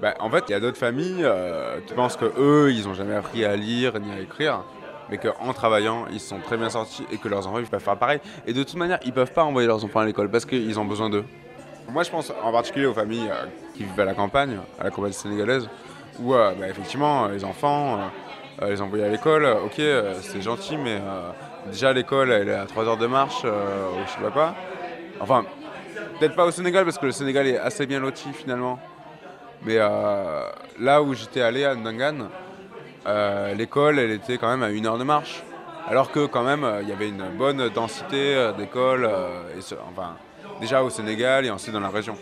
Bah, 0.00 0.14
en 0.20 0.30
fait, 0.30 0.44
il 0.48 0.52
y 0.52 0.54
a 0.54 0.60
d'autres 0.60 0.78
familles 0.78 1.24
euh, 1.24 1.78
qui 1.86 1.94
pensent 1.94 2.16
que 2.16 2.32
eux, 2.38 2.72
ils 2.72 2.86
n'ont 2.86 2.94
jamais 2.94 3.14
appris 3.14 3.44
à 3.44 3.56
lire 3.56 3.98
ni 4.00 4.10
à 4.12 4.20
écrire, 4.20 4.62
mais 5.10 5.18
qu'en 5.18 5.52
travaillant, 5.52 6.06
ils 6.12 6.20
sont 6.20 6.38
très 6.38 6.56
bien 6.56 6.70
sortis 6.70 7.04
et 7.10 7.18
que 7.18 7.28
leurs 7.28 7.46
enfants 7.46 7.58
ils 7.58 7.66
peuvent 7.66 7.82
faire 7.82 7.96
pareil. 7.96 8.20
Et 8.46 8.52
de 8.52 8.62
toute 8.62 8.76
manière, 8.76 8.98
ils 9.04 9.12
peuvent 9.12 9.32
pas 9.32 9.44
envoyer 9.44 9.66
leurs 9.66 9.84
enfants 9.84 10.00
à 10.00 10.06
l'école 10.06 10.30
parce 10.30 10.44
qu'ils 10.44 10.78
ont 10.78 10.84
besoin 10.84 11.10
d'eux. 11.10 11.24
Moi, 11.88 12.04
je 12.04 12.10
pense 12.10 12.32
en 12.42 12.52
particulier 12.52 12.86
aux 12.86 12.94
familles 12.94 13.28
euh, 13.28 13.46
qui 13.74 13.82
vivent 13.82 13.98
à 13.98 14.04
la 14.04 14.14
campagne, 14.14 14.58
à 14.78 14.84
la 14.84 14.90
campagne 14.90 15.12
sénégalaise, 15.12 15.68
où 16.20 16.34
euh, 16.34 16.52
bah, 16.58 16.68
effectivement, 16.68 17.24
euh, 17.24 17.32
les 17.32 17.44
enfants, 17.44 17.98
les 18.62 18.80
envoyer 18.80 19.04
à 19.04 19.08
l'école, 19.08 19.46
ok, 19.64 19.80
c'est 20.20 20.42
gentil, 20.42 20.76
mais 20.76 21.00
déjà 21.72 21.94
l'école, 21.94 22.30
elle 22.30 22.50
est 22.50 22.54
à 22.54 22.66
3 22.66 22.84
heures 22.88 22.98
de 22.98 23.06
marche, 23.06 23.42
je 23.42 24.10
sais 24.12 24.20
pas 24.20 24.30
quoi. 24.30 24.54
Enfin, 25.18 25.46
peut-être 26.18 26.36
pas 26.36 26.44
au 26.44 26.50
Sénégal 26.50 26.84
parce 26.84 26.98
que 26.98 27.06
le 27.06 27.12
Sénégal 27.12 27.46
est 27.46 27.56
assez 27.56 27.86
bien 27.86 28.00
loti 28.00 28.28
finalement. 28.34 28.78
Mais 29.62 29.76
là 30.78 31.00
où 31.02 31.14
j'étais 31.14 31.40
allé 31.40 31.64
à 31.64 31.74
Ndangan, 31.74 32.28
euh, 33.06 33.54
l'école, 33.54 33.98
elle 33.98 34.10
était 34.10 34.38
quand 34.38 34.48
même 34.48 34.62
à 34.62 34.70
une 34.70 34.86
heure 34.86 34.98
de 34.98 35.04
marche. 35.04 35.42
Alors 35.88 36.12
que 36.12 36.26
quand 36.26 36.44
même, 36.44 36.64
euh, 36.64 36.82
il 36.82 36.88
y 36.88 36.92
avait 36.92 37.08
une 37.08 37.24
bonne 37.36 37.68
densité 37.70 38.34
euh, 38.34 38.52
d'écoles, 38.52 39.08
enfin, 39.90 40.16
déjà 40.60 40.82
au 40.82 40.90
Sénégal 40.90 41.46
et 41.46 41.50
ensuite 41.50 41.72
dans 41.72 41.80
la 41.80 41.88
région. 41.88 42.16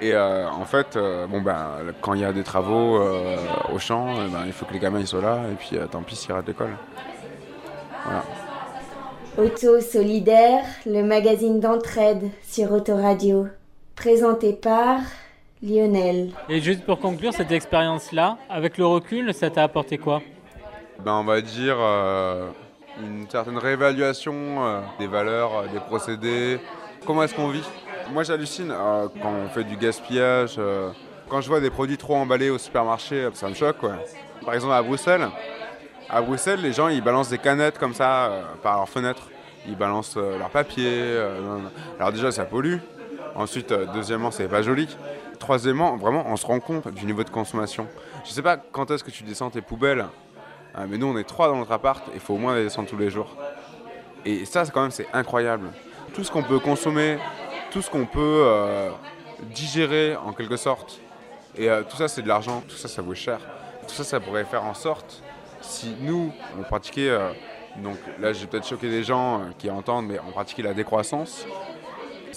Et 0.00 0.16
en 0.16 0.64
fait, 0.64 0.96
bon 1.28 1.40
ben, 1.40 1.70
quand 2.00 2.14
il 2.14 2.20
y 2.20 2.24
a 2.24 2.32
des 2.32 2.44
travaux 2.44 3.02
au 3.72 3.78
champ, 3.80 4.14
ben, 4.14 4.44
il 4.46 4.52
faut 4.52 4.64
que 4.64 4.72
les 4.72 4.78
gamins 4.78 5.00
ils 5.00 5.08
soient 5.08 5.20
là, 5.20 5.40
et 5.50 5.56
puis 5.56 5.76
tant 5.90 6.02
pis 6.02 6.14
s'ils 6.14 6.32
ratent 6.32 6.46
l'école. 6.46 6.70
Auto 9.36 9.80
Solidaire, 9.80 10.64
le 10.86 11.02
magazine 11.02 11.58
d'entraide 11.58 12.30
sur 12.44 12.70
Autoradio. 12.70 13.48
Présenté 13.96 14.52
par 14.52 15.00
Lionel. 15.62 16.30
Et 16.48 16.60
juste 16.60 16.84
pour 16.84 16.98
conclure 17.00 17.32
cette 17.32 17.50
expérience-là, 17.52 18.38
avec 18.48 18.78
le 18.78 18.86
recul, 18.86 19.32
ça 19.34 19.50
t'a 19.50 19.64
apporté 19.64 19.98
quoi? 19.98 20.22
Ben, 21.04 21.12
on 21.14 21.24
va 21.24 21.40
dire 21.40 21.76
euh, 21.78 22.48
une 23.00 23.28
certaine 23.28 23.58
réévaluation 23.58 24.34
euh, 24.34 24.80
des 24.98 25.06
valeurs, 25.06 25.56
euh, 25.58 25.66
des 25.72 25.80
procédés. 25.80 26.58
Comment 27.06 27.22
est-ce 27.22 27.34
qu'on 27.34 27.48
vit? 27.48 27.64
Moi 28.12 28.22
j'hallucine 28.22 28.70
euh, 28.70 29.06
quand 29.22 29.32
on 29.32 29.48
fait 29.48 29.64
du 29.64 29.76
gaspillage. 29.76 30.56
euh, 30.58 30.90
quand 31.28 31.40
je 31.40 31.48
vois 31.48 31.60
des 31.60 31.70
produits 31.70 31.98
trop 31.98 32.16
emballés 32.16 32.50
au 32.50 32.58
supermarché, 32.58 33.28
ça 33.34 33.48
me 33.48 33.54
choque. 33.54 33.78
quoi. 33.78 33.94
Par 34.44 34.54
exemple 34.54 34.72
à 34.72 34.82
Bruxelles, 34.82 35.28
à 36.08 36.22
Bruxelles, 36.22 36.60
les 36.62 36.72
gens 36.72 36.88
ils 36.88 37.02
balancent 37.02 37.28
des 37.30 37.38
canettes 37.38 37.78
comme 37.78 37.94
ça 37.94 38.26
euh, 38.26 38.42
par 38.62 38.76
leur 38.76 38.88
fenêtre. 38.88 39.28
Ils 39.66 39.76
balancent 39.76 40.16
euh, 40.16 40.38
leur 40.38 40.48
papier. 40.50 40.86
euh. 40.88 41.58
Alors 41.98 42.12
déjà 42.12 42.32
ça 42.32 42.44
pollue. 42.44 42.78
Ensuite, 43.34 43.70
euh, 43.70 43.84
deuxièmement, 43.94 44.30
c'est 44.32 44.48
pas 44.48 44.62
joli. 44.62 44.88
Troisièmement, 45.38 45.96
vraiment, 45.96 46.24
on 46.26 46.36
se 46.36 46.46
rend 46.46 46.60
compte 46.60 46.88
du 46.88 47.06
niveau 47.06 47.24
de 47.24 47.30
consommation. 47.30 47.86
Je 48.24 48.30
sais 48.30 48.42
pas 48.42 48.56
quand 48.56 48.90
est-ce 48.90 49.04
que 49.04 49.10
tu 49.10 49.22
descends 49.22 49.50
tes 49.50 49.62
poubelles, 49.62 50.06
ah, 50.74 50.86
mais 50.86 50.98
nous 50.98 51.06
on 51.06 51.16
est 51.16 51.24
trois 51.24 51.48
dans 51.48 51.56
notre 51.56 51.72
appart, 51.72 52.04
il 52.14 52.20
faut 52.20 52.34
au 52.34 52.38
moins 52.38 52.54
les 52.54 52.64
descendre 52.64 52.88
tous 52.88 52.96
les 52.96 53.10
jours. 53.10 53.36
Et 54.24 54.44
ça, 54.44 54.64
quand 54.66 54.82
même, 54.82 54.90
c'est 54.90 55.06
incroyable. 55.12 55.70
Tout 56.12 56.24
ce 56.24 56.30
qu'on 56.30 56.42
peut 56.42 56.58
consommer, 56.58 57.18
tout 57.70 57.82
ce 57.82 57.90
qu'on 57.90 58.04
peut 58.06 58.42
euh, 58.44 58.90
digérer 59.54 60.16
en 60.16 60.32
quelque 60.32 60.56
sorte, 60.56 61.00
et 61.56 61.70
euh, 61.70 61.82
tout 61.82 61.96
ça, 61.96 62.08
c'est 62.08 62.22
de 62.22 62.28
l'argent, 62.28 62.62
tout 62.68 62.76
ça, 62.76 62.88
ça 62.88 63.00
vaut 63.00 63.14
cher. 63.14 63.38
Tout 63.86 63.94
ça, 63.94 64.04
ça 64.04 64.20
pourrait 64.20 64.44
faire 64.44 64.64
en 64.64 64.74
sorte, 64.74 65.22
si 65.60 65.96
nous, 66.00 66.32
on 66.58 66.62
pratiquait, 66.62 67.08
euh, 67.08 67.32
donc 67.76 67.96
là, 68.20 68.32
j'ai 68.32 68.46
peut-être 68.46 68.66
choqué 68.66 68.90
des 68.90 69.04
gens 69.04 69.40
qui 69.58 69.70
entendent, 69.70 70.06
mais 70.06 70.18
on 70.26 70.32
pratiquait 70.32 70.62
la 70.62 70.74
décroissance. 70.74 71.46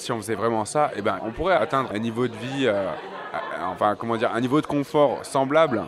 Si 0.02 0.12
on 0.12 0.18
faisait 0.18 0.34
vraiment 0.34 0.66
ça, 0.66 0.90
eh 0.96 1.02
ben, 1.04 1.20
on 1.24 1.32
pourrait 1.32 1.56
atteindre 1.56 1.92
un 1.94 2.00
niveau 2.00 2.28
de 2.28 2.36
vie, 2.36 2.66
euh, 2.66 2.90
enfin, 3.68 3.96
comment 3.96 4.18
dire, 4.18 4.32
un 4.34 4.42
niveau 4.42 4.60
de 4.60 4.66
confort 4.66 5.24
semblable 5.24 5.84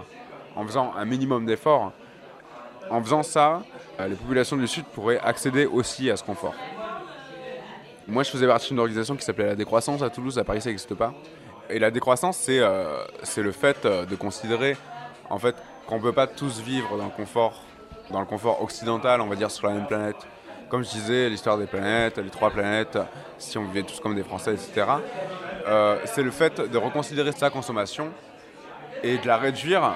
en 0.55 0.63
faisant 0.67 0.93
un 0.95 1.03
minimum 1.03 1.47
d'efforts. 1.47 1.91
En 2.91 3.01
faisant 3.01 3.23
ça, 3.23 3.63
euh, 3.99 4.07
les 4.07 4.15
populations 4.15 4.55
du 4.55 4.67
Sud 4.67 4.85
pourraient 4.85 5.19
accéder 5.19 5.65
aussi 5.65 6.11
à 6.11 6.17
ce 6.17 6.23
confort. 6.23 6.53
Moi, 8.07 8.21
je 8.21 8.29
faisais 8.29 8.45
partie 8.45 8.69
d'une 8.69 8.79
organisation 8.79 9.15
qui 9.15 9.25
s'appelait 9.25 9.47
la 9.47 9.55
décroissance 9.55 10.03
à 10.03 10.11
Toulouse, 10.11 10.37
à 10.37 10.43
Paris, 10.43 10.61
ça 10.61 10.69
n'existe 10.69 10.93
pas. 10.93 11.11
Et 11.71 11.79
la 11.79 11.89
décroissance, 11.89 12.37
c'est 12.37 12.59
euh, 12.59 13.03
le 13.37 13.51
fait 13.51 13.83
euh, 13.85 14.05
de 14.05 14.15
considérer 14.15 14.77
en 15.29 15.39
fait, 15.39 15.55
qu'on 15.87 15.95
ne 15.95 16.01
peut 16.01 16.11
pas 16.11 16.27
tous 16.27 16.59
vivre 16.59 16.97
dans 16.97 17.05
le, 17.05 17.11
confort, 17.11 17.63
dans 18.11 18.19
le 18.19 18.27
confort 18.27 18.61
occidental, 18.61 19.21
on 19.21 19.27
va 19.27 19.35
dire, 19.35 19.49
sur 19.49 19.67
la 19.67 19.73
même 19.73 19.87
planète. 19.87 20.17
Comme 20.73 20.83
je 20.83 20.89
disais, 20.89 21.29
l'histoire 21.29 21.59
des 21.59 21.67
planètes, 21.67 22.17
les 22.17 22.31
trois 22.31 22.49
planètes, 22.49 22.97
si 23.37 23.59
on 23.59 23.65
vivait 23.65 23.83
tous 23.83 23.99
comme 23.99 24.15
des 24.15 24.23
Français, 24.23 24.55
etc. 24.55 24.87
Euh, 25.67 25.99
c'est 26.05 26.23
le 26.23 26.31
fait 26.31 26.59
de 26.59 26.77
reconsidérer 26.79 27.31
sa 27.31 27.51
consommation 27.51 28.11
et 29.03 29.19
de 29.19 29.27
la 29.27 29.37
réduire 29.37 29.93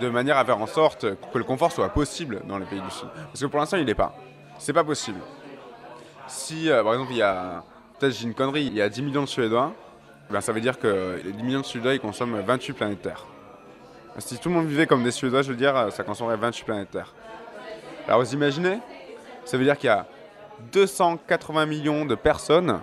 de 0.00 0.08
manière 0.08 0.38
à 0.38 0.46
faire 0.46 0.62
en 0.62 0.66
sorte 0.66 1.04
que 1.30 1.36
le 1.36 1.44
confort 1.44 1.72
soit 1.72 1.90
possible 1.90 2.40
dans 2.46 2.56
les 2.56 2.64
pays 2.64 2.80
du 2.80 2.90
Sud. 2.90 3.08
Parce 3.26 3.38
que 3.38 3.44
pour 3.44 3.60
l'instant, 3.60 3.76
il 3.76 3.84
n'est 3.84 3.94
pas. 3.94 4.16
C'est 4.58 4.72
pas 4.72 4.82
possible. 4.82 5.20
Si, 6.26 6.70
euh, 6.70 6.82
par 6.82 6.94
exemple, 6.94 7.12
il 7.12 7.18
y 7.18 7.22
a, 7.22 7.62
peut-être 7.98 8.14
j'ai 8.14 8.24
une 8.24 8.32
connerie, 8.32 8.64
il 8.64 8.74
y 8.74 8.80
a 8.80 8.88
10 8.88 9.02
millions 9.02 9.24
de 9.24 9.28
Suédois, 9.28 9.74
ben, 10.30 10.40
ça 10.40 10.52
veut 10.52 10.62
dire 10.62 10.78
que 10.78 11.20
les 11.22 11.32
10 11.32 11.42
millions 11.42 11.60
de 11.60 11.66
Suédois, 11.66 11.92
ils 11.92 12.00
consomment 12.00 12.40
28 12.40 12.72
planètes 12.72 13.02
Terre. 13.02 13.26
Si 14.20 14.38
tout 14.38 14.48
le 14.48 14.54
monde 14.54 14.68
vivait 14.68 14.86
comme 14.86 15.04
des 15.04 15.10
Suédois, 15.10 15.42
je 15.42 15.50
veux 15.50 15.58
dire, 15.58 15.92
ça 15.92 16.02
consommerait 16.02 16.38
28 16.38 16.64
planètes 16.64 16.90
Terre. 16.92 17.12
Alors 18.08 18.20
vous 18.20 18.32
imaginez 18.32 18.78
Ça 19.46 19.56
veut 19.56 19.64
dire 19.64 19.78
qu'il 19.78 19.86
y 19.86 19.90
a 19.90 20.06
280 20.72 21.66
millions 21.66 22.04
de 22.04 22.16
personnes 22.16 22.80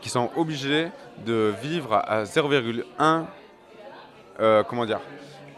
qui 0.00 0.08
sont 0.08 0.30
obligées 0.36 0.88
de 1.24 1.54
vivre 1.62 1.94
à 1.94 2.24
0,1, 2.24 3.24
euh, 4.40 4.64
comment 4.64 4.84
dire, 4.84 5.00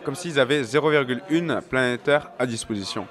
comme 0.04 0.14
s'ils 0.14 0.38
avaient 0.38 0.60
0,1 0.60 1.62
planète 1.62 2.02
Terre 2.02 2.30
à 2.38 2.44
disposition. 2.44 3.06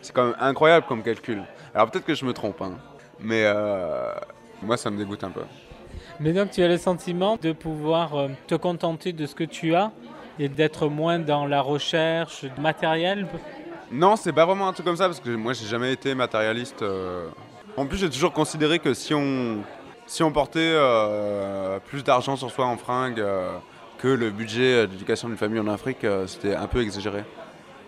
C'est 0.00 0.14
quand 0.14 0.24
même 0.24 0.36
incroyable 0.40 0.86
comme 0.86 1.02
calcul. 1.02 1.42
Alors 1.74 1.90
peut-être 1.90 2.06
que 2.06 2.14
je 2.14 2.24
me 2.24 2.32
trompe, 2.32 2.62
hein, 2.62 2.78
mais 3.20 3.42
euh, 3.44 4.14
moi 4.62 4.78
ça 4.78 4.90
me 4.90 4.96
dégoûte 4.96 5.22
un 5.22 5.30
peu. 5.30 5.42
Mais 6.18 6.32
donc 6.32 6.50
tu 6.50 6.62
as 6.62 6.68
le 6.68 6.78
sentiment 6.78 7.36
de 7.36 7.52
pouvoir 7.52 8.14
euh, 8.14 8.28
te 8.46 8.54
contenter 8.54 9.12
de 9.12 9.26
ce 9.26 9.34
que 9.34 9.44
tu 9.44 9.74
as 9.74 9.92
et 10.38 10.48
d'être 10.48 10.88
moins 10.88 11.18
dans 11.18 11.44
la 11.44 11.60
recherche 11.60 12.46
matérielle 12.58 13.26
Non, 13.90 14.14
c'est 14.14 14.32
pas 14.32 14.44
vraiment 14.44 14.68
un 14.68 14.72
truc 14.72 14.86
comme 14.86 14.96
ça 14.96 15.06
parce 15.06 15.18
que 15.18 15.30
moi 15.30 15.52
j'ai 15.52 15.66
jamais 15.66 15.92
été 15.92 16.14
matérialiste. 16.14 16.82
euh. 16.82 17.28
En 17.76 17.86
plus, 17.86 17.98
j'ai 17.98 18.10
toujours 18.10 18.32
considéré 18.32 18.78
que 18.78 18.94
si 18.94 19.14
on, 19.14 19.64
portait 20.32 20.60
euh, 20.60 21.78
plus 21.80 22.04
d'argent 22.04 22.36
sur 22.36 22.50
soi 22.50 22.66
en 22.66 22.76
fringues 22.76 23.20
euh, 23.20 23.50
que 23.98 24.08
le 24.08 24.30
budget 24.30 24.86
d'éducation 24.86 25.28
d'une 25.28 25.36
famille 25.36 25.58
en 25.58 25.66
Afrique, 25.66 26.06
c'était 26.26 26.54
un 26.54 26.66
peu 26.66 26.82
exagéré. 26.82 27.24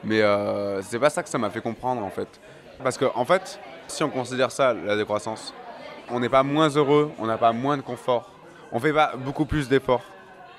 Mais 0.05 0.21
c'est 0.83 0.99
pas 0.99 1.11
ça 1.11 1.23
que 1.23 1.29
ça 1.29 1.39
m'a 1.39 1.51
fait 1.51 1.61
comprendre 1.61 2.03
en 2.05 2.11
fait. 2.11 2.29
Parce 2.83 2.99
que 2.99 3.07
en 3.15 3.25
fait, 3.25 3.59
si 3.87 4.03
on 4.03 4.11
considère 4.11 4.51
ça 4.51 4.75
la 4.75 4.97
décroissance, 4.97 5.55
on 6.11 6.21
n'est 6.21 6.29
pas 6.29 6.43
moins 6.43 6.69
heureux, 6.69 7.11
on 7.19 7.27
n'a 7.27 7.39
pas 7.39 7.53
moins 7.53 7.77
de 7.77 7.83
confort, 7.83 8.31
on 8.73 8.81
fait 8.81 8.93
pas 8.93 9.13
beaucoup 9.17 9.47
plus 9.47 9.69
d'efforts. 9.69 10.03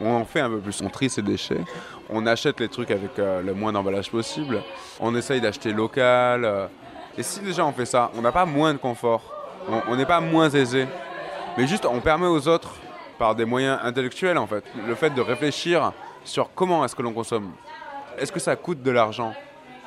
On 0.04 0.16
en 0.16 0.26
fait 0.26 0.42
un 0.42 0.50
peu 0.50 0.60
plus, 0.60 0.82
on 0.82 0.90
trie 0.90 1.10
ses 1.10 1.22
déchets, 1.22 1.62
on 2.10 2.26
achète 2.26 2.60
les 2.60 2.68
trucs 2.68 2.92
avec 2.92 3.18
euh, 3.20 3.42
le 3.42 3.54
moins 3.54 3.72
d'emballage 3.72 4.12
possible, 4.12 4.62
on 5.00 5.16
essaye 5.16 5.40
d'acheter 5.40 5.72
local. 5.72 6.44
euh. 6.46 6.68
et 7.18 7.24
si 7.24 7.40
déjà 7.40 7.66
on 7.66 7.72
fait 7.72 7.86
ça, 7.86 8.12
on 8.16 8.22
n'a 8.22 8.32
pas 8.32 8.46
moins 8.46 8.74
de 8.74 8.80
confort, 8.80 9.22
on- 9.90 9.96
n'est 9.96 10.06
pas 10.06 10.20
moins 10.20 10.50
aisé, 10.50 10.88
mais 11.58 11.68
juste 11.68 11.86
on 11.86 12.02
permet 12.02 12.28
aux 12.28 12.48
autres, 12.48 12.74
par 13.18 13.34
des 13.36 13.46
moyens 13.46 13.80
intellectuels 13.84 14.38
en 14.38 14.48
fait, 14.48 14.64
le 14.88 14.96
fait 14.96 15.12
de 15.12 15.22
réfléchir 15.22 15.94
sur 16.26 16.50
comment 16.54 16.84
est-ce 16.84 16.96
que 16.96 17.02
l'on 17.02 17.14
consomme. 17.14 17.52
Est-ce 18.18 18.32
que 18.32 18.40
ça 18.40 18.56
coûte 18.56 18.82
de 18.82 18.92
l'argent 18.92 19.34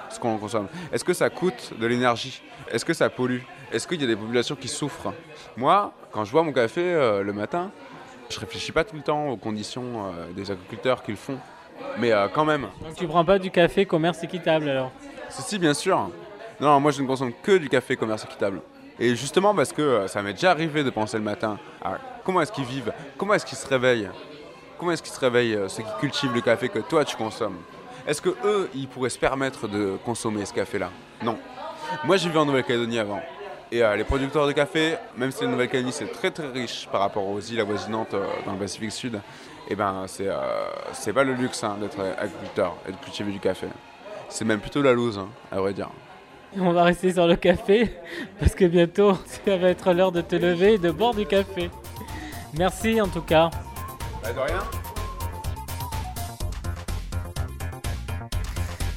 ce 0.09 0.19
qu'on 0.21 0.39
consomme? 0.39 0.69
Est-ce 0.93 1.05
que 1.05 1.13
ça 1.13 1.29
coûte 1.29 1.73
de 1.79 1.87
l'énergie? 1.87 2.41
Est-ce 2.71 2.85
que 2.85 2.95
ça 2.95 3.11
pollue? 3.11 3.41
Est-ce 3.73 3.87
qu'il 3.87 4.01
y 4.01 4.05
a 4.05 4.07
des 4.07 4.17
populations 4.17 4.55
qui 4.55 4.69
souffrent? 4.69 5.13
Moi, 5.57 5.93
quand 6.13 6.25
je 6.25 6.31
bois 6.33 6.43
mon 6.45 6.53
café 6.53 6.81
euh, 6.83 7.23
le 7.23 7.33
matin, 7.33 7.71
je 8.29 8.41
réfléchis 8.41 8.73
pas 8.73 8.85
tout 8.85 8.97
le 8.97 9.03
temps 9.03 9.29
aux 9.29 9.37
conditions 9.37 10.07
euh, 10.07 10.33
des 10.33 10.51
agriculteurs 10.51 11.03
qui 11.03 11.13
le 11.13 11.17
font. 11.17 11.39
Mais 11.99 12.13
euh, 12.13 12.29
quand 12.29 12.45
même, 12.45 12.69
Donc 12.83 12.95
tu 12.97 13.07
prends 13.07 13.25
pas 13.25 13.39
du 13.39 13.51
café 13.51 13.85
commerce 13.87 14.23
équitable 14.23 14.69
alors? 14.69 14.91
Ceci 15.29 15.59
bien 15.59 15.75
sûr. 15.75 16.11
Non, 16.61 16.81
moi 16.81 16.91
je 16.91 17.03
ne 17.03 17.07
consomme 17.07 17.33
que 17.43 17.57
du 17.59 17.69
café 17.69 17.97
commerce 17.97 18.25
équitable. 18.25 18.63
Et 18.99 19.15
justement 19.15 19.55
parce 19.55 19.73
que 19.73 19.83
euh, 19.83 20.09
ça 20.09 20.23
m'est 20.23 20.33
déjà 20.33 20.51
arrivé 20.51 20.83
de 20.85 20.91
penser 20.91 21.19
le 21.19 21.25
matin 21.25 21.59
à 21.85 21.99
comment 22.25 22.41
est-ce 22.41 22.53
qu'ils 22.53 22.65
vivent, 22.65 22.93
comment 23.19 23.35
est-ce 23.35 23.45
qu'ils 23.45 23.59
se 23.59 23.67
réveillent, 23.67 24.09
comment 24.79 24.93
est-ce 24.93 25.03
qu'ils 25.03 25.13
se 25.13 25.21
réveillent 25.21 25.59
ceux 25.69 25.83
qui 25.83 26.01
cultivent 26.01 26.35
le 26.35 26.41
café 26.41 26.69
que 26.69 26.79
toi 26.79 27.05
tu 27.05 27.17
consommes. 27.17 27.57
Est-ce 28.07 28.23
que 28.23 28.31
eux, 28.45 28.71
ils 28.75 28.89
pourraient 28.89 29.11
se 29.11 29.19
permettre 29.19 29.69
de 29.69 29.99
consommer 30.05 30.45
ce 30.47 30.55
café-là? 30.55 30.91
Non. 31.23 31.37
Moi 32.05 32.17
j'ai 32.17 32.31
vu 32.31 32.39
en 32.39 32.47
Nouvelle-Calédonie 32.47 32.99
avant. 32.99 33.21
Et 33.73 33.83
euh, 33.83 33.97
les 33.97 34.05
producteurs 34.05 34.47
de 34.47 34.53
café, 34.53 34.97
même 35.17 35.33
si 35.33 35.43
la 35.43 35.51
Nouvelle-Calédonie 35.51 35.93
c'est 35.93 36.13
très 36.13 36.31
très 36.31 36.49
riche 36.49 36.89
par 36.93 37.01
rapport 37.01 37.27
aux 37.27 37.41
îles 37.41 37.61
avoisinantes 37.61 38.15
euh, 38.15 38.25
dans 38.45 38.53
le 38.53 38.59
Pacifique 38.59 38.93
Sud, 38.93 39.21
et 39.69 39.75
ben 39.75 40.05
c'est 40.07 40.29
euh, 40.29 40.37
c'est 40.93 41.13
pas 41.13 41.25
le 41.25 41.35
luxe 41.35 41.65
hein, 41.65 41.77
d'être 41.81 41.99
agriculteur 42.17 42.77
et 42.89 42.93
de 42.93 42.97
cultiver 42.97 43.33
du 43.33 43.41
café. 43.41 43.67
C'est 44.29 44.45
même 44.45 44.61
plutôt 44.61 44.83
la 44.83 44.93
loose, 44.93 45.19
hein, 45.19 45.29
à 45.51 45.57
vrai 45.57 45.73
dire. 45.73 45.91
On 46.59 46.73
va 46.73 46.85
rester 46.85 47.13
sur 47.13 47.27
le 47.27 47.35
café 47.35 47.93
parce 48.39 48.55
que 48.55 48.65
bientôt 48.65 49.15
ça 49.45 49.57
va 49.57 49.69
être 49.69 49.93
l'heure 49.93 50.13
de 50.13 50.21
te 50.21 50.37
lever 50.37 50.75
et 50.75 50.79
de 50.79 50.93
boire 50.93 51.15
du 51.15 51.27
café. 51.27 51.71
Merci 52.57 53.01
en 53.01 53.09
tout 53.09 53.23
cas. 53.23 53.51
Bah, 54.23 54.33
de 54.33 54.39
rien. 54.39 54.61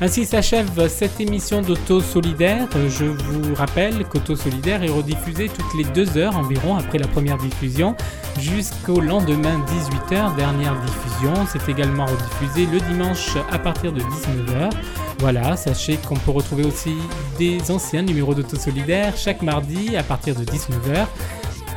Ainsi 0.01 0.25
s'achève 0.25 0.87
cette 0.87 1.19
émission 1.19 1.61
d'Auto 1.61 1.99
Solidaire. 1.99 2.69
Je 2.87 3.03
vous 3.03 3.53
rappelle 3.53 4.05
qu'Auto 4.05 4.37
Solidaire 4.37 4.81
est 4.81 4.89
rediffusé 4.89 5.49
toutes 5.49 5.73
les 5.77 5.83
deux 5.83 6.17
heures 6.17 6.37
environ 6.37 6.77
après 6.77 6.97
la 6.99 7.07
première 7.07 7.37
diffusion 7.37 7.95
jusqu'au 8.39 9.01
lendemain 9.01 9.61
18h, 9.67 10.37
dernière 10.37 10.79
diffusion. 10.79 11.33
C'est 11.51 11.69
également 11.69 12.05
rediffusé 12.05 12.65
le 12.71 12.79
dimanche 12.79 13.35
à 13.51 13.59
partir 13.59 13.91
de 13.91 13.99
19h. 13.99 14.69
Voilà, 15.19 15.57
sachez 15.57 15.97
qu'on 15.97 16.15
peut 16.15 16.31
retrouver 16.31 16.63
aussi 16.63 16.95
des 17.37 17.69
anciens 17.69 18.03
numéros 18.03 18.33
d'Auto 18.33 18.55
Solidaire 18.55 19.17
chaque 19.17 19.41
mardi 19.41 19.97
à 19.97 20.03
partir 20.03 20.33
de 20.33 20.45
19h. 20.45 21.07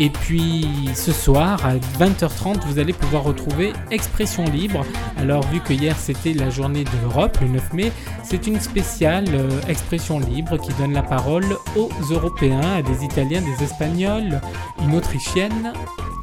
Et 0.01 0.11
puis 0.11 0.67
ce 0.95 1.13
soir 1.13 1.65
à 1.65 1.75
20h30, 1.77 2.61
vous 2.67 2.79
allez 2.79 2.93
pouvoir 2.93 3.25
retrouver 3.25 3.73
Expression 3.91 4.45
Libre. 4.45 4.85
Alors 5.19 5.47
vu 5.49 5.61
que 5.61 5.73
hier 5.73 5.97
c'était 5.99 6.33
la 6.33 6.51
journée 6.51 6.85
de 6.85 6.91
l'Europe, 7.03 7.39
le 7.41 7.49
9 7.49 7.73
mai, 7.73 7.93
c'est 8.25 8.47
une 8.47 8.61
spéciale 8.61 9.27
euh, 9.33 9.61
Expression 9.69 10.19
Libre 10.19 10.57
qui 10.59 10.73
donne 10.75 10.93
la 10.93 11.03
parole 11.03 11.45
aux 11.77 11.91
Européens, 12.11 12.77
à 12.77 12.83
des 12.83 13.05
Italiens, 13.05 13.43
des 13.43 13.65
Espagnols, 13.65 14.41
une 14.83 14.97
Autrichienne, 14.97 15.73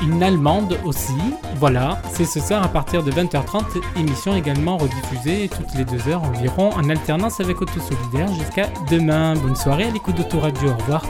une 0.01 0.23
Allemande 0.23 0.77
aussi. 0.85 1.13
Voilà, 1.57 2.01
c'est 2.11 2.25
ce 2.25 2.39
soir 2.39 2.63
à 2.63 2.69
partir 2.69 3.03
de 3.03 3.11
20h30, 3.11 3.81
émission 3.97 4.35
également 4.35 4.77
rediffusée 4.77 5.49
toutes 5.49 5.73
les 5.75 5.85
deux 5.85 6.07
heures 6.09 6.23
environ 6.23 6.71
en 6.73 6.89
alternance 6.89 7.39
avec 7.39 7.61
Auto 7.61 7.79
Solidaire 7.79 8.33
jusqu'à 8.33 8.69
demain. 8.89 9.35
Bonne 9.35 9.55
soirée 9.55 9.85
à 9.85 9.91
l'écoute 9.91 10.15
d'Autoradio, 10.15 10.69
au 10.69 10.75
revoir. 10.75 11.03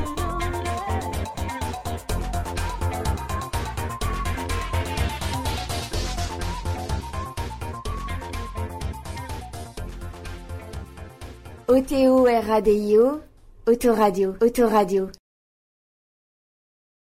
O-T-O-R-A-D-I-O, 11.72 13.22
Autoradio, 13.67 14.36
Autoradio. 14.41 15.11